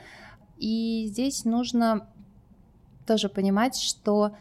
И 0.58 1.06
здесь 1.08 1.46
нужно 1.46 2.08
тоже 3.06 3.30
понимать, 3.30 3.76
что 3.76 4.36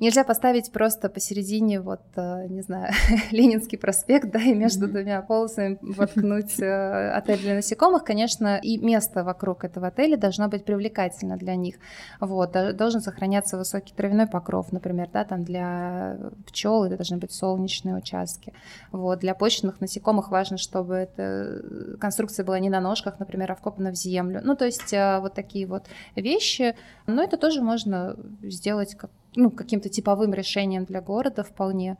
Нельзя 0.00 0.24
поставить 0.24 0.72
просто 0.72 1.08
посередине, 1.08 1.80
вот, 1.80 2.02
э, 2.16 2.46
не 2.48 2.62
знаю, 2.62 2.92
Ленинский 3.30 3.78
проспект, 3.78 4.30
да, 4.30 4.40
и 4.40 4.54
между 4.54 4.88
двумя 4.88 5.22
полосами 5.22 5.78
воткнуть 5.80 6.58
э, 6.60 7.10
отель 7.10 7.38
для 7.38 7.54
насекомых. 7.54 8.04
Конечно, 8.04 8.58
и 8.62 8.78
место 8.78 9.24
вокруг 9.24 9.64
этого 9.64 9.88
отеля 9.88 10.16
должно 10.16 10.48
быть 10.48 10.64
привлекательно 10.64 11.36
для 11.36 11.54
них. 11.54 11.76
Вот, 12.20 12.56
должен 12.76 13.00
сохраняться 13.00 13.56
высокий 13.56 13.94
травяной 13.94 14.26
покров, 14.26 14.72
например, 14.72 15.08
да, 15.12 15.24
там 15.24 15.44
для 15.44 16.16
пчел 16.46 16.84
это 16.84 16.96
должны 16.96 17.18
быть 17.18 17.32
солнечные 17.32 17.96
участки. 17.96 18.52
Вот, 18.92 19.20
для 19.20 19.34
почечных 19.34 19.80
насекомых 19.80 20.30
важно, 20.30 20.56
чтобы 20.56 20.94
эта 20.94 21.62
конструкция 22.00 22.44
была 22.44 22.58
не 22.58 22.70
на 22.70 22.80
ножках, 22.80 23.18
например, 23.18 23.52
а 23.52 23.54
вкопана 23.54 23.90
в 23.90 23.96
землю. 23.96 24.40
Ну, 24.42 24.56
то 24.56 24.64
есть 24.64 24.92
э, 24.92 25.18
вот 25.20 25.34
такие 25.34 25.66
вот 25.66 25.84
вещи. 26.16 26.74
Но 27.06 27.22
это 27.22 27.36
тоже 27.36 27.62
можно 27.62 28.16
сделать 28.42 28.94
как 28.94 29.10
ну, 29.36 29.50
каким-то 29.50 29.88
типовым 29.88 30.34
решением 30.34 30.84
для 30.84 31.00
города 31.00 31.42
вполне. 31.42 31.96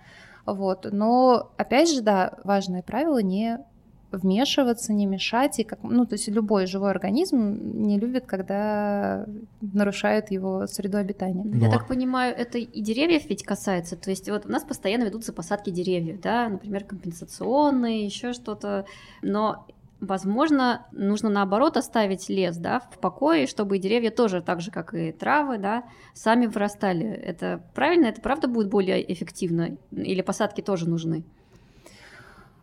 Вот. 0.47 0.87
Но, 0.91 1.51
опять 1.57 1.91
же, 1.91 2.03
да, 2.03 2.39
важное 2.45 2.83
правило 2.83 3.23
не 3.23 3.59
вмешиваться, 4.13 4.93
не 4.93 5.07
мешать. 5.07 5.59
И 5.59 5.65
как, 5.65 5.83
ну, 5.83 6.07
то 6.07 6.15
есть 6.15 6.29
любой 6.29 6.67
живой 6.67 6.91
организм 6.91 7.83
не 7.87 7.99
любит, 7.99 8.27
когда 8.27 9.27
нарушают 9.61 10.31
его 10.31 10.67
среду 10.67 10.99
обитания. 10.99 11.43
Но... 11.45 11.65
Я 11.65 11.71
так 11.71 11.89
понимаю, 11.89 12.35
это 12.37 12.59
и 12.59 12.81
деревьев 12.81 13.29
ведь 13.29 13.45
касается. 13.45 13.97
То 13.97 14.11
есть 14.11 14.29
вот 14.29 14.47
у 14.47 14.49
нас 14.51 14.63
постоянно 14.63 15.05
ведутся 15.05 15.33
посадки 15.33 15.71
деревьев, 15.71 16.21
да, 16.21 16.49
например, 16.49 16.85
компенсационные, 16.85 18.05
еще 18.05 18.33
что-то. 18.33 18.87
Но 19.23 19.67
Возможно, 20.07 20.87
нужно 20.93 21.31
наоборот 21.31 21.77
оставить 21.77 22.29
лес, 22.29 22.57
да, 22.57 22.81
в 22.81 22.99
покое, 22.99 23.47
чтобы 23.47 23.79
деревья 23.79 24.11
тоже, 24.11 24.43
так 24.43 24.61
же 24.61 24.71
как 24.71 24.95
и 24.95 25.13
травы, 25.13 25.59
да, 25.59 25.85
сами 26.15 26.47
вырастали. 26.47 27.07
Это 27.07 27.63
правильно? 27.75 28.07
Это 28.07 28.21
правда 28.21 28.49
будет 28.49 28.69
более 28.69 29.13
эффективно? 29.13 29.77
Или 29.91 30.23
посадки 30.23 30.61
тоже 30.61 30.89
нужны? 30.89 31.25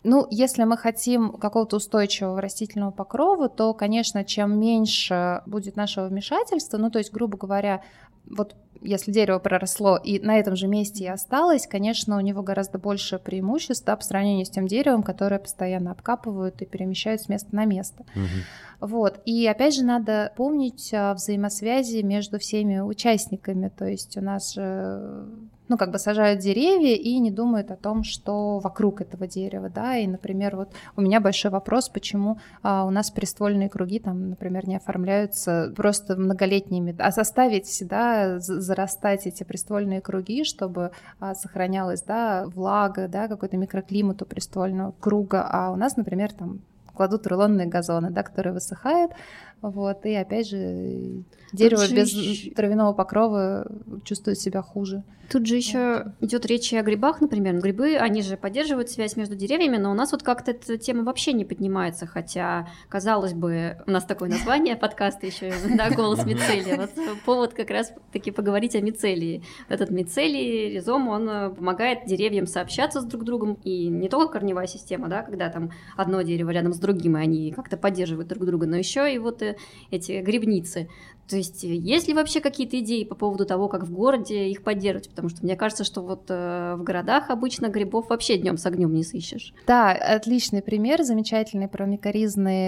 Ну, 0.04 0.26
если 0.32 0.64
мы 0.64 0.78
хотим 0.78 1.34
какого-то 1.34 1.78
устойчивого 1.78 2.42
растительного 2.42 2.92
покрова, 2.92 3.50
то, 3.50 3.74
конечно, 3.74 4.24
чем 4.24 4.60
меньше 4.60 5.44
будет 5.46 5.76
нашего 5.76 6.08
вмешательства, 6.08 6.78
ну, 6.78 6.90
то 6.90 6.98
есть, 6.98 7.12
грубо 7.12 7.38
говоря, 7.38 7.84
вот 8.26 8.56
если 8.82 9.12
дерево 9.12 9.40
проросло 9.40 9.98
и 9.98 10.20
на 10.20 10.40
этом 10.40 10.56
же 10.56 10.68
месте 10.68 11.06
и 11.06 11.08
осталось, 11.08 11.68
конечно, 11.68 12.18
у 12.18 12.20
него 12.20 12.42
гораздо 12.42 12.80
больше 12.80 13.20
преимуществ 13.20 13.86
да, 13.86 13.96
по 13.96 14.04
сравнению 14.04 14.46
с 14.46 14.50
тем 14.50 14.68
деревом, 14.68 15.04
которое 15.04 15.40
постоянно 15.40 15.92
обкапывают 15.92 16.62
и 16.62 16.66
перемещают 16.66 17.22
с 17.22 17.30
места 17.30 17.56
на 17.56 17.66
место. 17.66 18.06
Угу. 18.16 18.88
Вот. 18.88 19.22
И 19.26 19.46
опять 19.48 19.76
же 19.76 19.84
надо 19.84 20.34
помнить 20.36 20.94
о 20.94 21.14
взаимосвязи 21.14 22.02
между 22.02 22.40
всеми 22.40 22.80
участниками. 22.80 23.70
То 23.70 23.86
есть 23.86 24.18
у 24.18 24.22
нас 24.22 24.54
же 24.54 25.28
ну, 25.72 25.78
как 25.78 25.90
бы 25.90 26.00
сажают 26.00 26.42
деревья 26.42 26.96
и 26.98 27.18
не 27.20 27.32
думают 27.32 27.72
о 27.72 27.78
том, 27.78 28.04
что 28.04 28.60
вокруг 28.60 29.00
этого 29.00 29.26
дерева, 29.26 29.70
да, 29.70 29.96
и, 29.96 30.06
например, 30.06 30.58
вот 30.58 30.74
у 30.98 31.02
меня 31.02 31.22
большой 31.22 31.50
вопрос, 31.50 31.88
почему 31.88 32.40
а, 32.62 32.84
у 32.84 32.90
нас 32.90 33.10
приствольные 33.10 33.70
круги 33.70 34.00
там, 34.00 34.32
например, 34.32 34.68
не 34.68 34.76
оформляются 34.76 35.72
просто 35.78 36.18
многолетними, 36.18 36.94
а 37.00 37.12
заставить, 37.12 37.82
да, 37.88 38.40
зарастать 38.40 39.26
эти 39.28 39.46
приствольные 39.46 40.02
круги, 40.02 40.44
чтобы 40.44 40.92
а, 41.22 41.36
сохранялась, 41.36 42.02
да, 42.02 42.44
влага, 42.48 43.08
да, 43.08 43.30
какой-то 43.30 43.56
микроклимат 43.56 44.22
у 44.22 44.26
приствольного 44.26 44.94
круга, 45.00 45.48
а 45.50 45.72
у 45.72 45.78
нас, 45.78 45.96
например, 45.96 46.34
там 46.34 46.60
кладут 46.94 47.28
рулонные 47.28 47.68
газоны, 47.68 48.10
да, 48.10 48.24
которые 48.24 48.54
высыхают, 48.54 49.14
вот, 49.62 50.06
и 50.06 50.14
опять 50.16 50.48
же 50.48 51.24
дерево 51.54 51.84
без 51.94 52.54
травяного 52.54 52.94
покрова 52.94 53.68
чувствует 54.04 54.40
себя 54.40 54.62
хуже. 54.62 55.04
Тут 55.32 55.46
же 55.46 55.56
еще 55.56 56.14
идет 56.20 56.46
речь 56.46 56.74
и 56.74 56.78
о 56.78 56.84
грибах, 56.84 57.22
например. 57.22 57.58
Грибы, 57.58 57.96
они 57.96 58.22
же 58.22 58.36
поддерживают 58.36 58.90
связь 58.90 59.16
между 59.16 59.36
деревьями, 59.36 59.78
но 59.78 59.90
у 59.90 59.94
нас 59.94 60.12
вот 60.12 60.24
как-то 60.24 60.52
эта 60.52 60.78
тема 60.78 61.04
вообще 61.04 61.32
не 61.32 61.46
поднимается, 61.46 62.06
хотя, 62.06 62.68
казалось 62.90 63.34
бы, 63.34 63.78
у 63.88 63.92
нас 63.92 64.04
такое 64.04 64.30
название 64.30 64.76
подкаста 64.76 65.26
еще, 65.26 65.54
да, 65.78 65.90
«Голос 65.90 66.26
мицелия». 66.26 66.76
Вот 66.76 66.90
повод 67.24 67.54
как 67.54 67.70
раз 67.70 67.94
таки 68.12 68.32
поговорить 68.32 68.76
о 68.76 68.82
мицелии. 68.82 69.42
Этот 69.70 69.90
мицелий, 69.90 70.74
ризом, 70.74 71.08
он 71.08 71.30
э, 71.30 71.50
помогает 71.52 72.00
деревьям 72.06 72.46
сообщаться 72.46 73.00
с 73.00 73.06
друг 73.06 73.24
другом, 73.24 73.58
и 73.64 73.88
не 73.88 74.10
только 74.10 74.34
корневая 74.34 74.68
система, 74.68 75.08
да, 75.08 75.22
когда 75.22 75.48
там 75.48 75.72
одно 75.96 76.24
дерево 76.24 76.50
рядом 76.50 76.74
с 76.74 76.80
другим, 76.80 77.16
и 77.16 77.22
они 77.22 77.52
как-то 77.54 77.78
поддерживают 77.78 78.28
друг 78.28 78.46
друга, 78.46 78.68
но 78.68 78.76
еще 78.76 79.14
и 79.14 79.18
вот 79.18 79.42
э, 79.42 79.51
эти 79.92 80.22
грибницы. 80.22 80.90
То 81.32 81.38
есть 81.38 81.64
есть 81.64 82.10
ли 82.10 82.14
вообще 82.14 82.42
какие-то 82.42 82.78
идеи 82.80 83.06
по 83.06 83.16
поводу 83.16 83.46
того, 83.46 83.70
как 83.70 83.84
в 83.84 83.92
городе 83.94 84.50
их 84.50 84.64
поддерживать? 84.64 85.10
Потому 85.10 85.30
что 85.30 85.44
мне 85.44 85.56
кажется, 85.56 85.86
что 85.86 86.02
вот 86.02 86.26
э, 86.28 86.76
в 86.78 86.84
городах 86.84 87.30
обычно 87.30 87.70
грибов 87.70 88.10
вообще 88.10 88.38
днем 88.38 88.58
с 88.58 88.66
огнем 88.66 88.94
не 88.94 89.04
сыщешь. 89.04 89.54
Да, 89.66 89.92
отличный 89.92 90.62
пример, 90.62 91.04
замечательный 91.04 91.70
про 91.70 91.86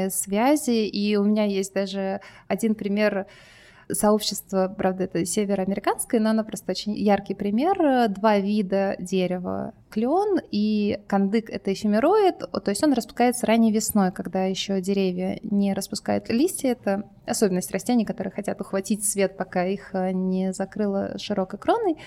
связи. 0.10 0.88
И 0.88 1.18
у 1.18 1.26
меня 1.26 1.44
есть 1.44 1.74
даже 1.74 2.22
один 2.48 2.74
пример 2.74 3.28
сообщество, 3.92 4.74
правда, 4.76 5.06
это 5.06 5.26
североамериканское, 5.26 6.20
но 6.20 6.32
оно 6.32 6.44
просто 6.44 6.72
очень 6.72 6.94
яркий 6.94 7.34
пример. 7.34 8.10
Два 8.10 8.40
вида 8.40 8.96
дерева 9.00 9.74
клен 9.94 10.40
и 10.52 11.00
кандык 11.08 11.52
это 11.52 11.72
эфемероид, 11.72 12.40
то 12.40 12.70
есть 12.70 12.84
он 12.84 12.94
распускается 12.94 13.46
ранней 13.46 13.72
весной, 13.72 14.12
когда 14.12 14.46
еще 14.46 14.82
деревья 14.82 15.40
не 15.44 15.74
распускают 15.74 16.30
листья. 16.30 16.72
Это 16.72 17.04
особенность 17.28 17.72
растений, 17.72 18.04
которые 18.04 18.32
хотят 18.32 18.60
ухватить 18.60 19.06
свет, 19.06 19.38
пока 19.38 19.66
их 19.66 19.94
э, 19.94 20.12
не 20.12 20.52
закрыло 20.52 21.18
широкой 21.20 21.60
кроной. 21.60 21.98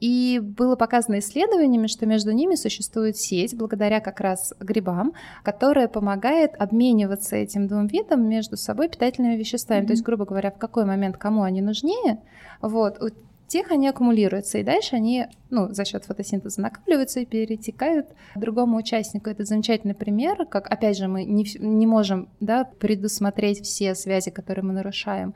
И 0.00 0.40
было 0.42 0.76
показано 0.76 1.20
исследованиями, 1.20 1.86
что 1.86 2.06
между 2.06 2.32
ними 2.32 2.54
существует 2.54 3.16
сеть, 3.16 3.56
благодаря 3.56 4.00
как 4.00 4.20
раз 4.20 4.52
грибам, 4.60 5.14
которая 5.42 5.88
помогает 5.88 6.54
обмениваться 6.58 7.36
этим 7.36 7.66
двум 7.66 7.86
видам 7.86 8.28
между 8.28 8.56
собой 8.56 8.88
питательными 8.88 9.36
веществами. 9.36 9.82
Mm-hmm. 9.82 9.86
То 9.86 9.92
есть, 9.92 10.02
грубо 10.02 10.24
говоря, 10.26 10.50
в 10.50 10.58
какой 10.58 10.84
момент 10.84 11.16
кому 11.16 11.42
они 11.42 11.62
нужнее, 11.62 12.20
вот, 12.60 12.98
тех 13.46 13.70
они 13.70 13.88
аккумулируются, 13.88 14.58
и 14.58 14.64
дальше 14.64 14.96
они 14.96 15.26
ну, 15.50 15.72
за 15.72 15.84
счет 15.84 16.04
фотосинтеза 16.04 16.60
накапливаются 16.60 17.20
и 17.20 17.26
перетекают 17.26 18.08
другому 18.34 18.76
участнику. 18.76 19.30
Это 19.30 19.44
замечательный 19.44 19.94
пример, 19.94 20.46
как, 20.46 20.70
опять 20.70 20.98
же, 20.98 21.08
мы 21.08 21.24
не, 21.24 21.46
не 21.58 21.86
можем 21.86 22.28
да, 22.40 22.64
предусмотреть 22.64 23.62
все 23.62 23.94
связи, 23.94 24.30
которые 24.30 24.64
мы 24.64 24.72
нарушаем 24.72 25.34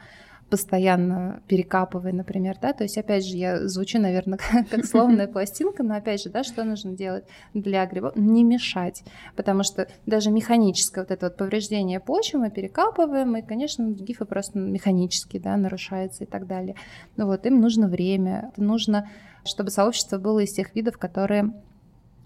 постоянно 0.51 1.43
перекапывая, 1.47 2.13
например, 2.13 2.57
да, 2.61 2.73
то 2.73 2.83
есть, 2.83 2.99
опять 2.99 3.25
же, 3.25 3.37
я 3.37 3.69
звучу, 3.69 3.99
наверное, 4.01 4.39
как 4.71 4.85
словная 4.85 5.29
пластинка, 5.33 5.83
но, 5.83 5.95
опять 5.95 6.23
же, 6.23 6.29
да, 6.29 6.43
что 6.43 6.65
нужно 6.65 6.93
делать 6.93 7.25
для 7.55 7.87
грибов? 7.87 8.17
Не 8.17 8.43
мешать, 8.43 9.05
потому 9.37 9.63
что 9.63 9.89
даже 10.07 10.31
механическое 10.31 11.03
вот 11.03 11.11
это 11.11 11.27
вот 11.27 11.37
повреждение 11.37 12.01
почвы 12.01 12.41
мы 12.41 12.51
перекапываем, 12.51 13.37
и, 13.37 13.43
конечно, 13.43 13.91
гифы 13.91 14.25
просто 14.25 14.59
механически, 14.59 15.39
да, 15.39 15.57
нарушаются 15.57 16.25
и 16.25 16.27
так 16.27 16.47
далее. 16.47 16.75
Ну 17.17 17.27
вот, 17.27 17.47
им 17.47 17.61
нужно 17.61 17.89
время, 17.89 18.53
нужно, 18.57 19.09
чтобы 19.45 19.71
сообщество 19.71 20.19
было 20.19 20.41
из 20.41 20.53
тех 20.53 20.75
видов, 20.75 20.99
которые 20.99 21.53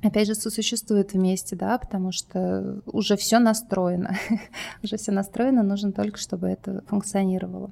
опять 0.03 0.27
же, 0.27 0.35
сосуществуют 0.35 1.15
вместе, 1.15 1.57
да, 1.57 1.79
потому 1.79 2.13
что 2.13 2.83
уже 2.87 3.17
все 3.17 3.39
настроено. 3.39 4.17
уже 4.83 4.99
все 4.99 5.13
настроено, 5.13 5.63
нужно 5.63 5.93
только, 5.93 6.19
чтобы 6.19 6.49
это 6.49 6.83
функционировало. 6.87 7.71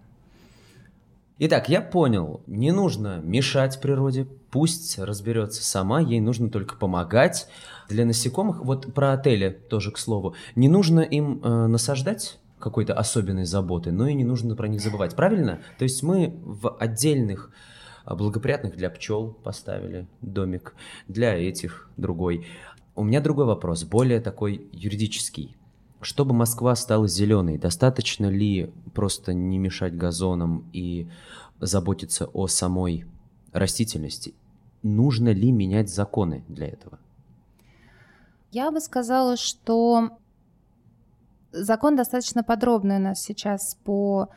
Итак, 1.38 1.68
я 1.68 1.80
понял, 1.80 2.42
не 2.46 2.72
нужно 2.72 3.20
мешать 3.22 3.80
природе, 3.80 4.28
пусть 4.50 4.98
разберется 4.98 5.64
сама, 5.64 6.00
ей 6.00 6.20
нужно 6.20 6.50
только 6.50 6.76
помогать. 6.76 7.48
Для 7.88 8.04
насекомых, 8.04 8.62
вот 8.62 8.92
про 8.94 9.14
отели 9.14 9.48
тоже 9.48 9.90
к 9.90 9.98
слову, 9.98 10.34
не 10.54 10.68
нужно 10.68 11.00
им 11.00 11.40
э, 11.42 11.66
насаждать 11.66 12.38
какой-то 12.58 12.94
особенной 12.94 13.44
заботы, 13.44 13.92
но 13.92 14.06
и 14.06 14.14
не 14.14 14.24
нужно 14.24 14.54
про 14.54 14.68
них 14.68 14.80
забывать, 14.80 15.16
правильно? 15.16 15.60
То 15.78 15.82
есть 15.84 16.02
мы 16.02 16.38
в 16.42 16.76
отдельных 16.78 17.50
э, 18.06 18.14
благоприятных 18.14 18.76
для 18.76 18.90
пчел 18.90 19.32
поставили 19.32 20.06
домик, 20.20 20.74
для 21.08 21.34
этих 21.34 21.88
другой. 21.96 22.46
У 22.94 23.04
меня 23.04 23.20
другой 23.20 23.46
вопрос, 23.46 23.84
более 23.84 24.20
такой 24.20 24.68
юридический. 24.72 25.56
Чтобы 26.02 26.34
Москва 26.34 26.74
стала 26.74 27.06
зеленой, 27.06 27.58
достаточно 27.58 28.26
ли 28.26 28.72
просто 28.92 29.32
не 29.32 29.56
мешать 29.58 29.96
газонам 29.96 30.68
и 30.72 31.08
заботиться 31.60 32.26
о 32.26 32.48
самой 32.48 33.06
растительности? 33.52 34.34
Нужно 34.82 35.28
ли 35.32 35.52
менять 35.52 35.88
законы 35.88 36.44
для 36.48 36.66
этого? 36.66 36.98
Я 38.50 38.72
бы 38.72 38.80
сказала, 38.80 39.36
что 39.36 40.18
закон 41.52 41.94
достаточно 41.94 42.42
подробный 42.42 42.96
у 42.96 43.00
нас 43.00 43.22
сейчас 43.22 43.78
по 43.84 44.28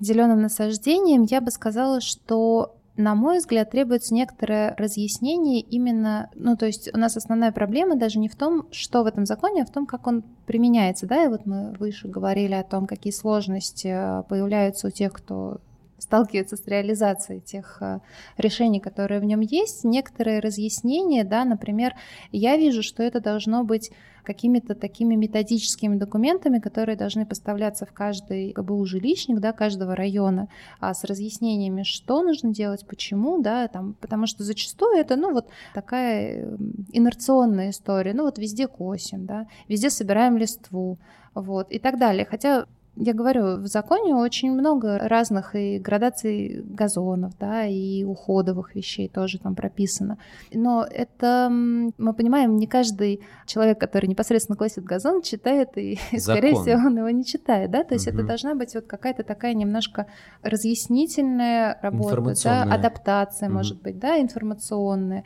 зеленым 0.00 0.42
насаждениям. 0.42 1.22
Я 1.22 1.40
бы 1.40 1.52
сказала, 1.52 2.00
что 2.00 2.74
на 2.96 3.14
мой 3.14 3.38
взгляд, 3.38 3.70
требуется 3.70 4.14
некоторое 4.14 4.74
разъяснение 4.76 5.60
именно, 5.60 6.30
ну, 6.34 6.56
то 6.56 6.66
есть 6.66 6.94
у 6.94 6.98
нас 6.98 7.16
основная 7.16 7.50
проблема 7.50 7.96
даже 7.96 8.18
не 8.18 8.28
в 8.28 8.36
том, 8.36 8.66
что 8.70 9.02
в 9.02 9.06
этом 9.06 9.24
законе, 9.24 9.62
а 9.62 9.66
в 9.66 9.72
том, 9.72 9.86
как 9.86 10.06
он 10.06 10.22
применяется, 10.46 11.06
да, 11.06 11.24
и 11.24 11.28
вот 11.28 11.46
мы 11.46 11.72
выше 11.78 12.08
говорили 12.08 12.54
о 12.54 12.64
том, 12.64 12.86
какие 12.86 13.12
сложности 13.12 13.88
э, 13.88 14.22
появляются 14.28 14.88
у 14.88 14.90
тех, 14.90 15.12
кто 15.12 15.60
сталкивается 16.02 16.56
с 16.56 16.66
реализацией 16.66 17.40
тех 17.40 17.78
э, 17.80 18.00
решений, 18.36 18.80
которые 18.80 19.20
в 19.20 19.24
нем 19.24 19.40
есть. 19.40 19.84
Некоторые 19.84 20.40
разъяснения, 20.40 21.24
да, 21.24 21.44
например, 21.44 21.94
я 22.32 22.56
вижу, 22.56 22.82
что 22.82 23.02
это 23.02 23.20
должно 23.20 23.64
быть 23.64 23.90
какими-то 24.22 24.74
такими 24.74 25.14
методическими 25.14 25.96
документами, 25.96 26.58
которые 26.58 26.96
должны 26.96 27.26
поставляться 27.26 27.86
в 27.86 27.92
каждый 27.92 28.52
ГБУ 28.52 28.84
жилищник, 28.84 29.40
да, 29.40 29.52
каждого 29.52 29.96
района, 29.96 30.48
а 30.80 30.94
с 30.94 31.04
разъяснениями, 31.04 31.82
что 31.82 32.22
нужно 32.22 32.52
делать, 32.52 32.86
почему, 32.86 33.40
да, 33.42 33.68
там, 33.68 33.94
потому 34.00 34.26
что 34.26 34.44
зачастую 34.44 34.96
это, 34.96 35.16
ну, 35.16 35.32
вот 35.32 35.48
такая 35.74 36.44
эм, 36.44 36.86
инерционная 36.92 37.70
история, 37.70 38.14
ну, 38.14 38.24
вот 38.24 38.38
везде 38.38 38.68
косим, 38.68 39.26
да, 39.26 39.46
везде 39.68 39.90
собираем 39.90 40.36
листву, 40.36 40.98
вот, 41.34 41.70
и 41.70 41.78
так 41.78 41.98
далее. 41.98 42.26
Хотя 42.28 42.66
я 42.96 43.14
говорю, 43.14 43.56
в 43.56 43.66
законе 43.66 44.14
очень 44.14 44.52
много 44.52 44.98
разных 44.98 45.56
и 45.56 45.78
градаций 45.78 46.62
газонов, 46.62 47.32
да, 47.38 47.64
и 47.64 48.04
уходовых 48.04 48.74
вещей 48.74 49.08
тоже 49.08 49.38
там 49.38 49.54
прописано. 49.54 50.18
Но 50.52 50.84
это, 50.84 51.48
мы 51.50 52.12
понимаем, 52.12 52.56
не 52.56 52.66
каждый 52.66 53.22
человек, 53.46 53.80
который 53.80 54.06
непосредственно 54.06 54.56
классит 54.56 54.84
газон, 54.84 55.22
читает, 55.22 55.78
и, 55.78 55.98
и 56.12 56.18
скорее 56.18 56.54
всего, 56.54 56.86
он 56.86 56.98
его 56.98 57.08
не 57.08 57.24
читает, 57.24 57.70
да, 57.70 57.82
то 57.82 57.94
есть 57.94 58.06
угу. 58.06 58.16
это 58.16 58.26
должна 58.26 58.54
быть 58.54 58.74
вот 58.74 58.86
какая-то 58.86 59.22
такая 59.22 59.54
немножко 59.54 60.06
разъяснительная 60.42 61.78
работа, 61.80 62.34
да, 62.44 62.62
адаптация, 62.64 63.48
угу. 63.48 63.56
может 63.56 63.80
быть, 63.80 63.98
да, 63.98 64.20
информационная. 64.20 65.24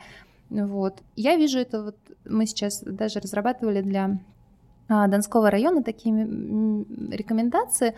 Вот. 0.49 1.01
Я 1.17 1.35
вижу 1.35 1.59
это 1.59 1.83
вот, 1.83 1.97
мы 2.23 2.45
сейчас 2.45 2.81
даже 2.81 3.19
разрабатывали 3.19 3.81
для 3.81 4.19
Донского 4.89 5.49
района 5.51 5.83
такие 5.83 6.13
рекомендации 7.11 7.95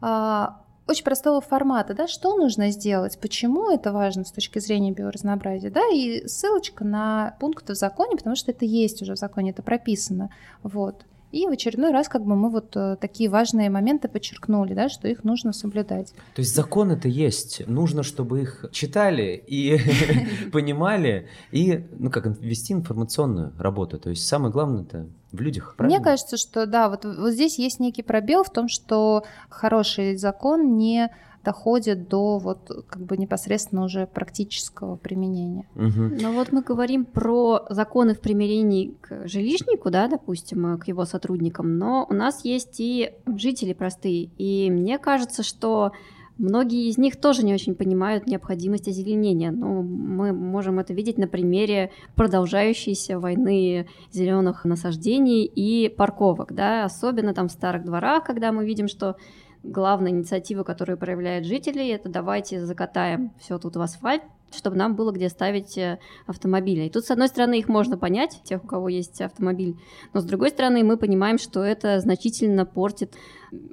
а, 0.00 0.62
очень 0.88 1.04
простого 1.04 1.40
формата, 1.40 1.94
да, 1.94 2.08
что 2.08 2.36
нужно 2.36 2.70
сделать, 2.70 3.18
почему 3.20 3.70
это 3.70 3.92
важно 3.92 4.24
с 4.24 4.32
точки 4.32 4.58
зрения 4.58 4.92
биоразнообразия, 4.92 5.70
да, 5.70 5.82
и 5.92 6.26
ссылочка 6.26 6.84
на 6.84 7.36
пункт 7.40 7.68
в 7.68 7.74
законе, 7.74 8.16
потому 8.16 8.36
что 8.36 8.50
это 8.50 8.64
есть 8.64 9.02
уже 9.02 9.14
в 9.14 9.18
законе, 9.18 9.50
это 9.50 9.62
прописано, 9.62 10.30
вот. 10.62 11.04
И 11.32 11.46
в 11.46 11.50
очередной 11.50 11.92
раз 11.92 12.08
как 12.08 12.24
бы 12.24 12.36
мы 12.36 12.50
вот 12.50 12.76
э, 12.76 12.96
такие 13.00 13.30
важные 13.30 13.70
моменты 13.70 14.08
подчеркнули, 14.08 14.74
да, 14.74 14.90
что 14.90 15.08
их 15.08 15.24
нужно 15.24 15.54
соблюдать. 15.54 16.12
То 16.34 16.40
есть 16.40 16.54
закон 16.54 16.90
это 16.90 17.08
есть, 17.08 17.66
нужно, 17.66 18.02
чтобы 18.02 18.42
их 18.42 18.66
читали 18.70 19.42
и 19.46 19.80
понимали, 20.52 21.28
и, 21.50 21.86
ну 21.98 22.10
как, 22.10 22.26
вести 22.38 22.74
информационную 22.74 23.54
работу. 23.58 23.98
То 23.98 24.10
есть 24.10 24.28
самое 24.28 24.52
главное 24.52 24.82
это 24.82 25.08
в 25.32 25.40
людях, 25.40 25.74
правильно? 25.74 25.98
Мне 25.98 26.04
кажется, 26.04 26.36
что 26.36 26.66
да, 26.66 26.90
вот, 26.90 27.06
вот 27.06 27.32
здесь 27.32 27.58
есть 27.58 27.80
некий 27.80 28.02
пробел 28.02 28.44
в 28.44 28.50
том, 28.50 28.68
что 28.68 29.24
хороший 29.48 30.16
закон 30.16 30.76
не 30.76 31.10
доходит 31.44 32.08
до 32.08 32.38
вот 32.38 32.70
как 32.88 33.02
бы 33.02 33.16
непосредственно 33.16 33.84
уже 33.84 34.06
практического 34.06 34.96
применения. 34.96 35.66
Угу. 35.74 36.20
Но 36.20 36.32
вот 36.32 36.52
мы 36.52 36.62
говорим 36.62 37.04
про 37.04 37.66
законы 37.70 38.14
в 38.14 38.20
примирении 38.20 38.94
к 39.00 39.26
жилищнику, 39.28 39.90
да, 39.90 40.08
допустим, 40.08 40.78
к 40.78 40.88
его 40.88 41.04
сотрудникам, 41.04 41.78
но 41.78 42.06
у 42.08 42.14
нас 42.14 42.44
есть 42.44 42.80
и 42.80 43.12
жители 43.36 43.72
простые, 43.72 44.30
и 44.38 44.70
мне 44.70 44.98
кажется, 44.98 45.42
что 45.42 45.92
Многие 46.38 46.88
из 46.88 46.96
них 46.96 47.16
тоже 47.20 47.44
не 47.44 47.52
очень 47.52 47.74
понимают 47.74 48.26
необходимость 48.26 48.88
озеленения. 48.88 49.50
Но 49.50 49.82
мы 49.82 50.32
можем 50.32 50.78
это 50.78 50.94
видеть 50.94 51.18
на 51.18 51.28
примере 51.28 51.90
продолжающейся 52.16 53.18
войны 53.18 53.86
зеленых 54.10 54.64
насаждений 54.64 55.44
и 55.44 55.88
парковок, 55.88 56.52
да, 56.52 56.84
особенно 56.84 57.34
там 57.34 57.48
в 57.48 57.52
старых 57.52 57.84
дворах, 57.84 58.24
когда 58.24 58.50
мы 58.50 58.64
видим, 58.64 58.88
что 58.88 59.16
главная 59.62 60.12
инициатива, 60.12 60.62
которую 60.64 60.98
проявляют 60.98 61.46
жители, 61.46 61.88
это 61.88 62.08
давайте 62.08 62.64
закатаем 62.64 63.32
все 63.38 63.58
тут 63.58 63.76
в 63.76 63.80
асфальт, 63.80 64.22
чтобы 64.54 64.76
нам 64.76 64.94
было 64.96 65.12
где 65.12 65.28
ставить 65.28 65.78
э, 65.78 65.98
автомобили. 66.26 66.82
И 66.82 66.90
тут, 66.90 67.04
с 67.04 67.10
одной 67.10 67.28
стороны, 67.28 67.58
их 67.58 67.68
можно 67.68 67.96
понять, 67.96 68.40
тех, 68.44 68.62
у 68.64 68.66
кого 68.66 68.88
есть 68.88 69.20
автомобиль, 69.20 69.76
но 70.12 70.20
с 70.20 70.24
другой 70.24 70.50
стороны, 70.50 70.84
мы 70.84 70.96
понимаем, 70.96 71.38
что 71.38 71.62
это 71.62 72.00
значительно 72.00 72.66
портит 72.66 73.14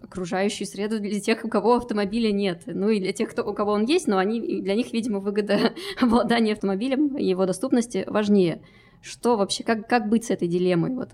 окружающую 0.03 0.67
среду 0.67 0.99
для 0.99 1.19
тех, 1.19 1.43
у 1.43 1.49
кого 1.49 1.75
автомобиля 1.75 2.31
нет. 2.31 2.63
Ну 2.65 2.89
и 2.89 2.99
для 2.99 3.13
тех, 3.13 3.29
кто, 3.29 3.43
у 3.43 3.53
кого 3.53 3.71
он 3.71 3.85
есть, 3.85 4.07
но 4.07 4.17
они, 4.17 4.61
для 4.61 4.75
них, 4.75 4.91
видимо, 4.93 5.19
выгода 5.19 5.73
обладания 6.01 6.53
автомобилем 6.53 7.17
и 7.17 7.25
его 7.25 7.45
доступности 7.45 8.05
важнее. 8.07 8.61
Что 9.01 9.37
вообще, 9.37 9.63
как, 9.63 9.87
как 9.87 10.09
быть 10.09 10.25
с 10.25 10.29
этой 10.29 10.49
дилеммой? 10.49 10.93
Вот, 10.93 11.09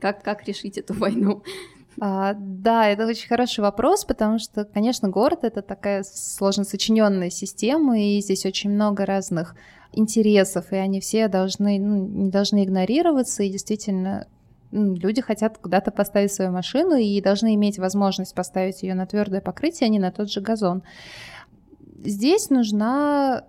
как, 0.00 0.22
как 0.22 0.48
решить 0.48 0.78
эту 0.78 0.94
войну? 0.94 1.42
А, 1.98 2.34
да, 2.38 2.88
это 2.88 3.06
очень 3.06 3.28
хороший 3.28 3.60
вопрос, 3.60 4.04
потому 4.04 4.38
что, 4.38 4.64
конечно, 4.64 5.08
город 5.08 5.40
это 5.42 5.62
такая 5.62 6.04
сложно 6.04 6.64
сочиненная 6.64 7.30
система, 7.30 7.98
и 7.98 8.20
здесь 8.20 8.44
очень 8.44 8.70
много 8.70 9.06
разных 9.06 9.56
интересов, 9.92 10.72
и 10.72 10.76
они 10.76 11.00
все 11.00 11.28
должны, 11.28 11.78
ну, 11.78 12.06
не 12.06 12.30
должны 12.30 12.64
игнорироваться, 12.64 13.42
и 13.42 13.50
действительно 13.50 14.26
люди 14.72 15.22
хотят 15.22 15.58
куда-то 15.58 15.90
поставить 15.90 16.32
свою 16.32 16.50
машину 16.50 16.96
и 16.96 17.20
должны 17.22 17.54
иметь 17.54 17.78
возможность 17.78 18.34
поставить 18.34 18.82
ее 18.82 18.94
на 18.94 19.06
твердое 19.06 19.40
покрытие, 19.40 19.86
а 19.86 19.90
не 19.90 19.98
на 19.98 20.10
тот 20.10 20.30
же 20.30 20.40
газон. 20.40 20.82
Здесь 22.04 22.50
нужна 22.50 23.44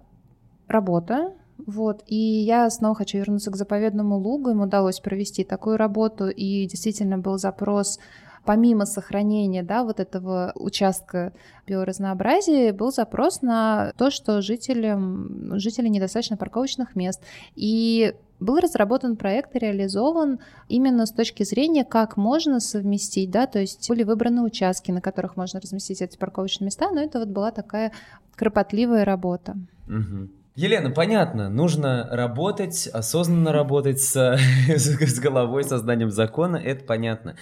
работа, 0.67 1.33
вот, 1.65 2.03
и 2.07 2.15
я 2.15 2.69
снова 2.69 2.95
хочу 2.95 3.17
вернуться 3.17 3.51
к 3.51 3.57
заповедному 3.57 4.17
лугу. 4.17 4.51
Им 4.51 4.61
удалось 4.61 4.99
провести 4.99 5.43
такую 5.43 5.75
работу, 5.77 6.29
и 6.29 6.65
действительно 6.65 7.17
был 7.17 7.37
запрос 7.37 7.99
помимо 8.47 8.85
сохранения 8.85 9.61
да, 9.61 9.83
вот 9.83 9.99
этого 9.99 10.53
участка 10.55 11.33
биоразнообразия, 11.67 12.71
был 12.71 12.93
запрос 12.93 13.41
на 13.41 13.91
то, 13.97 14.09
что 14.09 14.41
жителям, 14.41 15.59
жителям 15.59 15.91
недостаточно 15.91 16.37
парковочных 16.37 16.95
мест. 16.95 17.21
И 17.55 18.15
был 18.39 18.59
разработан 18.59 19.17
проект 19.17 19.53
и 19.55 19.59
реализован 19.59 20.39
именно 20.69 21.05
с 21.05 21.11
точки 21.11 21.43
зрения, 21.43 21.83
как 21.83 22.15
можно 22.15 22.61
совместить, 22.61 23.31
да, 23.31 23.47
то 23.47 23.59
есть 23.59 23.89
были 23.89 24.03
выбраны 24.03 24.43
участки, 24.43 24.91
на 24.91 25.01
которых 25.01 25.35
можно 25.35 25.59
разместить 25.59 26.01
эти 26.01 26.17
парковочные 26.17 26.67
места, 26.67 26.89
но 26.89 27.01
это 27.01 27.19
вот 27.19 27.27
была 27.27 27.51
такая 27.51 27.91
кропотливая 28.35 29.03
работа. 29.03 29.57
Угу. 29.87 30.29
Елена, 30.55 30.89
понятно, 30.91 31.49
нужно 31.49 32.07
работать, 32.09 32.87
осознанно 32.87 33.51
работать 33.51 33.99
с, 33.99 34.37
с 34.69 35.19
головой, 35.19 35.65
созданием 35.65 36.11
закона, 36.11 36.55
это 36.55 36.85
понятно. 36.85 37.35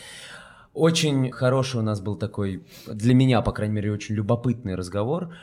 Очень 0.75 1.31
хороший 1.31 1.79
у 1.79 1.83
нас 1.83 2.01
был 2.01 2.17
такой, 2.17 2.61
для 2.85 3.13
меня, 3.13 3.41
по 3.41 3.53
крайней 3.53 3.75
мере, 3.75 3.93
очень 3.93 4.13
любопытный 4.13 4.75
разговор. 4.75 5.33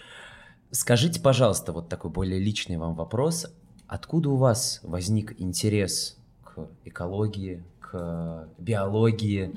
Скажите, 0.72 1.22
пожалуйста, 1.22 1.72
вот 1.72 1.88
такой 1.88 2.10
более 2.10 2.38
личный 2.38 2.76
вам 2.76 2.94
вопрос. 2.94 3.46
Откуда 3.86 4.28
у 4.28 4.36
вас 4.36 4.80
возник 4.82 5.40
интерес 5.40 6.18
к 6.44 6.68
экологии, 6.84 7.64
к 7.80 8.46
биологии, 8.58 9.54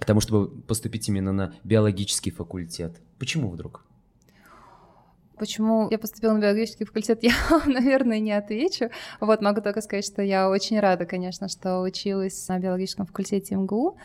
к 0.00 0.04
тому, 0.04 0.20
чтобы 0.20 0.48
поступить 0.62 1.08
именно 1.08 1.32
на 1.32 1.54
биологический 1.62 2.32
факультет? 2.32 3.00
Почему 3.20 3.50
вдруг? 3.50 3.85
Почему 5.38 5.88
я 5.90 5.98
поступила 5.98 6.32
на 6.32 6.40
биологический 6.40 6.84
факультет, 6.84 7.18
я, 7.22 7.32
наверное, 7.66 8.20
не 8.20 8.32
отвечу. 8.32 8.90
Вот, 9.20 9.42
могу 9.42 9.60
только 9.60 9.80
сказать, 9.82 10.06
что 10.06 10.22
я 10.22 10.48
очень 10.48 10.80
рада, 10.80 11.04
конечно, 11.04 11.48
что 11.48 11.80
училась 11.80 12.48
на 12.48 12.58
биологическом 12.58 13.06
факультете 13.06 13.54
МГУ. 13.54 13.96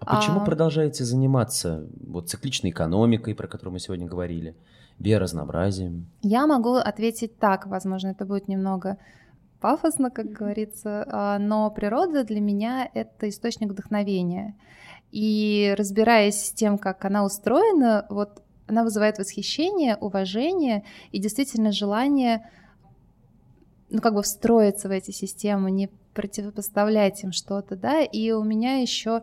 А 0.00 0.16
почему 0.16 0.40
а... 0.40 0.44
продолжаете 0.44 1.04
заниматься 1.04 1.86
вот 2.06 2.28
цикличной 2.28 2.70
экономикой, 2.70 3.34
про 3.34 3.48
которую 3.48 3.72
мы 3.72 3.80
сегодня 3.80 4.06
говорили, 4.06 4.56
биоразнообразием? 4.98 6.06
Я 6.22 6.46
могу 6.46 6.74
ответить 6.74 7.38
так, 7.38 7.66
возможно, 7.66 8.08
это 8.08 8.24
будет 8.24 8.48
немного 8.48 8.98
пафосно, 9.60 10.10
как 10.10 10.26
говорится, 10.26 11.04
а, 11.08 11.38
но 11.38 11.70
природа 11.70 12.24
для 12.24 12.40
меня— 12.40 12.88
это 12.94 13.28
источник 13.28 13.70
вдохновения. 13.70 14.54
И 15.10 15.74
разбираясь 15.76 16.46
с 16.46 16.52
тем, 16.52 16.78
как 16.78 17.04
она 17.04 17.24
устроена, 17.24 18.06
вот 18.10 18.42
она 18.66 18.82
вызывает 18.82 19.18
восхищение, 19.18 19.96
уважение 19.96 20.84
и 21.12 21.18
действительно 21.18 21.72
желание 21.72 22.50
ну, 23.88 24.00
как 24.00 24.14
бы 24.14 24.22
встроиться 24.22 24.88
в 24.88 24.90
эти 24.90 25.10
системы, 25.10 25.70
не 25.70 25.88
противопоставлять 26.14 27.22
им 27.22 27.32
что-то, 27.32 27.76
да, 27.76 28.02
и 28.02 28.32
у 28.32 28.42
меня 28.42 28.80
еще 28.80 29.22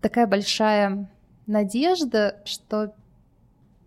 такая 0.00 0.26
большая 0.26 1.10
надежда, 1.46 2.40
что 2.44 2.94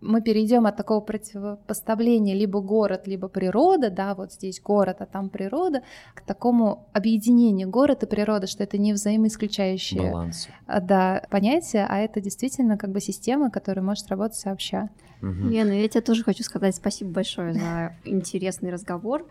мы 0.04 0.20
перейдем 0.20 0.66
от 0.66 0.76
такого 0.76 1.00
противопоставления 1.00 2.34
либо 2.34 2.60
город, 2.60 3.06
либо 3.06 3.28
природа, 3.28 3.90
да, 3.90 4.14
вот 4.14 4.32
здесь 4.32 4.60
город, 4.60 4.96
а 5.00 5.06
там 5.06 5.30
природа, 5.30 5.82
к 6.14 6.20
такому 6.20 6.86
объединению 6.92 7.70
город 7.70 8.02
и 8.02 8.06
природа, 8.06 8.46
что 8.46 8.62
это 8.62 8.78
не 8.78 8.92
взаимоисключающие 8.92 10.12
Баланс. 10.12 10.48
А, 10.66 10.80
да, 10.80 11.22
понятия, 11.30 11.86
а 11.88 11.98
это 11.98 12.20
действительно 12.20 12.76
как 12.76 12.90
бы 12.90 13.00
система, 13.00 13.50
которая 13.50 13.84
может 13.84 14.08
работать 14.08 14.38
сообща. 14.38 14.90
Угу. 15.22 15.48
Лена, 15.48 15.72
я 15.72 15.88
тебе 15.88 16.02
тоже 16.02 16.22
хочу 16.22 16.42
сказать 16.42 16.76
спасибо 16.76 17.10
большое 17.10 17.54
за 17.54 17.96
интересный 18.04 18.70
разговор. 18.70 19.26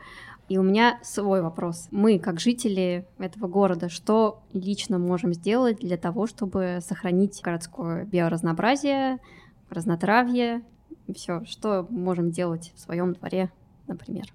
И 0.49 0.57
у 0.57 0.63
меня 0.63 0.99
свой 1.03 1.41
вопрос. 1.41 1.87
Мы, 1.91 2.19
как 2.19 2.39
жители 2.39 3.07
этого 3.17 3.47
города, 3.47 3.87
что 3.87 4.43
лично 4.51 4.99
можем 4.99 5.33
сделать 5.33 5.79
для 5.79 5.97
того, 5.97 6.27
чтобы 6.27 6.79
сохранить 6.81 7.41
городское 7.41 8.03
биоразнообразие, 8.03 9.19
разнотравье 9.73 10.61
все, 11.13 11.43
что 11.45 11.85
можем 11.89 12.31
делать 12.31 12.71
в 12.75 12.79
своем 12.79 13.13
дворе, 13.13 13.51
например. 13.87 14.25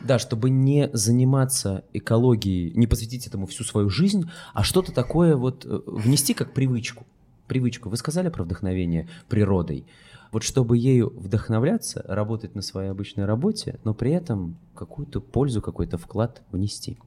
Да, 0.00 0.18
чтобы 0.18 0.50
не 0.50 0.90
заниматься 0.92 1.84
экологией, 1.92 2.72
не 2.74 2.86
посвятить 2.88 3.26
этому 3.26 3.46
всю 3.46 3.62
свою 3.62 3.88
жизнь, 3.88 4.28
а 4.52 4.64
что-то 4.64 4.92
такое 4.92 5.36
вот 5.36 5.64
э, 5.64 5.80
внести 5.86 6.34
как 6.34 6.52
привычку. 6.52 7.06
Привычку. 7.46 7.88
Вы 7.88 7.96
сказали 7.96 8.28
про 8.28 8.42
вдохновение 8.42 9.08
природой. 9.28 9.86
Вот 10.32 10.42
чтобы 10.42 10.76
ею 10.78 11.12
вдохновляться, 11.16 12.04
работать 12.08 12.54
на 12.54 12.62
своей 12.62 12.90
обычной 12.90 13.26
работе, 13.26 13.78
но 13.84 13.94
при 13.94 14.12
этом 14.12 14.56
какую-то 14.74 15.20
пользу, 15.20 15.60
какой-то 15.60 15.98
вклад 15.98 16.42
внести. 16.50 16.98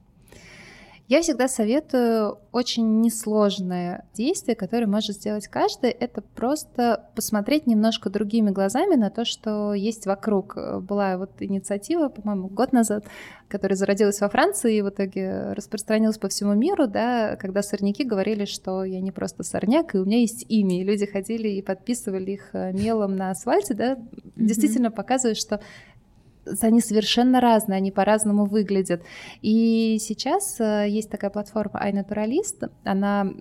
Я 1.08 1.22
всегда 1.22 1.46
советую 1.46 2.38
очень 2.50 3.00
несложное 3.00 4.06
действие, 4.12 4.56
которое 4.56 4.88
может 4.88 5.14
сделать 5.14 5.46
каждый. 5.46 5.90
Это 5.90 6.20
просто 6.20 7.08
посмотреть 7.14 7.68
немножко 7.68 8.10
другими 8.10 8.50
глазами 8.50 8.96
на 8.96 9.10
то, 9.10 9.24
что 9.24 9.72
есть 9.72 10.06
вокруг. 10.06 10.56
Была 10.82 11.16
вот 11.16 11.30
инициатива, 11.38 12.08
по-моему, 12.08 12.48
год 12.48 12.72
назад, 12.72 13.04
которая 13.46 13.76
зародилась 13.76 14.20
во 14.20 14.28
Франции 14.28 14.78
и 14.78 14.82
в 14.82 14.88
итоге 14.88 15.52
распространилась 15.52 16.18
по 16.18 16.28
всему 16.28 16.54
миру, 16.54 16.88
да, 16.88 17.36
когда 17.36 17.62
сорняки 17.62 18.02
говорили, 18.02 18.44
что 18.44 18.82
я 18.82 19.00
не 19.00 19.12
просто 19.12 19.44
сорняк, 19.44 19.94
и 19.94 19.98
у 19.98 20.04
меня 20.04 20.18
есть 20.18 20.44
имя. 20.48 20.80
И 20.80 20.84
люди 20.84 21.06
ходили 21.06 21.48
и 21.50 21.62
подписывали 21.62 22.32
их 22.32 22.50
э, 22.52 22.72
мелом 22.72 23.14
на 23.14 23.30
асфальте, 23.30 23.74
да, 23.74 23.92
mm-hmm. 23.92 24.32
действительно 24.34 24.90
показывает, 24.90 25.36
что 25.36 25.60
они 26.60 26.80
совершенно 26.80 27.40
разные, 27.40 27.76
они 27.76 27.90
по-разному 27.90 28.46
выглядят. 28.46 29.02
И 29.42 29.98
сейчас 30.00 30.60
э, 30.60 30.86
есть 30.88 31.10
такая 31.10 31.30
платформа 31.30 31.80
iNaturalist, 31.88 32.70
она 32.84 33.32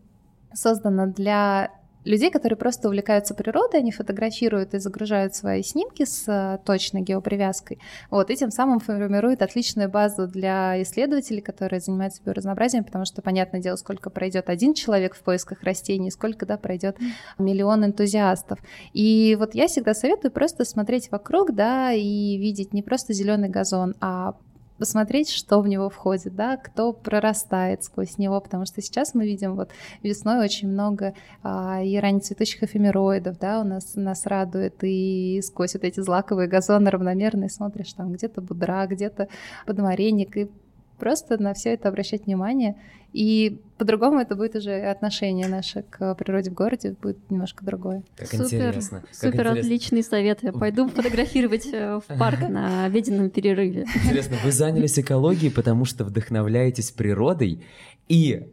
создана 0.53 1.08
для 1.08 1.72
людей, 2.06 2.32
которые 2.32 2.58
просто 2.58 2.88
увлекаются 2.88 3.34
природой, 3.34 3.82
они 3.82 3.91
фотографируют 3.91 4.74
и 4.74 4.80
загружают 4.80 5.36
свои 5.36 5.64
снимки 5.64 6.06
с 6.06 6.28
э, 6.28 6.60
точной 6.66 7.01
геопривязкой, 7.01 7.80
вот, 8.10 8.30
и 8.30 8.36
тем 8.36 8.51
самым 8.51 8.80
формируют 8.80 9.41
отличную 9.41 9.89
базу 9.89 10.28
для 10.28 10.82
исследователей, 10.82 11.41
которые 11.41 11.80
занимаются 11.80 12.22
биоразнообразием, 12.24 12.84
потому 12.84 13.06
что, 13.06 13.22
понятное 13.22 13.60
дело, 13.60 13.76
сколько 13.76 14.10
пройдет 14.10 14.49
один 14.49 14.74
человек 14.74 15.16
в 15.16 15.22
поисках 15.22 15.64
растений, 15.64 16.12
сколько, 16.12 16.45
да, 16.45 16.58
пройдет 16.58 16.97
миллион 17.38 17.86
энтузиастов. 17.86 18.60
И 18.93 19.36
вот 19.39 19.56
я 19.56 19.68
всегда 19.68 19.93
советую 19.93 20.32
просто 20.32 20.64
смотреть 20.66 21.12
вокруг, 21.12 21.53
да, 21.53 21.91
и 21.91 22.38
видеть 22.38 22.74
не 22.74 22.84
просто 22.84 23.14
зеленый 23.14 23.49
газон, 23.49 23.95
а 23.99 24.36
посмотреть, 24.78 25.30
что 25.30 25.61
в 25.61 25.67
него 25.67 25.89
входит, 25.89 26.36
да, 26.36 26.57
кто 26.57 26.93
прорастает 26.93 27.84
сквозь 27.84 28.17
него, 28.17 28.39
потому 28.41 28.65
что 28.65 28.82
сейчас 28.82 29.13
мы 29.13 29.26
видим 29.26 29.55
вот 29.55 29.69
весной 30.03 30.43
очень 30.43 30.67
много 30.67 31.13
а, 31.43 31.82
и 31.82 31.97
раннецветущих 31.97 32.63
эфемероидов, 32.63 33.39
да, 33.39 33.61
у 33.61 33.63
нас 33.63 33.95
нас 33.95 34.26
радует, 34.26 34.76
и 34.82 35.41
сквозь 35.43 35.73
вот 35.73 35.84
эти 35.84 35.99
злаковые 35.99 36.47
газоны 36.47 36.89
равномерные 36.89 37.49
смотришь, 37.49 37.93
там 37.93 38.11
где-то 38.13 38.41
будра, 38.41 38.86
где-то 38.88 39.28
подмаренник, 39.65 40.38
и 40.38 40.49
просто 40.97 41.41
на 41.41 41.53
все 41.53 41.73
это 41.73 41.89
обращать 41.89 42.25
внимание. 42.25 42.75
И 43.13 43.61
по-другому 43.77 44.19
это 44.19 44.35
будет 44.35 44.55
уже 44.55 44.73
отношение 44.73 45.47
наше 45.47 45.83
к 45.89 46.15
природе 46.15 46.51
в 46.51 46.53
городе 46.53 46.95
будет 47.01 47.17
немножко 47.31 47.63
другое. 47.63 48.03
Как 48.17 48.27
супер, 48.27 48.69
интересно. 48.69 49.01
Как 49.01 49.15
супер 49.15 49.39
интересно. 49.39 49.59
отличный 49.59 50.03
совет. 50.03 50.43
Я 50.43 50.51
пойду 50.51 50.89
фотографировать 50.89 51.65
э, 51.71 52.01
в 52.05 52.19
парк 52.19 52.41
на 52.41 52.83
обеденном 52.83 53.29
перерыве. 53.29 53.85
Интересно, 54.03 54.35
вы 54.43 54.51
занялись 54.51 54.99
экологией, 54.99 55.51
потому 55.51 55.85
что 55.85 56.03
вдохновляетесь 56.03 56.91
природой, 56.91 57.63
и 58.09 58.49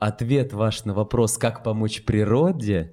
ответ 0.00 0.52
ваш 0.52 0.84
на 0.84 0.94
вопрос, 0.94 1.38
как 1.38 1.62
помочь 1.62 2.02
природе, 2.02 2.92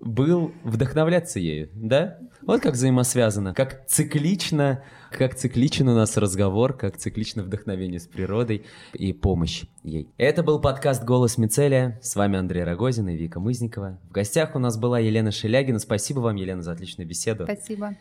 был 0.00 0.52
вдохновляться 0.64 1.38
ею, 1.38 1.68
да? 1.74 2.18
Вот 2.42 2.62
как 2.62 2.72
взаимосвязано, 2.72 3.54
как 3.54 3.86
циклично, 3.86 4.82
как 5.10 5.34
цикличен 5.34 5.88
у 5.88 5.94
нас 5.94 6.16
разговор, 6.16 6.76
как 6.76 6.96
циклично 6.96 7.42
вдохновение 7.42 8.00
с 8.00 8.06
природой 8.06 8.64
и 8.94 9.12
помощь 9.12 9.64
ей. 9.84 10.08
Это 10.16 10.42
был 10.42 10.60
подкаст 10.60 11.04
«Голос 11.04 11.36
Мицелия». 11.36 11.98
С 12.02 12.16
вами 12.16 12.38
Андрей 12.38 12.64
Рогозин 12.64 13.08
и 13.08 13.16
Вика 13.16 13.40
Мызникова. 13.40 14.00
В 14.08 14.12
гостях 14.12 14.54
у 14.54 14.58
нас 14.58 14.78
была 14.78 14.98
Елена 14.98 15.30
Шелягина. 15.30 15.78
Спасибо 15.78 16.20
вам, 16.20 16.36
Елена, 16.36 16.62
за 16.62 16.72
отличную 16.72 17.06
беседу. 17.06 17.44
Спасибо. 17.44 17.94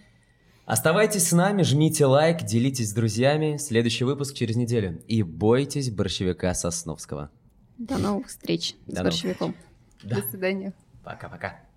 Оставайтесь 0.66 1.28
с 1.28 1.32
нами, 1.34 1.64
жмите 1.64 2.06
лайк, 2.06 2.43
делитесь 2.43 2.91
с 2.91 2.93
друзьями. 2.93 3.58
Следующий 3.58 4.06
выпуск 4.06 4.36
через 4.36 4.56
неделю. 4.56 5.02
И 5.08 5.22
бойтесь 5.24 5.91
борщевика 5.91 6.54
Сосновского. 6.54 7.30
До 7.78 7.97
новых 7.97 8.28
встреч 8.28 8.76
До 8.86 8.91
с 8.91 8.95
новых 8.95 9.04
борщевиком. 9.12 9.56
Да. 10.04 10.16
До 10.18 10.30
свидания. 10.30 10.74
Пока-пока. 11.04 11.68